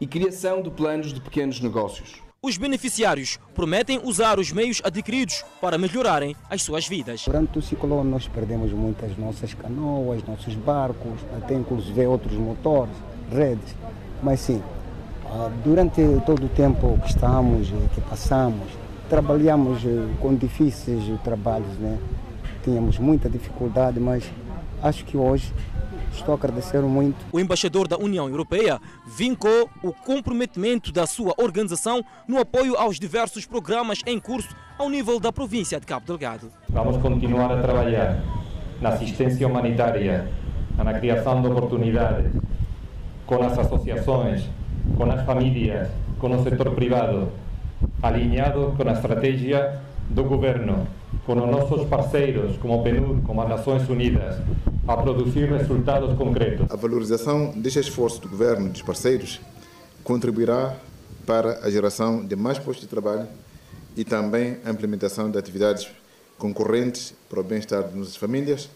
e 0.00 0.06
criação 0.06 0.62
de 0.62 0.70
planos 0.70 1.12
de 1.12 1.20
pequenos 1.20 1.60
negócios. 1.60 2.20
Os 2.42 2.56
beneficiários 2.56 3.38
prometem 3.54 4.00
usar 4.02 4.38
os 4.38 4.50
meios 4.50 4.80
adquiridos 4.82 5.44
para 5.60 5.76
melhorarem 5.76 6.34
as 6.48 6.62
suas 6.62 6.88
vidas. 6.88 7.26
Durante 7.26 7.58
o 7.58 7.62
ciclone 7.62 8.10
nós 8.10 8.26
perdemos 8.28 8.72
muitas 8.72 9.14
nossas 9.18 9.52
canoas, 9.52 10.24
nossos 10.24 10.54
barcos, 10.54 11.20
até 11.36 11.52
inclusive 11.52 12.06
outros 12.06 12.32
motores, 12.38 12.94
redes. 13.30 13.76
Mas 14.22 14.40
sim, 14.40 14.62
ah, 15.26 15.50
durante 15.62 16.00
todo 16.24 16.46
o 16.46 16.48
tempo 16.48 16.98
que 17.02 17.10
estamos, 17.10 17.68
que 17.94 18.00
passamos, 18.08 18.68
trabalhamos 19.10 19.84
eh, 19.84 20.08
com 20.18 20.34
difíceis 20.34 21.04
trabalhos, 21.22 21.76
né? 21.78 21.98
Tínhamos 22.64 22.98
muita 22.98 23.28
dificuldade, 23.28 24.00
mas 24.00 24.24
acho 24.82 25.04
que 25.04 25.14
hoje 25.14 25.52
Estou 26.20 26.34
a 26.34 26.36
agradecer 26.36 26.82
muito. 26.82 27.16
O 27.32 27.40
embaixador 27.40 27.88
da 27.88 27.96
União 27.96 28.28
Europeia 28.28 28.78
vincou 29.06 29.70
o 29.82 29.90
comprometimento 29.90 30.92
da 30.92 31.06
sua 31.06 31.34
organização 31.38 32.04
no 32.28 32.38
apoio 32.38 32.76
aos 32.76 33.00
diversos 33.00 33.46
programas 33.46 34.02
em 34.06 34.20
curso 34.20 34.54
ao 34.78 34.90
nível 34.90 35.18
da 35.18 35.32
província 35.32 35.80
de 35.80 35.86
Cabo 35.86 36.06
Delgado. 36.06 36.50
Vamos 36.68 36.98
continuar 36.98 37.50
a 37.50 37.62
trabalhar 37.62 38.22
na 38.82 38.90
assistência 38.90 39.48
humanitária, 39.48 40.30
na 40.76 40.92
criação 40.92 41.40
de 41.40 41.48
oportunidades, 41.48 42.30
com 43.26 43.42
as 43.42 43.58
associações, 43.58 44.44
com 44.98 45.10
as 45.10 45.24
famílias, 45.24 45.88
com 46.18 46.36
o 46.36 46.44
setor 46.44 46.72
privado, 46.72 47.32
alinhado 48.02 48.74
com 48.76 48.86
a 48.86 48.92
estratégia 48.92 49.80
do 50.10 50.24
governo, 50.24 50.86
com 51.26 51.32
os 51.32 51.50
nossos 51.50 51.86
parceiros, 51.88 52.56
como 52.58 52.80
o 52.80 52.82
PNUD, 52.82 53.22
como 53.22 53.42
as 53.42 53.48
Nações 53.48 53.88
Unidas, 53.88 54.36
a 54.86 54.96
produzir 54.96 55.48
resultados 55.50 56.16
concretos. 56.16 56.66
A 56.70 56.76
valorização 56.76 57.52
deste 57.56 57.80
esforço 57.80 58.20
do 58.20 58.28
governo 58.28 58.66
e 58.66 58.70
dos 58.70 58.82
parceiros 58.82 59.40
contribuirá 60.02 60.76
para 61.26 61.60
a 61.64 61.70
geração 61.70 62.24
de 62.24 62.34
mais 62.34 62.58
postos 62.58 62.82
de 62.82 62.88
trabalho 62.88 63.28
e 63.96 64.04
também 64.04 64.58
a 64.64 64.70
implementação 64.70 65.30
de 65.30 65.38
atividades 65.38 65.88
concorrentes 66.38 67.14
para 67.28 67.40
o 67.40 67.44
bem-estar 67.44 67.84
de 67.84 67.96
nossas 67.96 68.16
famílias 68.16 68.68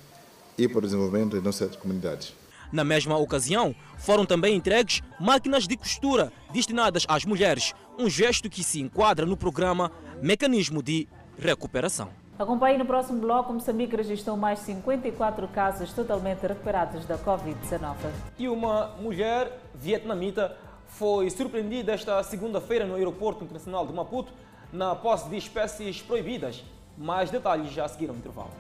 e 0.57 0.69
para 0.69 0.79
o 0.79 0.83
desenvolvimento 0.83 1.37
de 1.37 1.45
nossas 1.45 1.75
comunidades. 1.77 2.33
Na 2.71 2.85
mesma 2.85 3.17
ocasião, 3.17 3.75
foram 3.99 4.27
também 4.27 4.57
entregues 4.57 5.01
máquinas 5.21 5.67
de 5.67 5.77
costura 5.77 6.33
destinadas 6.53 7.05
às 7.09 7.25
mulheres, 7.25 7.73
um 7.99 8.09
gesto 8.09 8.51
que 8.51 8.65
se 8.65 8.81
enquadra 8.81 9.25
no 9.25 9.37
programa 9.37 9.91
Mecanismo 10.21 10.83
de 10.83 11.09
Recuperação. 11.39 12.24
Acompanhe 12.37 12.77
no 12.77 12.85
próximo 12.85 13.21
bloco, 13.21 13.53
Moçambique 13.53 13.95
registrou 13.95 14.37
mais 14.37 14.59
54 14.59 15.47
casos 15.47 15.93
totalmente 15.93 16.45
recuperados 16.45 17.07
da 17.07 17.17
Covid-19. 17.17 17.95
E 18.37 18.49
uma 18.49 18.89
mulher 18.99 19.61
vietnamita 19.73 20.57
foi 20.89 21.31
surpreendida 21.31 21.93
esta 21.93 22.21
segunda-feira 22.25 22.87
no 22.87 22.97
Aeroporto 22.97 23.45
Internacional 23.45 23.87
de 23.87 23.93
Maputo 23.93 24.33
na 24.73 24.97
posse 24.97 25.29
de 25.29 25.37
espécies 25.37 26.03
proibidas. 26.03 26.65
Mais 26.99 27.31
detalhes 27.31 27.71
já 27.71 27.85
a 27.85 27.89
seguir 27.89 28.11
ao 28.11 28.17
intervalo. 28.17 28.51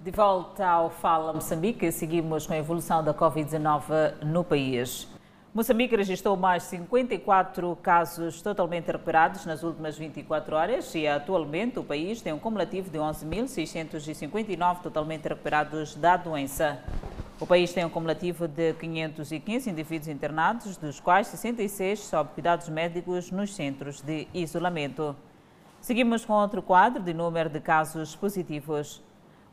De 0.00 0.10
volta 0.10 0.66
ao 0.66 0.88
Fala 0.88 1.34
Moçambique, 1.34 1.92
seguimos 1.92 2.46
com 2.46 2.54
a 2.54 2.56
evolução 2.56 3.04
da 3.04 3.12
Covid-19 3.12 4.24
no 4.24 4.42
país. 4.42 5.06
Moçambique 5.56 5.96
registrou 5.96 6.36
mais 6.36 6.64
54 6.64 7.78
casos 7.82 8.42
totalmente 8.42 8.88
recuperados 8.92 9.46
nas 9.46 9.62
últimas 9.62 9.96
24 9.96 10.54
horas 10.54 10.94
e 10.94 11.08
atualmente 11.08 11.78
o 11.78 11.82
país 11.82 12.20
tem 12.20 12.30
um 12.30 12.38
cumulativo 12.38 12.90
de 12.90 12.98
11.659 12.98 14.82
totalmente 14.82 15.26
recuperados 15.26 15.94
da 15.94 16.18
doença. 16.18 16.78
O 17.40 17.46
país 17.46 17.72
tem 17.72 17.86
um 17.86 17.88
cumulativo 17.88 18.46
de 18.46 18.74
515 18.74 19.70
indivíduos 19.70 20.08
internados, 20.08 20.76
dos 20.76 21.00
quais 21.00 21.28
66 21.28 22.00
sob 22.00 22.28
cuidados 22.34 22.68
médicos 22.68 23.30
nos 23.30 23.54
centros 23.54 24.02
de 24.02 24.28
isolamento. 24.34 25.16
Seguimos 25.80 26.22
com 26.22 26.34
outro 26.34 26.60
quadro 26.60 27.02
de 27.02 27.14
número 27.14 27.48
de 27.48 27.60
casos 27.60 28.14
positivos. 28.14 29.02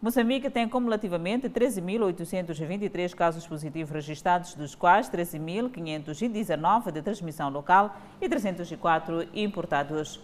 Moçambique 0.03 0.49
tem 0.49 0.67
cumulativamente 0.67 1.47
13.823 1.47 3.15
casos 3.15 3.47
positivos 3.47 3.89
registrados, 3.89 4.53
dos 4.53 4.75
quais 4.75 5.09
13.519 5.09 6.91
de 6.91 7.01
transmissão 7.01 7.49
local 7.49 7.95
e 8.19 8.27
304 8.27 9.29
importados. 9.33 10.19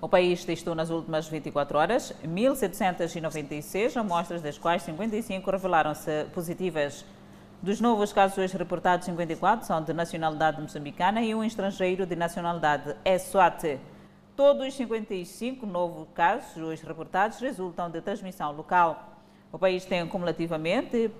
O 0.00 0.08
país 0.08 0.44
testou 0.44 0.72
nas 0.76 0.88
últimas 0.88 1.26
24 1.26 1.76
horas 1.76 2.14
1.796 2.24 3.96
amostras, 3.96 4.40
das 4.40 4.56
quais 4.56 4.84
55 4.84 5.50
revelaram-se 5.50 6.26
positivas. 6.32 7.04
Dos 7.60 7.80
novos 7.80 8.12
casos 8.12 8.52
reportados, 8.52 9.06
54 9.06 9.66
são 9.66 9.82
de 9.82 9.92
nacionalidade 9.92 10.62
moçambicana 10.62 11.20
e 11.22 11.34
um 11.34 11.42
estrangeiro 11.42 12.06
de 12.06 12.14
nacionalidade 12.14 12.94
Eswate. 13.04 13.80
Todos 14.36 14.66
os 14.66 14.74
55 14.74 15.64
novos 15.64 16.06
casos 16.14 16.62
hoje 16.62 16.84
reportados 16.84 17.40
resultam 17.40 17.88
de 17.88 18.02
transmissão 18.02 18.52
local. 18.52 19.16
O 19.50 19.58
país 19.58 19.86
tem 19.86 20.06
cumulativamente 20.06 21.10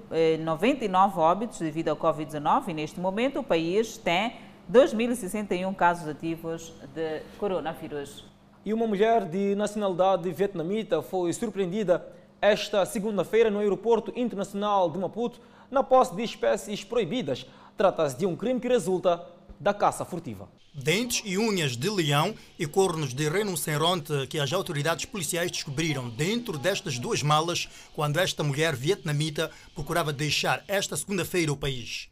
99 0.45 1.19
eh, 1.19 1.23
óbitos 1.23 1.59
devido 1.59 1.89
ao 1.89 1.97
Covid-19 1.97 2.69
e 2.69 2.75
neste 2.75 3.01
momento 3.01 3.41
o 3.41 3.43
país 3.43 3.97
tem 3.97 4.37
2.061 4.71 5.75
casos 5.75 6.07
ativos 6.07 6.75
de 6.95 7.23
coronavírus. 7.39 8.27
E 8.63 8.75
uma 8.75 8.87
mulher 8.87 9.25
de 9.25 9.55
nacionalidade 9.55 10.31
vietnamita 10.31 11.01
foi 11.01 11.33
surpreendida 11.33 12.07
esta 12.39 12.85
segunda-feira 12.85 13.51
no 13.51 13.61
aeroporto 13.61 14.13
internacional 14.15 14.91
de 14.91 14.99
Maputo 14.99 15.41
na 15.71 15.83
posse 15.83 16.15
de 16.15 16.23
espécies 16.23 16.85
proibidas. 16.85 17.47
Trata-se 17.79 18.19
de 18.19 18.27
um 18.27 18.37
crime 18.37 18.61
que 18.61 18.69
resulta 18.69 19.25
da 19.59 19.75
caça 19.75 20.05
furtiva. 20.05 20.49
Dentes 20.75 21.23
e 21.25 21.39
unhas 21.39 21.75
de 21.75 21.89
leão 21.89 22.35
e 22.59 22.67
cornos 22.67 23.15
de 23.15 23.29
rinoceronte 23.31 24.27
que 24.29 24.39
as 24.39 24.53
autoridades 24.53 25.07
policiais 25.07 25.51
descobriram 25.51 26.11
dentro 26.11 26.59
destas 26.59 26.99
duas 26.99 27.23
malas 27.23 27.67
quando 27.95 28.19
esta 28.19 28.45
mulher 28.45 28.77
vietnamita 28.77 29.51
procurava 29.75 30.13
deixar 30.13 30.63
esta 30.69 30.95
segunda-feira 30.95 31.51
o 31.51 31.57
país. 31.57 32.09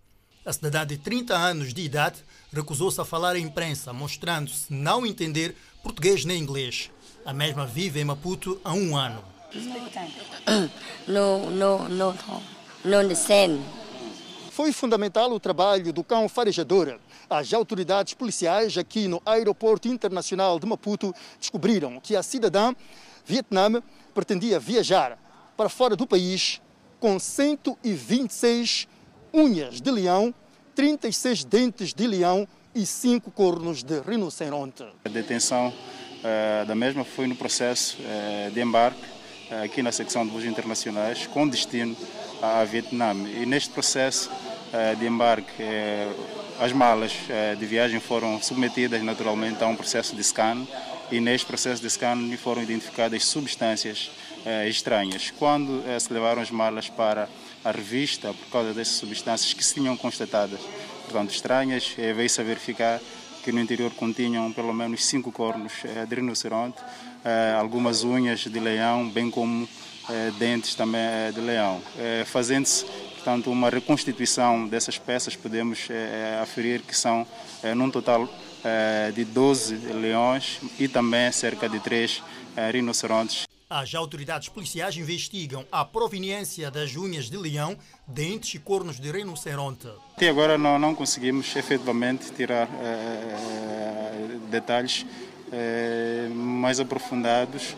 A 0.46 0.52
cidadã 0.52 0.86
de 0.86 0.96
30 0.96 1.36
anos 1.36 1.74
de 1.74 1.82
idade 1.82 2.24
recusou-se 2.52 3.00
a 3.00 3.04
falar 3.04 3.36
à 3.36 3.38
imprensa, 3.38 3.92
mostrando-se 3.92 4.72
não 4.72 5.04
entender 5.04 5.54
português 5.82 6.24
nem 6.24 6.38
inglês. 6.38 6.90
A 7.24 7.32
mesma 7.32 7.66
vive 7.66 8.00
em 8.00 8.04
Maputo 8.04 8.60
há 8.64 8.72
um 8.72 8.96
ano. 8.96 9.22
No, 11.06 11.50
no, 11.50 11.88
no, 11.88 12.14
no 12.84 12.98
understand. 12.98 13.60
Foi 14.54 14.72
fundamental 14.72 15.32
o 15.32 15.40
trabalho 15.40 15.92
do 15.92 16.04
cão 16.04 16.28
farejador. 16.28 17.00
As 17.28 17.52
autoridades 17.52 18.14
policiais 18.14 18.78
aqui 18.78 19.08
no 19.08 19.20
Aeroporto 19.26 19.88
Internacional 19.88 20.60
de 20.60 20.66
Maputo 20.66 21.12
descobriram 21.40 21.98
que 21.98 22.14
a 22.14 22.22
cidadã 22.22 22.72
Vietnã 23.26 23.82
pretendia 24.14 24.60
viajar 24.60 25.18
para 25.56 25.68
fora 25.68 25.96
do 25.96 26.06
país 26.06 26.62
com 27.00 27.18
126 27.18 28.86
unhas 29.32 29.80
de 29.80 29.90
leão, 29.90 30.32
36 30.76 31.42
dentes 31.42 31.92
de 31.92 32.06
leão 32.06 32.46
e 32.72 32.86
5 32.86 33.32
cornos 33.32 33.82
de 33.82 33.98
rinoceronte. 34.02 34.84
A 35.04 35.08
detenção 35.08 35.70
uh, 35.70 36.64
da 36.64 36.76
mesma 36.76 37.02
foi 37.04 37.26
no 37.26 37.34
processo 37.34 37.98
uh, 37.98 38.52
de 38.52 38.60
embarque 38.60 39.02
uh, 39.50 39.64
aqui 39.64 39.82
na 39.82 39.90
secção 39.90 40.24
de 40.24 40.30
voos 40.30 40.44
internacionais 40.44 41.26
com 41.26 41.48
destino 41.48 41.96
a 42.44 42.64
Vietnã. 42.64 43.12
E 43.12 43.46
neste 43.46 43.70
processo 43.70 44.30
uh, 44.30 44.96
de 44.96 45.06
embarque, 45.06 45.62
uh, 45.62 46.14
as 46.60 46.72
malas 46.72 47.12
uh, 47.12 47.56
de 47.56 47.66
viagem 47.66 48.00
foram 48.00 48.40
submetidas 48.42 49.02
naturalmente 49.02 49.62
a 49.64 49.66
um 49.66 49.74
processo 49.74 50.14
de 50.14 50.22
scan 50.22 50.66
e 51.10 51.20
neste 51.20 51.46
processo 51.46 51.80
de 51.80 51.88
scan 51.88 52.16
foram 52.36 52.62
identificadas 52.62 53.24
substâncias 53.24 54.10
estranhas. 54.68 55.30
Quando 55.38 55.82
se 55.98 56.12
levaram 56.12 56.42
as 56.42 56.50
malas 56.50 56.88
para 56.88 57.28
a 57.64 57.70
revista, 57.70 58.32
por 58.34 58.50
causa 58.50 58.74
dessas 58.74 58.96
substâncias 58.96 59.54
que 59.54 59.64
se 59.64 59.74
tinham 59.74 59.96
constatadas, 59.96 60.60
portanto, 61.04 61.30
estranhas, 61.30 61.94
veio-se 61.96 62.40
a 62.40 62.44
verificar 62.44 63.00
que 63.42 63.52
no 63.52 63.60
interior 63.60 63.90
continham 63.92 64.52
pelo 64.52 64.72
menos 64.74 65.04
cinco 65.04 65.30
cornos 65.32 65.72
de 66.08 66.14
rinoceronte, 66.14 66.78
algumas 67.58 68.02
unhas 68.02 68.40
de 68.40 68.60
leão, 68.60 69.08
bem 69.08 69.30
como 69.30 69.68
dentes 70.38 70.74
também 70.74 71.32
de 71.32 71.40
leão. 71.40 71.80
Fazendo-se 72.26 72.84
Portanto, 73.24 73.50
uma 73.50 73.70
reconstituição 73.70 74.68
dessas 74.68 74.98
peças, 74.98 75.34
podemos 75.34 75.88
é, 75.88 76.40
aferir 76.42 76.82
que 76.82 76.94
são, 76.94 77.26
é, 77.62 77.74
num 77.74 77.90
total 77.90 78.28
é, 78.62 79.10
de 79.12 79.24
12 79.24 79.74
leões 79.76 80.60
e 80.78 80.86
também 80.86 81.32
cerca 81.32 81.66
de 81.66 81.80
3 81.80 82.22
rinocerontes. 82.70 83.46
As 83.70 83.94
autoridades 83.94 84.50
policiais 84.50 84.94
investigam 84.98 85.64
a 85.72 85.86
proveniência 85.86 86.70
das 86.70 86.94
unhas 86.96 87.30
de 87.30 87.38
leão, 87.38 87.78
dentes 88.06 88.56
e 88.56 88.58
cornos 88.58 89.00
de 89.00 89.10
rinoceronte. 89.10 89.88
Até 90.14 90.28
agora 90.28 90.58
não, 90.58 90.78
não 90.78 90.94
conseguimos 90.94 91.56
efetivamente 91.56 92.30
tirar 92.30 92.68
detalhes 94.50 95.06
mais 96.30 96.78
aprofundados 96.78 97.74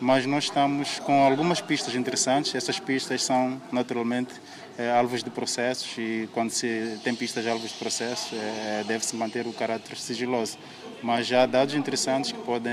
mas 0.00 0.24
nós 0.26 0.44
estamos 0.44 0.98
com 1.00 1.24
algumas 1.24 1.60
pistas 1.60 1.94
interessantes. 1.94 2.54
Essas 2.54 2.80
pistas 2.80 3.22
são 3.22 3.60
naturalmente 3.70 4.32
é, 4.78 4.90
alvos 4.90 5.22
de 5.22 5.30
processos 5.30 5.96
e 5.98 6.28
quando 6.32 6.50
se 6.50 6.98
tem 7.04 7.14
pistas 7.14 7.46
alvos 7.46 7.70
de 7.70 7.78
processo 7.78 8.34
é, 8.34 8.84
deve-se 8.84 9.14
manter 9.14 9.46
o 9.46 9.52
caráter 9.52 9.96
sigiloso. 9.96 10.56
Mas 11.02 11.26
já 11.26 11.42
há 11.42 11.46
dados 11.46 11.74
interessantes 11.74 12.32
que 12.32 12.38
podem 12.38 12.72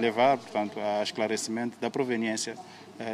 levar, 0.00 0.38
portanto, 0.38 0.78
a 0.80 1.02
esclarecimento 1.02 1.78
da 1.78 1.90
proveniência 1.90 2.54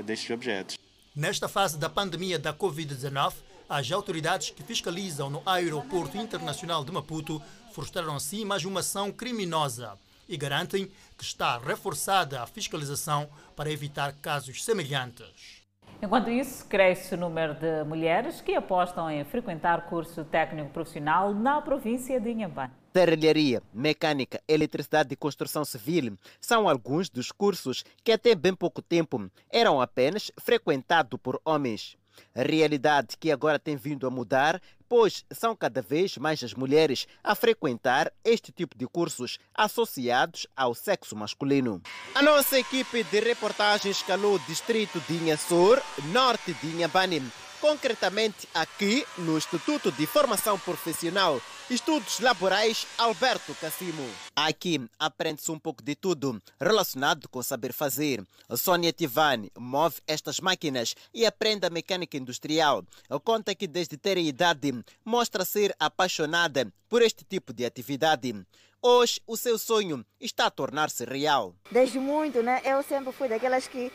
destes 0.05 0.31
objetos. 0.31 0.79
Nesta 1.17 1.49
fase 1.49 1.77
da 1.77 1.91
pandemia 1.91 2.39
da 2.39 2.55
Covid-19, 2.55 3.35
as 3.69 3.91
autoridades 3.91 4.51
que 4.51 4.63
fiscalizam 4.63 5.29
no 5.29 5.43
Aeroporto 5.45 6.17
Internacional 6.17 6.85
de 6.85 6.93
Maputo 6.93 7.43
frustraram 7.73 8.15
assim 8.15 8.45
mais 8.45 8.65
uma 8.65 8.81
ação 8.81 9.11
criminosa 9.11 9.99
e 10.33 10.37
garantem 10.37 10.91
que 11.17 11.25
está 11.25 11.59
reforçada 11.59 12.43
a 12.43 12.47
fiscalização 12.47 13.29
para 13.55 13.71
evitar 13.71 14.13
casos 14.15 14.65
semelhantes. 14.65 15.63
Enquanto 16.01 16.31
isso, 16.31 16.67
cresce 16.67 17.15
o 17.15 17.19
número 17.19 17.55
de 17.55 17.85
mulheres 17.85 18.41
que 18.41 18.55
apostam 18.57 19.09
em 19.09 19.25
frequentar 19.25 19.87
curso 19.87 20.25
técnico 20.25 20.71
profissional 20.71 21.33
na 21.33 21.61
província 21.61 22.19
de 22.19 22.31
Inhambane. 22.31 22.73
Serralharia, 22.93 23.63
mecânica, 23.73 24.43
eletricidade 24.49 25.13
e 25.13 25.17
construção 25.17 25.65
civil 25.65 26.19
são 26.41 26.69
alguns 26.69 27.09
dos 27.09 27.31
cursos 27.31 27.85
que 28.03 28.11
até 28.11 28.35
bem 28.35 28.55
pouco 28.55 28.83
tempo 28.83 29.31
eram 29.49 29.81
apenas 29.81 30.33
frequentados 30.41 31.21
por 31.23 31.41
homens. 31.45 31.97
A 32.35 32.43
realidade 32.43 33.17
que 33.19 33.31
agora 33.31 33.59
tem 33.59 33.77
vindo 33.77 34.07
a 34.07 34.11
mudar, 34.11 34.61
pois 34.93 35.25
são 35.33 35.57
cada 35.57 35.81
vez 35.81 36.19
mais 36.19 36.45
as 36.45 36.53
mulheres 36.53 37.07
a 37.25 37.35
frequentar 37.35 38.13
este 38.23 38.53
tipo 38.53 38.77
de 38.77 38.87
cursos 38.87 39.39
associados 39.55 40.47
ao 40.55 40.75
sexo 40.75 41.17
masculino. 41.17 41.81
A 42.15 42.21
nossa 42.21 42.59
equipe 42.59 43.03
de 43.05 43.21
reportagens 43.21 43.97
escalou 43.97 44.35
o 44.35 44.39
distrito 44.41 45.01
de 45.09 45.15
Inhassur, 45.15 45.81
norte 46.13 46.53
de 46.53 46.67
Inhambane, 46.67 47.23
concretamente 47.63 48.49
aqui 48.53 49.07
no 49.17 49.39
Instituto 49.39 49.93
de 49.93 50.05
Formação 50.05 50.59
Profissional 50.59 51.41
Estudos 51.71 52.19
Laborais 52.19 52.89
Alberto 52.99 53.55
Cassimo. 53.55 54.05
Aqui 54.35 54.85
aprende-se 54.99 55.49
um 55.53 55.61
pouco 55.61 55.81
de 55.81 55.95
tudo 55.95 56.43
relacionado 56.61 57.29
com 57.29 57.41
saber 57.41 57.73
fazer. 57.73 58.21
A 58.49 58.57
Sônia 58.57 58.93
Tivani 58.93 59.49
move 59.57 59.95
estas 60.09 60.41
máquinas 60.41 60.97
e 61.15 61.25
aprende 61.25 61.65
a 61.65 61.71
mecânica 61.71 62.17
industrial. 62.17 62.85
Conta 63.23 63.55
que 63.55 63.69
desde 63.69 63.97
ter 63.97 64.19
idade 64.19 64.75
mostra 65.05 65.45
ser 65.45 65.73
apaixonada 65.79 66.67
por 66.89 67.01
este 67.01 67.25
tipo 67.25 67.53
de 67.53 67.65
atividade. 67.65 68.35
Hoje 68.83 69.21
o 69.25 69.37
seu 69.37 69.57
sonho 69.57 70.05
está 70.21 70.47
a 70.47 70.51
tornar-se 70.51 71.05
real. 71.05 71.55
Desde 71.71 72.01
muito, 72.01 72.43
né? 72.43 72.61
Eu 72.65 72.83
sempre 72.83 73.13
fui 73.13 73.29
daquelas 73.29 73.69
que, 73.69 73.93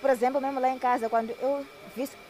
por 0.00 0.08
exemplo, 0.08 0.40
mesmo 0.40 0.60
lá 0.60 0.70
em 0.70 0.78
casa, 0.78 1.08
quando 1.08 1.30
eu 1.30 1.66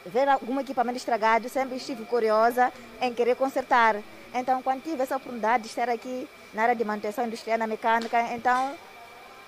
ver 0.06 0.28
algum 0.28 0.60
equipamento 0.60 0.98
estragado, 0.98 1.48
sempre 1.48 1.76
estive 1.76 2.04
curiosa 2.04 2.72
em 3.00 3.12
querer 3.12 3.34
consertar. 3.36 3.96
Então, 4.34 4.62
quando 4.62 4.82
tive 4.82 5.02
essa 5.02 5.16
oportunidade 5.16 5.64
de 5.64 5.68
estar 5.68 5.88
aqui 5.88 6.28
na 6.54 6.62
área 6.62 6.76
de 6.76 6.84
manutenção 6.84 7.26
industrial 7.26 7.58
na 7.58 7.66
mecânica, 7.66 8.20
então 8.34 8.74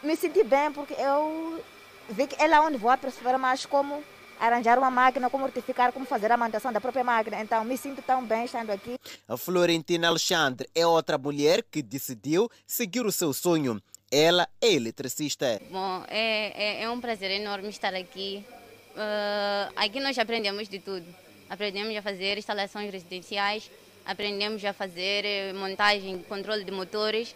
me 0.02 0.16
senti 0.16 0.42
bem 0.42 0.72
porque 0.72 0.94
eu 0.94 1.62
vi 2.08 2.26
que 2.26 2.42
é 2.42 2.46
lá 2.46 2.62
onde 2.62 2.76
vou 2.78 2.90
aperceber 2.90 3.38
mais 3.38 3.66
como 3.66 4.02
arranjar 4.40 4.78
uma 4.78 4.90
máquina, 4.90 5.28
como 5.28 5.44
retificar, 5.44 5.92
como 5.92 6.06
fazer 6.06 6.32
a 6.32 6.36
manutenção 6.36 6.72
da 6.72 6.80
própria 6.80 7.04
máquina. 7.04 7.40
Então, 7.40 7.62
me 7.64 7.76
sinto 7.76 8.00
tão 8.00 8.24
bem 8.24 8.46
estando 8.46 8.70
aqui. 8.70 8.98
A 9.28 9.36
Florentina 9.36 10.08
Alexandre 10.08 10.68
é 10.74 10.86
outra 10.86 11.18
mulher 11.18 11.62
que 11.70 11.82
decidiu 11.82 12.48
seguir 12.66 13.04
o 13.04 13.12
seu 13.12 13.34
sonho. 13.34 13.80
Ela 14.10 14.48
é 14.60 14.72
eletricista. 14.72 15.60
Bom, 15.70 16.02
é, 16.08 16.80
é, 16.80 16.82
é 16.82 16.90
um 16.90 17.00
prazer 17.00 17.30
enorme 17.30 17.68
estar 17.68 17.94
aqui. 17.94 18.44
Uh, 18.90 19.72
aqui 19.76 20.00
nós 20.00 20.18
aprendemos 20.18 20.68
de 20.68 20.78
tudo. 20.78 21.06
Aprendemos 21.48 21.96
a 21.96 22.02
fazer 22.02 22.38
instalações 22.38 22.92
residenciais, 22.92 23.70
aprendemos 24.04 24.64
a 24.64 24.72
fazer 24.72 25.24
eh, 25.24 25.52
montagem, 25.52 26.22
controle 26.22 26.62
de 26.62 26.70
motores. 26.70 27.34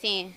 Sim. 0.00 0.32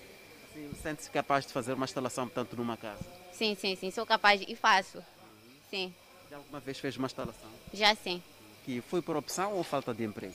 sim 0.52 0.70
Sente-se 0.82 1.10
capaz 1.10 1.46
de 1.46 1.52
fazer 1.52 1.74
uma 1.74 1.84
instalação, 1.84 2.26
portanto, 2.26 2.56
numa 2.56 2.76
casa? 2.76 3.04
Sim, 3.32 3.54
sim, 3.54 3.76
sim. 3.76 3.90
Sou 3.92 4.04
capaz 4.04 4.42
e 4.46 4.56
faço. 4.56 5.00
Sim. 5.70 5.94
Já 6.28 6.38
alguma 6.38 6.58
vez 6.58 6.78
fez 6.80 6.96
uma 6.96 7.06
instalação? 7.06 7.48
Já 7.72 7.94
sim. 7.94 8.20
Que 8.64 8.80
foi 8.80 9.00
por 9.00 9.16
opção 9.16 9.52
ou 9.52 9.62
falta 9.62 9.94
de 9.94 10.02
emprego? 10.02 10.34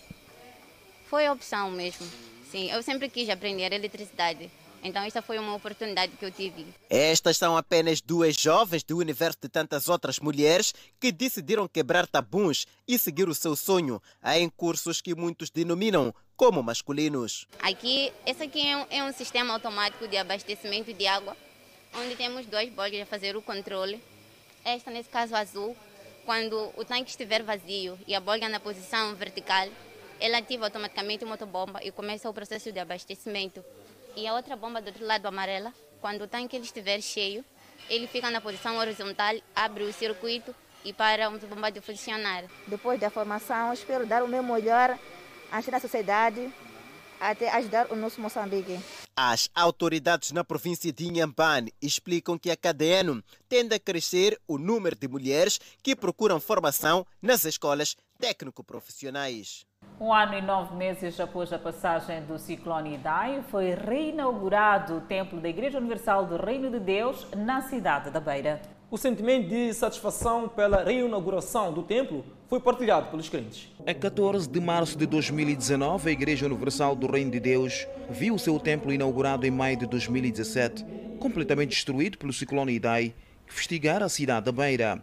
Foi 1.08 1.30
opção 1.30 1.70
mesmo. 1.70 2.08
Sim, 2.50 2.72
eu 2.72 2.82
sempre 2.82 3.10
quis 3.10 3.30
aprender 3.30 3.74
eletricidade. 3.74 4.50
Então, 4.84 5.02
esta 5.02 5.22
foi 5.22 5.40
uma 5.40 5.56
oportunidade 5.56 6.18
que 6.18 6.26
eu 6.26 6.32
tive. 6.32 6.68
Estas 6.90 7.38
são 7.38 7.56
apenas 7.56 8.02
duas 8.02 8.36
jovens 8.36 8.84
do 8.84 8.98
universo 8.98 9.40
de 9.42 9.48
tantas 9.48 9.88
outras 9.88 10.20
mulheres 10.20 10.74
que 11.00 11.10
decidiram 11.10 11.70
quebrar 11.70 12.06
tabus 12.06 12.68
e 12.86 13.00
seguir 13.00 13.30
o 13.30 13.34
seu 13.34 13.56
sonho 13.56 14.02
em 14.36 14.50
cursos 14.50 15.00
que 15.00 15.16
muitos 15.16 15.50
denominam 15.50 16.14
como 16.36 16.62
masculinos. 16.62 17.48
Aqui, 17.60 18.12
esse 18.26 18.44
aqui 18.44 18.68
é 18.68 18.76
um, 18.76 18.86
é 18.90 19.04
um 19.06 19.14
sistema 19.14 19.54
automático 19.54 20.06
de 20.06 20.18
abastecimento 20.18 20.94
de 20.94 21.08
água, 21.08 21.38
onde 21.96 22.18
temos 22.18 22.46
dois 22.48 22.70
bolis 22.74 23.02
a 23.02 23.06
fazer 23.06 23.38
o 23.38 23.42
controle. 23.42 24.04
Esta, 24.66 24.92
nesse 24.92 25.10
caso, 25.10 25.34
azul, 25.34 25.78
quando 26.26 26.74
o 26.76 26.84
tanque 26.84 27.10
estiver 27.10 27.42
vazio 27.42 27.98
e 28.06 28.14
a 28.14 28.20
bolha 28.20 28.50
na 28.50 28.60
posição 28.60 29.16
vertical, 29.16 29.70
ela 30.20 30.40
ativa 30.40 30.66
automaticamente 30.66 31.24
o 31.24 31.28
motobomba 31.28 31.80
e 31.84 31.92
começa 31.92 32.30
o 32.30 32.34
processo 32.34 32.72
de 32.72 32.80
abastecimento. 32.80 33.64
E 34.16 34.28
a 34.28 34.34
outra 34.34 34.56
bomba 34.56 34.80
do 34.80 34.88
outro 34.88 35.06
lado 35.06 35.26
amarela, 35.26 35.74
quando 36.00 36.24
o 36.24 36.28
tanque 36.28 36.58
estiver 36.58 37.02
cheio, 37.02 37.44
ele 37.90 38.08
fica 38.08 38.30
na 38.30 38.40
posição 38.40 38.78
horizontal, 38.78 39.36
abre 39.56 39.84
o 39.84 39.94
circuito 39.94 40.54
e 40.86 40.94
para 40.94 41.30
o 41.30 41.40
bomba 41.48 41.72
de 41.72 41.82
funcionar. 41.82 42.44
Depois 42.68 43.00
da 43.00 43.10
formação, 43.10 43.74
espero 43.74 44.06
dar 44.06 44.24
o 44.24 44.28
meu 44.28 44.44
melhor 44.44 44.98
aqui 45.52 45.72
na 45.72 45.80
sociedade, 45.80 46.54
até 47.20 47.50
ajudar 47.52 47.92
o 47.92 47.96
nosso 47.96 48.22
Moçambique. 48.22 48.80
As 49.16 49.50
autoridades 49.56 50.32
na 50.32 50.44
província 50.44 50.92
de 50.92 51.06
Inhambane 51.06 51.74
explicam 51.82 52.38
que 52.38 52.52
a 52.52 52.58
cada 52.58 52.86
ano 52.86 53.24
tende 53.50 53.74
a 53.74 53.80
crescer 53.80 54.40
o 54.48 54.58
número 54.58 54.96
de 54.96 55.08
mulheres 55.08 55.60
que 55.82 55.96
procuram 55.96 56.40
formação 56.40 57.06
nas 57.22 57.46
escolas 57.46 57.96
técnico-profissionais. 58.20 59.66
Um 60.00 60.12
ano 60.12 60.34
e 60.34 60.42
nove 60.42 60.76
meses 60.76 61.20
após 61.20 61.54
a 61.54 61.60
passagem 61.60 62.24
do 62.24 62.40
ciclone 62.40 62.96
Idai, 62.96 63.44
foi 63.50 63.76
reinaugurado 63.76 64.96
o 64.96 65.02
Templo 65.02 65.40
da 65.40 65.48
Igreja 65.48 65.78
Universal 65.78 66.26
do 66.26 66.36
Reino 66.36 66.70
de 66.72 66.80
Deus 66.80 67.28
na 67.38 67.62
cidade 67.62 68.10
da 68.10 68.20
Beira. 68.20 68.60
O 68.90 68.98
sentimento 68.98 69.50
de 69.50 69.74
satisfação 69.74 70.50
pela 70.50 70.84
reinauguração 70.84 71.72
do 71.72 71.84
templo 71.84 72.26
foi 72.48 72.60
partilhado 72.60 73.10
pelos 73.12 73.30
crentes. 73.30 73.72
A 73.86 73.94
14 73.94 74.50
de 74.50 74.60
março 74.60 74.98
de 74.98 75.06
2019, 75.06 76.10
a 76.10 76.12
Igreja 76.12 76.48
Universal 76.48 76.96
do 76.96 77.10
Reino 77.10 77.32
de 77.32 77.40
Deus 77.40 77.88
viu 78.10 78.38
seu 78.38 78.60
templo 78.60 78.92
inaugurado 78.92 79.46
em 79.46 79.52
maio 79.52 79.78
de 79.78 79.86
2017, 79.86 80.86
completamente 81.20 81.70
destruído 81.70 82.18
pelo 82.18 82.34
ciclone 82.34 82.74
Idai, 82.74 83.14
que 83.48 83.54
festigara 83.54 84.06
a 84.06 84.10
cidade 84.10 84.46
da 84.46 84.52
Beira. 84.52 85.02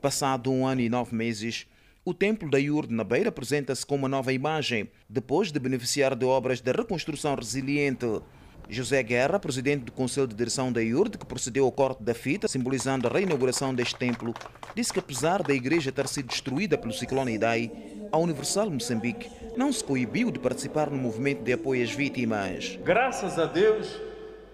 Passado 0.00 0.50
um 0.50 0.66
ano 0.66 0.80
e 0.80 0.88
nove 0.88 1.14
meses, 1.14 1.66
o 2.08 2.14
templo 2.14 2.48
da 2.50 2.58
Iurde 2.58 2.94
na 2.94 3.04
Beira 3.04 3.28
apresenta-se 3.28 3.84
com 3.84 3.94
uma 3.94 4.08
nova 4.08 4.32
imagem, 4.32 4.88
depois 5.06 5.52
de 5.52 5.58
beneficiar 5.58 6.14
de 6.14 6.24
obras 6.24 6.58
de 6.58 6.72
reconstrução 6.72 7.34
resiliente. 7.34 8.22
José 8.66 9.02
Guerra, 9.02 9.38
presidente 9.38 9.84
do 9.84 9.92
Conselho 9.92 10.26
de 10.26 10.34
Direção 10.34 10.72
da 10.72 10.82
IURD, 10.82 11.18
que 11.18 11.26
procedeu 11.26 11.66
ao 11.66 11.72
corte 11.72 12.02
da 12.02 12.14
fita, 12.14 12.48
simbolizando 12.48 13.06
a 13.06 13.10
reinauguração 13.10 13.74
deste 13.74 13.94
templo, 13.96 14.32
disse 14.74 14.90
que 14.90 15.00
apesar 15.00 15.42
da 15.42 15.52
igreja 15.52 15.92
ter 15.92 16.08
sido 16.08 16.28
destruída 16.28 16.78
pelo 16.78 16.94
ciclone 16.94 17.34
Idai, 17.34 17.70
a 18.10 18.16
Universal 18.16 18.70
Moçambique 18.70 19.30
não 19.54 19.70
se 19.70 19.84
coibiu 19.84 20.30
de 20.30 20.38
participar 20.38 20.88
no 20.88 20.96
movimento 20.96 21.42
de 21.42 21.52
apoio 21.52 21.84
às 21.84 21.90
vítimas. 21.90 22.78
Graças 22.82 23.38
a 23.38 23.44
Deus, 23.44 24.00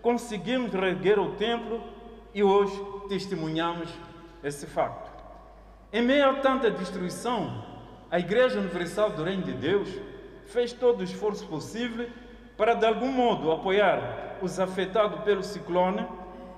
conseguimos 0.02 0.72
reerguer 0.72 1.20
o 1.20 1.36
templo 1.36 1.80
e 2.34 2.42
hoje 2.42 2.76
testemunhamos 3.08 3.88
esse 4.42 4.66
facto. 4.66 5.13
Em 5.94 6.02
meio 6.02 6.28
a 6.28 6.34
tanta 6.40 6.70
destruição, 6.72 7.62
a 8.10 8.18
Igreja 8.18 8.58
Universal 8.58 9.10
do 9.10 9.22
Reino 9.22 9.44
de 9.44 9.52
Deus 9.52 9.88
fez 10.46 10.72
todo 10.72 10.98
o 10.98 11.04
esforço 11.04 11.46
possível 11.46 12.08
para 12.56 12.74
de 12.74 12.84
algum 12.84 13.12
modo 13.12 13.52
apoiar 13.52 14.38
os 14.42 14.58
afetados 14.58 15.20
pelo 15.20 15.44
ciclone, 15.44 16.04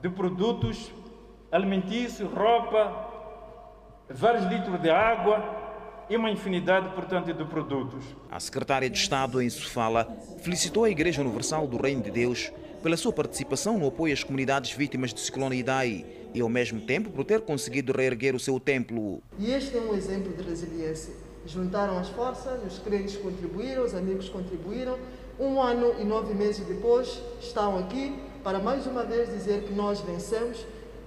de 0.02 0.10
produtos 0.10 0.92
alimentícios, 1.52 2.28
roupa, 2.34 3.08
vários 4.10 4.46
litros 4.46 4.82
de 4.82 4.90
água 4.90 5.59
e 6.10 6.18
uma 6.18 6.32
infinidade, 6.32 6.90
portanto, 6.96 7.32
de 7.32 7.46
produtos. 7.46 8.04
A 8.32 8.40
secretária 8.40 8.90
de 8.90 8.98
Estado 8.98 9.42
em 9.42 9.50
Sofala 9.50 10.08
felicitou 10.42 10.84
a 10.84 10.90
Igreja 10.90 11.22
Universal 11.22 11.68
do 11.68 11.78
Reino 11.78 12.02
de 12.02 12.10
Deus 12.10 12.52
pela 12.82 12.98
sua 12.98 13.14
participação 13.14 13.78
no 13.78 13.88
apoio 13.88 14.14
às 14.14 14.24
comunidades 14.24 14.72
vítimas 14.72 15.14
do 15.14 15.20
ciclone 15.20 15.58
Idai 15.58 16.06
e, 16.34 16.42
ao 16.42 16.50
mesmo 16.50 16.82
tempo, 16.82 17.12
por 17.12 17.24
ter 17.24 17.42
conseguido 17.42 17.94
reerguer 17.94 18.34
o 18.34 18.40
seu 18.40 18.60
templo. 18.60 19.22
E 19.38 19.52
este 19.52 19.78
é 19.78 19.82
um 19.82 19.94
exemplo 19.94 20.34
de 20.34 20.42
resiliência. 20.42 21.14
Juntaram 21.46 21.98
as 21.98 22.10
forças, 22.10 22.60
os 22.66 22.80
crentes 22.80 23.16
contribuíram, 23.18 23.84
os 23.84 23.94
amigos 23.94 24.30
contribuíram. 24.30 24.98
Um 25.40 25.62
ano 25.62 25.94
e 26.00 26.04
nove 26.04 26.34
meses 26.34 26.66
depois, 26.66 27.22
estão 27.40 27.78
aqui 27.78 28.16
para 28.44 28.60
mais 28.60 28.86
uma 28.88 29.04
vez 29.04 29.30
dizer 29.30 29.64
que 29.64 29.74
nós 29.74 30.02
vencemos. 30.02 30.66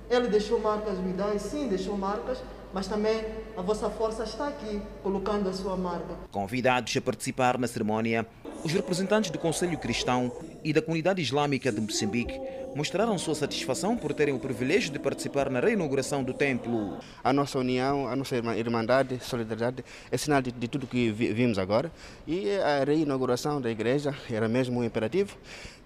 Ele 0.08 0.28
deixou 0.28 0.60
marcas, 0.60 0.98
o 0.98 1.08
Idai, 1.08 1.38
sim, 1.38 1.68
deixou 1.68 1.96
marcas, 1.96 2.38
mas 2.72 2.88
também 2.88 3.24
a 3.56 3.62
vossa 3.62 3.90
força 3.90 4.24
está 4.24 4.48
aqui, 4.48 4.80
colocando 5.02 5.48
a 5.48 5.52
sua 5.52 5.76
marca. 5.76 6.16
Convidados 6.30 6.96
a 6.96 7.00
participar 7.00 7.58
na 7.58 7.66
cerimónia, 7.66 8.26
os 8.64 8.72
representantes 8.72 9.30
do 9.30 9.38
Conselho 9.38 9.76
Cristão 9.78 10.32
e 10.64 10.72
da 10.72 10.80
Comunidade 10.80 11.20
Islâmica 11.20 11.70
de 11.70 11.80
Moçambique 11.80 12.40
mostraram 12.74 13.18
sua 13.18 13.34
satisfação 13.34 13.96
por 13.96 14.14
terem 14.14 14.34
o 14.34 14.38
privilégio 14.38 14.92
de 14.92 14.98
participar 14.98 15.50
na 15.50 15.60
reinauguração 15.60 16.24
do 16.24 16.32
templo. 16.32 16.96
A 17.22 17.32
nossa 17.32 17.58
união, 17.58 18.08
a 18.08 18.16
nossa 18.16 18.36
irmandade, 18.36 19.18
solidariedade 19.20 19.84
é 20.10 20.16
sinal 20.16 20.40
de, 20.40 20.50
de 20.52 20.68
tudo 20.68 20.86
que 20.86 21.10
vimos 21.10 21.58
agora 21.58 21.92
e 22.26 22.50
a 22.56 22.84
reinauguração 22.84 23.60
da 23.60 23.70
igreja 23.70 24.14
era 24.30 24.48
mesmo 24.48 24.80
um 24.80 24.84
imperativo, 24.84 25.36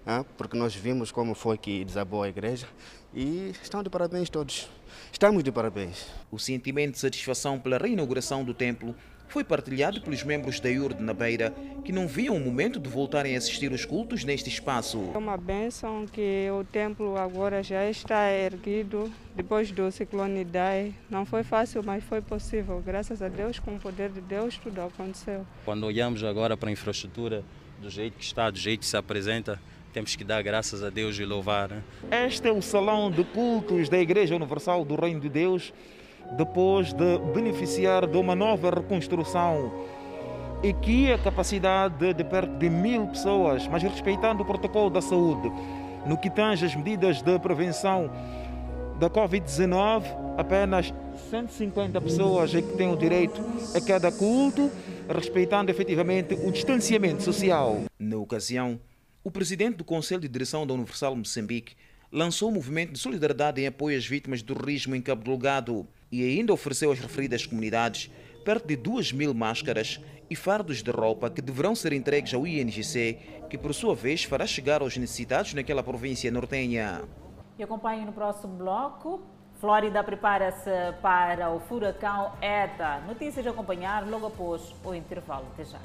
né, 0.04 0.24
porque 0.36 0.56
nós 0.56 0.74
vimos 0.74 1.10
como 1.10 1.34
foi 1.34 1.58
que 1.58 1.84
desabou 1.84 2.22
a 2.22 2.28
igreja 2.28 2.66
e 3.14 3.52
estão 3.62 3.82
de 3.82 3.90
parabéns 3.90 4.30
todos. 4.30 4.68
Estamos 5.16 5.42
de 5.42 5.50
parabéns. 5.50 6.08
O 6.30 6.38
sentimento 6.38 6.92
de 6.92 6.98
satisfação 6.98 7.58
pela 7.58 7.78
reinauguração 7.78 8.44
do 8.44 8.52
templo 8.52 8.94
foi 9.28 9.42
partilhado 9.42 10.02
pelos 10.02 10.22
membros 10.22 10.60
da 10.60 10.68
IURD 10.68 11.02
na 11.02 11.14
Beira, 11.14 11.54
que 11.82 11.90
não 11.90 12.06
viam 12.06 12.36
o 12.36 12.38
momento 12.38 12.78
de 12.78 12.86
voltarem 12.90 13.34
a 13.34 13.38
assistir 13.38 13.72
os 13.72 13.86
cultos 13.86 14.24
neste 14.24 14.50
espaço. 14.50 15.12
É 15.14 15.16
uma 15.16 15.38
bênção 15.38 16.04
que 16.04 16.46
o 16.50 16.62
templo 16.64 17.16
agora 17.16 17.62
já 17.62 17.88
está 17.88 18.30
erguido 18.30 19.10
depois 19.34 19.70
do 19.70 19.90
ciclone 19.90 20.42
Idai. 20.42 20.92
Não 21.08 21.24
foi 21.24 21.42
fácil, 21.42 21.82
mas 21.82 22.04
foi 22.04 22.20
possível. 22.20 22.82
Graças 22.84 23.22
a 23.22 23.28
Deus, 23.28 23.58
com 23.58 23.76
o 23.76 23.80
poder 23.80 24.10
de 24.10 24.20
Deus, 24.20 24.58
tudo 24.58 24.82
aconteceu. 24.82 25.46
Quando 25.64 25.84
olhamos 25.84 26.22
agora 26.24 26.58
para 26.58 26.68
a 26.68 26.72
infraestrutura, 26.72 27.42
do 27.80 27.88
jeito 27.88 28.18
que 28.18 28.24
está, 28.24 28.50
do 28.50 28.58
jeito 28.58 28.80
que 28.80 28.86
se 28.86 28.98
apresenta, 28.98 29.58
temos 29.96 30.14
que 30.14 30.24
dar 30.24 30.42
graças 30.42 30.84
a 30.84 30.90
Deus 30.90 31.18
e 31.18 31.24
louvar. 31.24 31.70
Né? 31.70 31.82
Este 32.26 32.46
é 32.48 32.52
o 32.52 32.60
salão 32.60 33.10
de 33.10 33.24
cultos 33.24 33.88
da 33.88 33.96
Igreja 33.96 34.36
Universal 34.36 34.84
do 34.84 34.94
Reino 34.94 35.20
de 35.20 35.30
Deus, 35.30 35.72
depois 36.36 36.92
de 36.92 37.18
beneficiar 37.32 38.06
de 38.06 38.18
uma 38.18 38.34
nova 38.34 38.68
reconstrução 38.68 39.72
e 40.62 40.74
que 40.74 41.10
a 41.10 41.16
capacidade 41.16 42.12
de 42.12 42.24
perto 42.24 42.58
de 42.58 42.68
mil 42.68 43.06
pessoas, 43.06 43.66
mas 43.68 43.82
respeitando 43.82 44.42
o 44.42 44.44
protocolo 44.44 44.90
da 44.90 45.00
saúde. 45.00 45.50
No 46.04 46.18
que 46.18 46.28
tange 46.28 46.66
as 46.66 46.76
medidas 46.76 47.22
de 47.22 47.38
prevenção 47.38 48.10
da 49.00 49.08
Covid-19, 49.08 50.04
apenas 50.36 50.92
150 51.30 51.98
pessoas 52.02 52.54
é 52.54 52.60
que 52.60 52.76
têm 52.76 52.92
o 52.92 52.98
direito 52.98 53.42
a 53.74 53.80
cada 53.80 54.12
culto, 54.12 54.70
respeitando 55.08 55.70
efetivamente 55.70 56.34
o 56.34 56.52
distanciamento 56.52 57.22
social. 57.22 57.80
Na 57.98 58.18
ocasião, 58.18 58.78
o 59.26 59.30
presidente 59.32 59.78
do 59.78 59.82
Conselho 59.82 60.20
de 60.20 60.28
Direção 60.28 60.64
da 60.64 60.72
Universal 60.72 61.16
Moçambique 61.16 61.74
lançou 62.12 62.48
um 62.48 62.52
movimento 62.52 62.92
de 62.92 62.98
solidariedade 63.00 63.60
em 63.60 63.66
apoio 63.66 63.98
às 63.98 64.06
vítimas 64.06 64.40
do 64.40 64.54
terrorismo 64.54 64.94
em 64.94 65.02
Cabo 65.02 65.24
Delgado 65.24 65.84
e 66.12 66.22
ainda 66.22 66.52
ofereceu 66.52 66.92
às 66.92 67.00
referidas 67.00 67.44
comunidades 67.44 68.08
perto 68.44 68.68
de 68.68 68.76
2 68.76 69.10
mil 69.10 69.34
máscaras 69.34 70.00
e 70.30 70.36
fardos 70.36 70.80
de 70.80 70.92
roupa 70.92 71.28
que 71.28 71.42
deverão 71.42 71.74
ser 71.74 71.92
entregues 71.92 72.32
ao 72.34 72.46
INGC, 72.46 73.18
que 73.50 73.58
por 73.58 73.74
sua 73.74 73.96
vez 73.96 74.22
fará 74.22 74.46
chegar 74.46 74.80
aos 74.80 74.96
necessitados 74.96 75.54
naquela 75.54 75.82
província 75.82 76.30
nortenha. 76.30 77.02
E 77.58 77.64
acompanhe 77.64 78.04
no 78.04 78.12
próximo 78.12 78.54
bloco. 78.54 79.22
Flórida 79.60 80.04
prepara-se 80.04 80.70
para 81.02 81.50
o 81.50 81.58
furacão 81.58 82.30
ETA. 82.40 83.00
Notícias 83.08 83.44
a 83.44 83.50
acompanhar 83.50 84.08
logo 84.08 84.28
após 84.28 84.72
o 84.84 84.94
intervalo. 84.94 85.48
Até 85.52 85.64
já. 85.64 85.80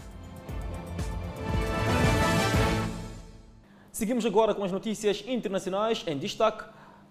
Seguimos 3.91 4.25
agora 4.25 4.55
com 4.55 4.63
as 4.63 4.71
notícias 4.71 5.21
internacionais 5.27 6.03
em 6.07 6.17
destaque. 6.17 6.63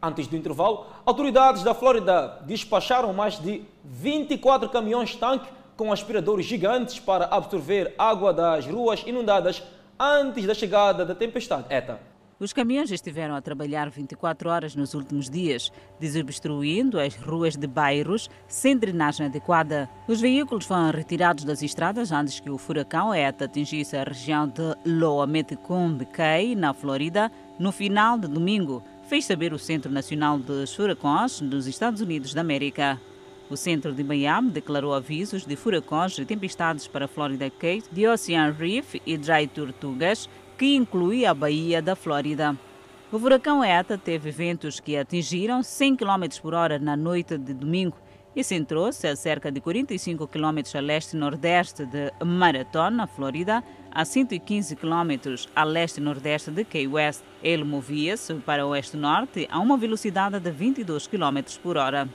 Antes 0.02 0.26
do 0.26 0.34
intervalo, 0.34 0.86
autoridades 1.04 1.62
da 1.62 1.74
Flórida 1.74 2.40
despacharam 2.46 3.12
mais 3.12 3.38
de 3.38 3.62
24 3.84 4.70
caminhões-tanque 4.70 5.46
com 5.76 5.92
aspiradores 5.92 6.46
gigantes 6.46 6.98
para 6.98 7.26
absorver 7.26 7.94
água 7.98 8.32
das 8.32 8.66
ruas 8.66 9.02
inundadas 9.06 9.62
antes 9.98 10.46
da 10.46 10.54
chegada 10.54 11.04
da 11.04 11.14
tempestade 11.14 11.66
ETA. 11.68 12.00
Os 12.40 12.54
caminhões 12.54 12.90
estiveram 12.90 13.34
a 13.34 13.42
trabalhar 13.42 13.90
24 13.90 14.48
horas 14.48 14.74
nos 14.74 14.94
últimos 14.94 15.28
dias, 15.28 15.70
desobstruindo 16.00 16.98
as 16.98 17.14
ruas 17.14 17.54
de 17.54 17.66
bairros 17.66 18.30
sem 18.48 18.74
drenagem 18.74 19.26
adequada. 19.26 19.90
Os 20.08 20.22
veículos 20.22 20.64
foram 20.64 20.90
retirados 20.90 21.44
das 21.44 21.62
estradas 21.62 22.10
antes 22.10 22.40
que 22.40 22.48
o 22.48 22.56
furacão 22.56 23.14
ETA 23.14 23.44
atingisse 23.44 23.94
a 23.94 24.04
região 24.04 24.48
de 24.48 24.74
Loa 24.86 25.26
Metcumbe 25.26 26.06
Cay, 26.06 26.54
na 26.56 26.72
Flórida, 26.72 27.30
no 27.58 27.70
final 27.70 28.16
de 28.16 28.26
domingo, 28.26 28.82
fez 29.06 29.26
saber 29.26 29.52
o 29.52 29.58
Centro 29.58 29.92
Nacional 29.92 30.38
de 30.38 30.66
Furacões 30.74 31.42
dos 31.42 31.66
Estados 31.66 32.00
Unidos 32.00 32.32
da 32.32 32.40
América. 32.40 32.98
O 33.50 33.56
centro 33.56 33.92
de 33.92 34.04
Miami 34.04 34.48
declarou 34.48 34.94
avisos 34.94 35.44
de 35.44 35.56
furacões 35.56 36.16
e 36.16 36.24
tempestades 36.24 36.86
para 36.86 37.08
Florida 37.08 37.50
Keys, 37.50 37.84
de 37.90 38.06
Ocean 38.06 38.54
Reef 38.56 38.94
e 39.04 39.18
Dry 39.18 39.48
Tortugas, 39.48 40.28
que 40.60 40.76
inclui 40.76 41.24
a 41.24 41.32
Baía 41.32 41.80
da 41.80 41.96
Flórida. 41.96 42.54
O 43.10 43.18
furacão 43.18 43.64
ETA 43.64 43.96
teve 43.96 44.30
ventos 44.30 44.78
que 44.78 44.94
atingiram 44.94 45.62
100 45.62 45.96
km 45.96 46.38
por 46.42 46.52
hora 46.52 46.78
na 46.78 46.94
noite 46.98 47.38
de 47.38 47.54
domingo 47.54 47.96
e 48.36 48.44
centrou-se 48.44 49.06
a 49.06 49.16
cerca 49.16 49.50
de 49.50 49.58
45 49.58 50.28
km 50.28 50.58
a 50.74 50.80
leste-nordeste 50.80 51.86
de 51.86 52.12
Marathon, 52.22 52.90
na 52.90 53.06
Flórida, 53.06 53.64
a 53.90 54.04
115 54.04 54.76
km 54.76 55.34
a 55.56 55.64
leste-nordeste 55.64 56.50
de 56.50 56.62
Key 56.62 56.86
West. 56.86 57.24
Ele 57.42 57.64
movia-se 57.64 58.34
para 58.34 58.66
oeste-norte 58.66 59.48
a 59.50 59.58
uma 59.58 59.78
velocidade 59.78 60.38
de 60.38 60.50
22 60.50 61.06
km 61.06 61.40
por 61.62 61.78
hora. 61.78 62.06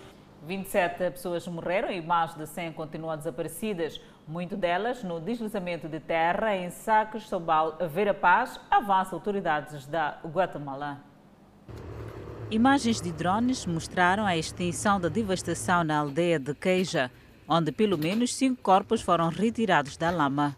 27 0.46 1.12
pessoas 1.12 1.48
morreram 1.48 1.92
e 1.92 2.00
mais 2.00 2.36
de 2.36 2.46
100 2.46 2.74
continuam 2.74 3.18
desaparecidas, 3.18 4.00
muito 4.28 4.56
delas 4.56 5.04
no 5.04 5.20
deslizamento 5.20 5.88
de 5.90 6.00
terra 6.00 6.56
em 6.56 6.70
Sá 6.70 7.04
Cristóbal 7.04 7.78
Vera 7.90 8.14
Paz, 8.14 8.60
avança 8.70 9.16
autoridades 9.16 9.88
da 9.88 10.20
Guatemala. 10.24 11.00
Imagens 12.52 13.02
de 13.02 13.12
drones 13.12 13.66
mostraram 13.66 14.24
a 14.24 14.38
extensão 14.38 15.00
da 15.00 15.10
devastação 15.10 15.84
na 15.84 15.98
aldeia 15.98 16.38
de 16.38 16.54
Queija, 16.54 17.10
onde 17.48 17.72
pelo 17.72 17.98
menos 17.98 18.36
cinco 18.36 18.62
corpos 18.62 19.02
foram 19.02 19.30
retirados 19.30 19.98
da 19.98 20.12
lama. 20.12 20.56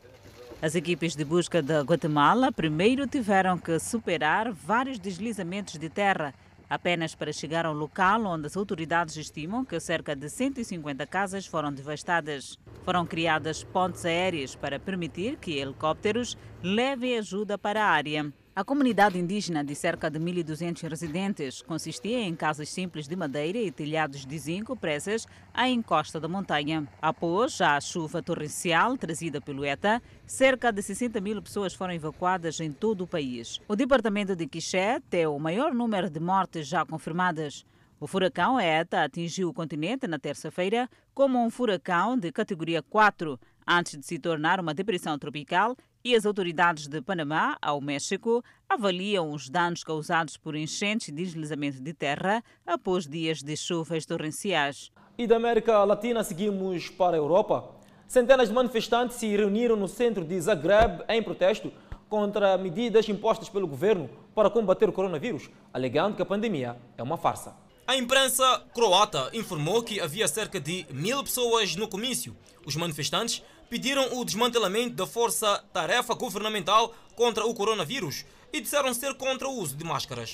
As 0.62 0.76
equipes 0.76 1.16
de 1.16 1.24
busca 1.24 1.62
da 1.62 1.82
Guatemala 1.82 2.52
primeiro 2.52 3.08
tiveram 3.08 3.58
que 3.58 3.80
superar 3.80 4.52
vários 4.52 5.00
deslizamentos 5.00 5.80
de 5.80 5.88
terra 5.88 6.34
apenas 6.70 7.16
para 7.16 7.34
chegar 7.34 7.66
ao 7.66 7.74
local 7.74 8.26
onde 8.26 8.48
as 8.48 8.58
autoridades 8.58 9.18
estimam 9.18 9.64
que 9.64 9.80
cerca 9.80 10.16
de 10.16 10.30
150 10.30 11.06
casas 11.08 11.46
foram 11.46 11.72
devastadas. 11.72 12.58
Foram 12.84 13.06
criadas 13.06 13.64
pontes 13.64 14.06
aéreas 14.06 14.56
para 14.56 14.80
permitir 14.80 15.38
que 15.38 15.58
helicópteros 15.58 16.38
levem 16.62 17.18
ajuda 17.18 17.58
para 17.58 17.84
a 17.84 17.90
área. 17.90 18.32
A 18.58 18.64
comunidade 18.64 19.20
indígena 19.20 19.64
de 19.64 19.76
cerca 19.76 20.10
de 20.10 20.18
1.200 20.18 20.90
residentes 20.90 21.62
consistia 21.62 22.22
em 22.22 22.36
casas 22.36 22.70
simples 22.70 23.08
de 23.08 23.16
madeira 23.16 23.60
e 23.60 23.72
telhados 23.72 24.26
de 24.26 24.36
zinco 24.40 24.76
presas 24.76 25.28
à 25.54 25.70
encosta 25.70 26.20
da 26.20 26.28
montanha. 26.28 26.88
Após 27.00 27.62
a 27.62 27.80
chuva 27.80 28.20
torrencial 28.24 28.98
trazida 28.98 29.40
pelo 29.40 29.64
ETA, 29.64 30.02
cerca 30.26 30.72
de 30.72 30.82
60 30.82 31.22
mil 31.22 31.40
pessoas 31.40 31.76
foram 31.76 31.94
evacuadas 31.94 32.60
em 32.60 32.72
todo 32.72 33.02
o 33.02 33.08
país. 33.08 33.62
O 33.68 33.76
departamento 33.76 34.36
de 34.36 34.48
Quiché 34.48 35.00
tem 35.08 35.28
o 35.28 35.38
maior 35.38 35.72
número 35.72 36.10
de 36.10 36.20
mortes 36.20 36.68
já 36.68 36.84
confirmadas. 36.84 37.64
O 38.00 38.08
furacão 38.08 38.60
ETA 38.60 39.04
atingiu 39.04 39.50
o 39.50 39.54
continente 39.54 40.08
na 40.08 40.18
terça-feira 40.18 40.90
como 41.14 41.38
um 41.46 41.52
furacão 41.52 42.18
de 42.18 42.32
categoria 42.32 42.82
4, 42.82 43.40
antes 43.68 43.98
de 43.98 44.06
se 44.06 44.18
tornar 44.18 44.60
uma 44.60 44.74
depressão 44.74 45.20
tropical 45.20 45.76
e 46.04 46.16
as 46.16 46.26
autoridades 46.26 46.88
de 46.88 47.02
Panamá 47.02 47.58
ao 47.62 47.82
México 47.82 48.42
avaliam 48.70 49.32
os 49.32 49.50
danos 49.50 49.84
causados 49.84 50.38
por 50.38 50.56
enchentes 50.56 51.10
e 51.10 51.12
deslizamento 51.12 51.82
de 51.82 51.94
terra 51.94 52.42
após 52.66 53.06
dias 53.06 53.44
de 53.44 53.58
chuvas 53.58 54.06
torrenciais. 54.06 54.90
E 55.18 55.28
da 55.28 55.36
América 55.36 55.84
Latina 55.84 56.24
seguimos 56.24 56.90
para 56.90 57.18
a 57.18 57.20
Europa. 57.20 57.76
Centenas 58.08 58.48
de 58.48 58.54
manifestantes 58.54 59.18
se 59.18 59.28
reuniram 59.36 59.76
no 59.76 59.88
centro 59.88 60.24
de 60.24 60.40
Zagreb 60.40 61.04
em 61.10 61.22
protesto 61.22 61.74
contra 62.08 62.58
medidas 62.58 63.10
impostas 63.10 63.50
pelo 63.50 63.68
governo 63.68 64.10
para 64.34 64.50
combater 64.50 64.88
o 64.88 64.94
coronavírus, 64.94 65.50
alegando 65.74 66.16
que 66.16 66.22
a 66.22 66.26
pandemia 66.26 66.78
é 66.98 67.04
uma 67.04 67.18
farsa. 67.18 67.54
A 67.86 67.96
imprensa 67.96 68.64
croata 68.74 69.30
informou 69.34 69.82
que 69.82 70.00
havia 70.00 70.28
cerca 70.28 70.60
de 70.60 70.86
mil 70.90 71.24
pessoas 71.24 71.76
no 71.76 71.88
comício. 71.88 72.36
Os 72.66 72.76
manifestantes 72.76 73.42
pediram 73.70 74.18
o 74.18 74.26
desmantelamento 74.26 74.96
da 74.96 75.06
força-tarefa 75.06 76.14
governamental 76.14 76.94
contra 77.16 77.46
o 77.46 77.54
coronavírus 77.54 78.26
e 78.52 78.62
disseram 78.62 78.94
ser 78.94 79.14
contra 79.16 79.48
o 79.48 79.52
uso 79.52 79.76
de 79.76 79.84
máscaras. 79.84 80.34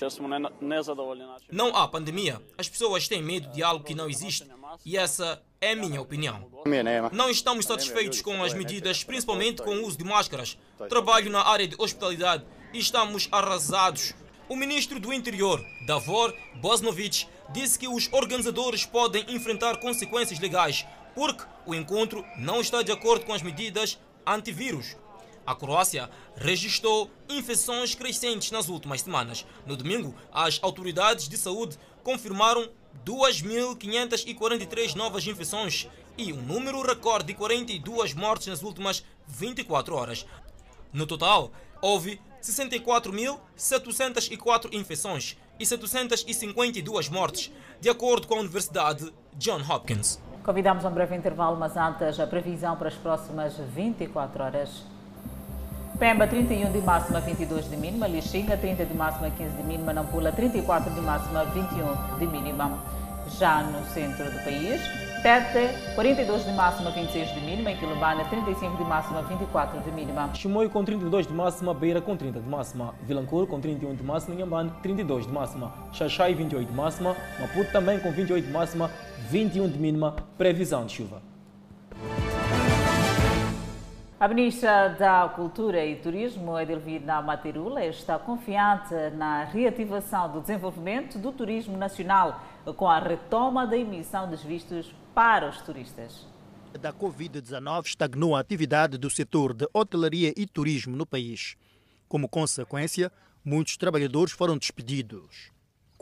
Não 1.51 1.75
há 1.75 1.87
pandemia. 1.87 2.41
As 2.57 2.69
pessoas 2.69 3.07
têm 3.07 3.23
medo 3.23 3.49
de 3.49 3.63
algo 3.63 3.83
que 3.83 3.95
não 3.95 4.09
existe. 4.09 4.47
E 4.85 4.97
essa 4.97 5.41
é 5.59 5.71
a 5.71 5.75
minha 5.75 6.01
opinião. 6.01 6.49
Não 7.11 7.29
estamos 7.29 7.65
satisfeitos 7.65 8.21
com 8.21 8.43
as 8.43 8.53
medidas, 8.53 9.03
principalmente 9.03 9.61
com 9.61 9.75
o 9.77 9.87
uso 9.87 9.97
de 9.97 10.03
máscaras. 10.03 10.57
Trabalho 10.89 11.31
na 11.31 11.41
área 11.41 11.67
de 11.67 11.75
hospitalidade 11.77 12.45
e 12.73 12.79
estamos 12.79 13.27
arrasados. 13.31 14.13
O 14.49 14.55
ministro 14.55 14.99
do 14.99 15.13
Interior, 15.13 15.63
Davor 15.87 16.35
Bosnovic, 16.55 17.25
disse 17.51 17.79
que 17.79 17.87
os 17.87 18.11
organizadores 18.11 18.85
podem 18.85 19.25
enfrentar 19.29 19.77
consequências 19.77 20.39
legais 20.39 20.85
porque 21.15 21.43
o 21.65 21.73
encontro 21.73 22.23
não 22.37 22.61
está 22.61 22.81
de 22.81 22.91
acordo 22.91 23.25
com 23.25 23.33
as 23.33 23.41
medidas 23.41 23.97
antivírus. 24.25 24.95
A 25.45 25.53
Croácia 25.53 26.09
registrou 26.35 27.11
infecções 27.27 27.93
crescentes 27.95 28.51
nas 28.51 28.69
últimas 28.69 29.01
semanas. 29.01 29.45
No 29.65 29.75
domingo, 29.75 30.15
as 30.31 30.57
autoridades 30.61 31.27
de 31.27 31.37
saúde 31.37 31.77
confirmaram 32.01 32.69
2.543 33.05 34.95
novas 34.95 35.27
infecções 35.27 35.89
e 36.17 36.31
um 36.31 36.41
número 36.41 36.81
recorde 36.81 37.27
de 37.27 37.33
42 37.33 38.13
mortes 38.13 38.47
nas 38.47 38.63
últimas 38.63 39.03
24 39.27 39.93
horas. 39.95 40.25
No 40.93 41.05
total, 41.05 41.51
houve 41.81 42.21
64.704 42.41 44.73
infecções 44.73 45.35
e 45.59 45.65
752 45.65 47.09
mortes, 47.09 47.51
de 47.81 47.89
acordo 47.89 48.27
com 48.27 48.35
a 48.35 48.39
Universidade 48.39 49.11
John 49.35 49.59
Hopkins. 49.61 50.21
Convidamos 50.43 50.83
a 50.83 50.89
um 50.89 50.91
breve 50.91 51.15
intervalo, 51.15 51.55
mas 51.57 51.77
antes 51.77 52.19
a 52.19 52.27
previsão 52.27 52.75
para 52.75 52.89
as 52.89 52.95
próximas 52.95 53.57
24 53.73 54.43
horas. 54.43 54.83
Pemba, 55.97 56.27
31 56.27 56.69
de 56.69 56.79
máxima, 56.79 57.21
22 57.21 57.69
de 57.69 57.77
mínima. 57.77 58.07
Lixinga, 58.07 58.57
30 58.57 58.83
de 58.83 58.93
máxima, 58.93 59.29
15 59.29 59.55
de 59.55 59.63
mínima. 59.63 59.93
Nampula, 59.93 60.33
34 60.33 60.93
de 60.93 60.99
máxima, 60.99 61.45
21 61.45 62.17
de 62.19 62.27
mínima. 62.27 62.77
Já 63.39 63.63
no 63.63 63.85
centro 63.85 64.25
do 64.25 64.43
país, 64.43 64.81
Tete, 65.23 65.73
42 65.95 66.43
de 66.43 66.51
máxima, 66.51 66.91
26 66.91 67.33
de 67.33 67.39
mínima. 67.39 67.71
Em 67.71 67.77
Quilobana, 67.77 68.25
35 68.25 68.75
de 68.75 68.83
máxima, 68.83 69.21
24 69.21 69.79
de 69.79 69.91
mínima. 69.91 70.29
Chimoio 70.33 70.69
com 70.69 70.83
32 70.83 71.25
de 71.25 71.33
máxima. 71.33 71.73
Beira 71.73 72.01
com 72.01 72.17
30 72.17 72.41
de 72.41 72.49
máxima. 72.49 72.93
Vilancourt 73.03 73.47
com 73.47 73.61
31 73.61 73.95
de 73.95 74.03
máxima. 74.03 74.35
Inhambane, 74.35 74.73
32 74.81 75.25
de 75.25 75.31
máxima. 75.31 75.71
Xaxai, 75.93 76.33
28 76.33 76.69
de 76.69 76.75
máxima. 76.75 77.15
Maputo 77.39 77.71
também 77.71 77.97
com 77.99 78.11
28 78.11 78.45
de 78.45 78.51
máxima, 78.51 78.91
21 79.29 79.69
de 79.69 79.77
mínima. 79.77 80.15
Previsão 80.37 80.85
de 80.85 80.93
chuva. 80.93 81.21
A 84.19 84.27
ministra 84.27 84.89
da 84.89 85.27
Cultura 85.35 85.85
e 85.85 85.97
Turismo, 85.97 86.57
Edelvina 86.57 87.21
Materula, 87.21 87.85
está 87.85 88.17
confiante 88.17 88.93
na 89.17 89.43
reativação 89.43 90.31
do 90.31 90.41
desenvolvimento 90.41 91.17
do 91.19 91.31
turismo 91.31 91.77
nacional 91.77 92.41
com 92.77 92.87
a 92.87 92.99
retoma 92.99 93.67
da 93.67 93.77
emissão 93.77 94.29
dos 94.29 94.41
vistos 94.41 94.93
para 95.13 95.49
os 95.49 95.61
turistas. 95.61 96.25
Da 96.79 96.93
Covid-19 96.93 97.85
estagnou 97.85 98.35
a 98.35 98.39
atividade 98.39 98.97
do 98.97 99.09
setor 99.09 99.53
de 99.53 99.67
hotelaria 99.73 100.33
e 100.37 100.47
turismo 100.47 100.95
no 100.95 101.05
país. 101.05 101.55
Como 102.07 102.29
consequência, 102.29 103.11
muitos 103.43 103.75
trabalhadores 103.77 104.33
foram 104.33 104.57
despedidos. 104.57 105.52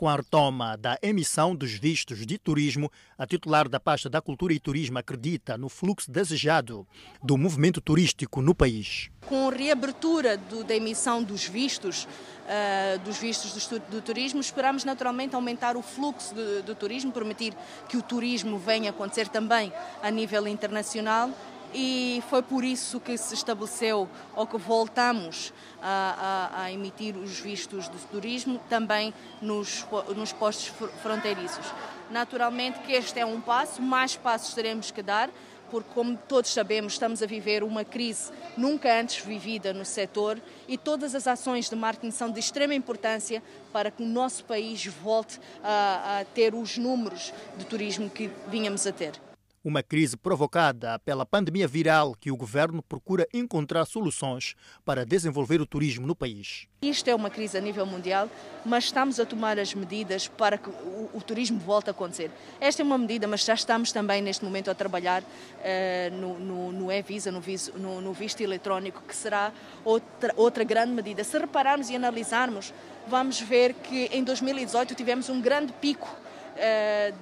Com 0.02 0.08
a 0.08 0.16
retoma 0.16 0.76
da 0.76 0.98
emissão 1.00 1.54
dos 1.54 1.74
vistos 1.74 2.26
de 2.26 2.36
turismo, 2.36 2.90
a 3.16 3.24
titular 3.24 3.68
da 3.68 3.78
pasta 3.78 4.10
da 4.10 4.20
Cultura 4.20 4.52
e 4.52 4.58
Turismo 4.58 4.98
acredita 4.98 5.56
no 5.56 5.68
fluxo 5.68 6.10
desejado 6.10 6.84
do 7.22 7.38
movimento 7.38 7.80
turístico 7.80 8.42
no 8.42 8.52
país. 8.52 9.10
Com 9.28 9.48
a 9.48 9.52
reabertura 9.52 10.36
do, 10.36 10.64
da 10.64 10.74
emissão 10.74 11.22
dos 11.22 11.46
vistos, 11.46 12.02
uh, 12.02 12.98
dos 13.04 13.16
vistos 13.18 13.68
do, 13.68 13.78
do, 13.78 14.02
turismo, 14.02 14.40
esperamos 14.40 14.84
naturalmente 14.84 15.36
aumentar 15.36 15.76
o 15.76 15.82
fluxo 15.82 16.34
do, 16.34 16.64
do 16.64 16.74
turismo, 16.74 17.12
permitir 17.12 17.54
que 17.88 17.96
o 17.96 18.02
turismo 18.02 18.58
venha 18.58 18.90
acontecer 18.90 19.28
também 19.28 19.72
a 20.02 20.10
nível 20.10 20.48
internacional 20.48 21.30
e 21.74 22.22
foi 22.28 22.42
por 22.42 22.64
isso 22.64 23.00
que 23.00 23.16
se 23.16 23.34
estabeleceu 23.34 24.08
ou 24.34 24.46
que 24.46 24.58
voltamos 24.58 25.52
a, 25.80 26.50
a, 26.54 26.62
a 26.64 26.72
emitir 26.72 27.16
os 27.16 27.38
vistos 27.40 27.88
de 27.88 27.98
turismo 28.10 28.60
também 28.68 29.12
nos, 29.40 29.86
nos 30.16 30.32
postos 30.32 30.72
fronteiriços. 31.02 31.66
Naturalmente 32.10 32.80
que 32.80 32.92
este 32.92 33.20
é 33.20 33.26
um 33.26 33.40
passo, 33.40 33.80
mais 33.80 34.16
passos 34.16 34.54
teremos 34.54 34.90
que 34.90 35.02
dar, 35.02 35.30
porque, 35.70 35.88
como 35.94 36.18
todos 36.28 36.52
sabemos, 36.52 36.92
estamos 36.92 37.22
a 37.22 37.26
viver 37.26 37.62
uma 37.62 37.82
crise 37.82 38.30
nunca 38.58 38.92
antes 39.00 39.24
vivida 39.24 39.72
no 39.72 39.86
setor 39.86 40.38
e 40.68 40.76
todas 40.76 41.14
as 41.14 41.26
ações 41.26 41.70
de 41.70 41.74
marketing 41.74 42.10
são 42.10 42.30
de 42.30 42.38
extrema 42.38 42.74
importância 42.74 43.42
para 43.72 43.90
que 43.90 44.02
o 44.02 44.06
nosso 44.06 44.44
país 44.44 44.84
volte 44.84 45.40
a, 45.64 46.20
a 46.20 46.24
ter 46.26 46.54
os 46.54 46.76
números 46.76 47.32
de 47.56 47.64
turismo 47.64 48.10
que 48.10 48.30
vínhamos 48.48 48.86
a 48.86 48.92
ter. 48.92 49.31
Uma 49.64 49.80
crise 49.80 50.16
provocada 50.16 50.98
pela 50.98 51.24
pandemia 51.24 51.68
viral 51.68 52.16
que 52.18 52.32
o 52.32 52.36
governo 52.36 52.82
procura 52.82 53.28
encontrar 53.32 53.84
soluções 53.84 54.56
para 54.84 55.06
desenvolver 55.06 55.60
o 55.60 55.66
turismo 55.66 56.04
no 56.04 56.16
país. 56.16 56.66
Isto 56.82 57.08
é 57.10 57.14
uma 57.14 57.30
crise 57.30 57.56
a 57.56 57.60
nível 57.60 57.86
mundial, 57.86 58.28
mas 58.64 58.84
estamos 58.84 59.20
a 59.20 59.24
tomar 59.24 59.60
as 59.60 59.72
medidas 59.72 60.26
para 60.26 60.58
que 60.58 60.68
o, 60.68 61.10
o 61.14 61.22
turismo 61.24 61.60
volte 61.60 61.90
a 61.90 61.92
acontecer. 61.92 62.28
Esta 62.60 62.82
é 62.82 62.84
uma 62.84 62.98
medida, 62.98 63.28
mas 63.28 63.44
já 63.44 63.54
estamos 63.54 63.92
também 63.92 64.20
neste 64.20 64.44
momento 64.44 64.68
a 64.68 64.74
trabalhar 64.74 65.22
uh, 65.22 66.16
no, 66.16 66.40
no, 66.40 66.72
no 66.72 66.90
e-Visa, 66.90 67.30
no, 67.30 67.40
no, 67.76 68.00
no 68.00 68.12
visto 68.12 68.40
eletrónico, 68.40 69.00
que 69.06 69.14
será 69.14 69.52
outra, 69.84 70.34
outra 70.36 70.64
grande 70.64 70.92
medida. 70.92 71.22
Se 71.22 71.38
repararmos 71.38 71.88
e 71.88 71.94
analisarmos, 71.94 72.74
vamos 73.06 73.40
ver 73.40 73.74
que 73.74 74.06
em 74.06 74.24
2018 74.24 74.92
tivemos 74.96 75.28
um 75.28 75.40
grande 75.40 75.72
pico 75.74 76.08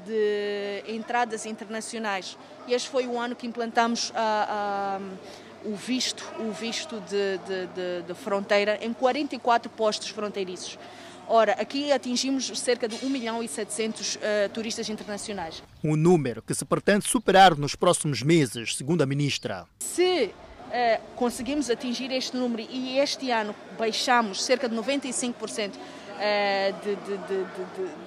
de 0.07 0.83
entradas 0.89 1.47
internacionais. 1.47 2.37
Este 2.69 2.89
foi 2.89 3.07
o 3.07 3.19
ano 3.19 3.35
que 3.35 3.47
implantamos 3.47 4.13
a, 4.15 4.99
a, 4.99 5.69
o 5.69 5.75
visto, 5.75 6.25
o 6.39 6.53
visto 6.53 7.01
de, 7.01 7.39
de, 7.39 7.67
de, 7.67 8.03
de 8.07 8.15
fronteira 8.15 8.79
em 8.83 8.93
44 8.93 9.71
postos 9.71 10.09
fronteiriços. 10.09 10.79
Ora, 11.33 11.53
aqui 11.53 11.93
atingimos 11.93 12.47
cerca 12.59 12.89
de 12.89 13.07
1 13.07 13.09
milhão 13.09 13.41
e 13.41 13.47
700 13.47 14.17
uh, 14.17 14.19
turistas 14.53 14.89
internacionais. 14.89 15.63
Um 15.83 15.95
número 15.95 16.43
que 16.43 16.53
se 16.53 16.65
pretende 16.65 17.07
superar 17.07 17.57
nos 17.57 17.77
próximos 17.77 18.21
meses, 18.21 18.75
segundo 18.75 19.03
a 19.03 19.07
ministra. 19.07 19.65
Se 19.79 20.25
uh, 20.25 21.01
conseguimos 21.15 21.71
atingir 21.71 22.11
este 22.11 22.37
número 22.37 22.67
e 22.69 22.99
este 22.99 23.31
ano 23.31 23.55
baixamos 23.79 24.43
cerca 24.43 24.69
de 24.69 24.75
95% 24.75 25.71
uh, 25.71 25.79
de, 26.85 26.97
de, 26.97 27.17
de, 27.17 27.45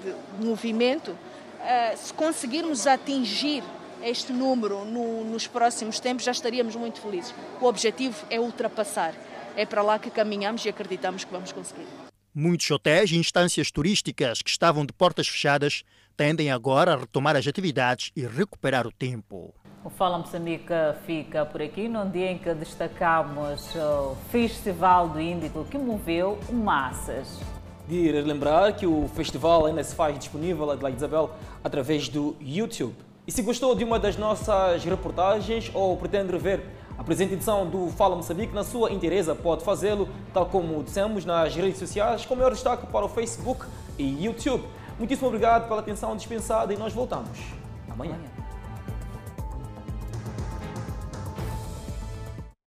de, 0.03 0.45
movimento, 0.45 1.11
uh, 1.11 1.97
se 1.97 2.13
conseguirmos 2.13 2.85
atingir 2.85 3.63
este 4.03 4.33
número 4.33 4.85
no, 4.85 5.23
nos 5.23 5.47
próximos 5.47 5.99
tempos, 5.99 6.25
já 6.25 6.31
estaríamos 6.31 6.75
muito 6.75 6.99
felizes. 6.99 7.33
O 7.61 7.65
objetivo 7.65 8.25
é 8.29 8.39
ultrapassar. 8.39 9.13
É 9.55 9.65
para 9.65 9.81
lá 9.81 9.97
que 9.97 10.09
caminhamos 10.09 10.65
e 10.65 10.69
acreditamos 10.69 11.23
que 11.23 11.31
vamos 11.31 11.51
conseguir. 11.51 11.87
Muitos 12.33 12.69
hotéis 12.71 13.11
e 13.11 13.17
instâncias 13.17 13.71
turísticas 13.71 14.41
que 14.41 14.49
estavam 14.49 14.85
de 14.85 14.91
portas 14.91 15.27
fechadas 15.27 15.83
tendem 16.17 16.51
agora 16.51 16.93
a 16.93 16.97
retomar 16.97 17.35
as 17.35 17.47
atividades 17.47 18.11
e 18.15 18.25
recuperar 18.25 18.87
o 18.87 18.91
tempo. 18.91 19.53
O 19.83 19.89
Fala 19.89 20.17
Moçambique 20.17 20.73
fica 21.05 21.45
por 21.45 21.61
aqui, 21.61 21.87
num 21.87 22.09
dia 22.09 22.31
em 22.31 22.37
que 22.37 22.53
destacamos 22.53 23.75
o 23.75 24.15
Festival 24.31 25.09
do 25.09 25.19
Índico 25.19 25.65
que 25.65 25.77
moveu 25.77 26.39
massas 26.51 27.39
de 27.87 28.11
relembrar 28.11 28.75
que 28.75 28.85
o 28.85 29.09
festival 29.15 29.65
ainda 29.65 29.83
se 29.83 29.95
faz 29.95 30.17
disponível, 30.17 30.71
Adelaide 30.71 30.97
Isabel, 30.97 31.31
através 31.63 32.07
do 32.09 32.35
YouTube. 32.39 32.95
E 33.25 33.31
se 33.31 33.41
gostou 33.41 33.73
de 33.75 33.83
uma 33.83 33.97
das 33.99 34.17
nossas 34.17 34.83
reportagens 34.83 35.71
ou 35.73 35.95
pretende 35.95 36.31
rever 36.31 36.63
a 36.97 37.03
presente 37.03 37.33
edição 37.33 37.65
do 37.65 37.87
Fala 37.89 38.15
Moçambique 38.15 38.53
na 38.53 38.63
sua 38.63 38.91
inteireza, 38.91 39.33
pode 39.33 39.63
fazê-lo, 39.63 40.07
tal 40.33 40.45
como 40.45 40.83
dissemos, 40.83 41.25
nas 41.25 41.55
redes 41.55 41.79
sociais, 41.79 42.25
com 42.25 42.35
maior 42.35 42.51
destaque 42.51 42.85
para 42.87 43.05
o 43.05 43.09
Facebook 43.09 43.65
e 43.97 44.23
YouTube. 44.23 44.63
Muitíssimo 44.97 45.27
obrigado 45.27 45.67
pela 45.67 45.79
atenção 45.79 46.15
dispensada 46.15 46.73
e 46.73 46.77
nós 46.77 46.93
voltamos 46.93 47.39
amanhã. 47.89 48.42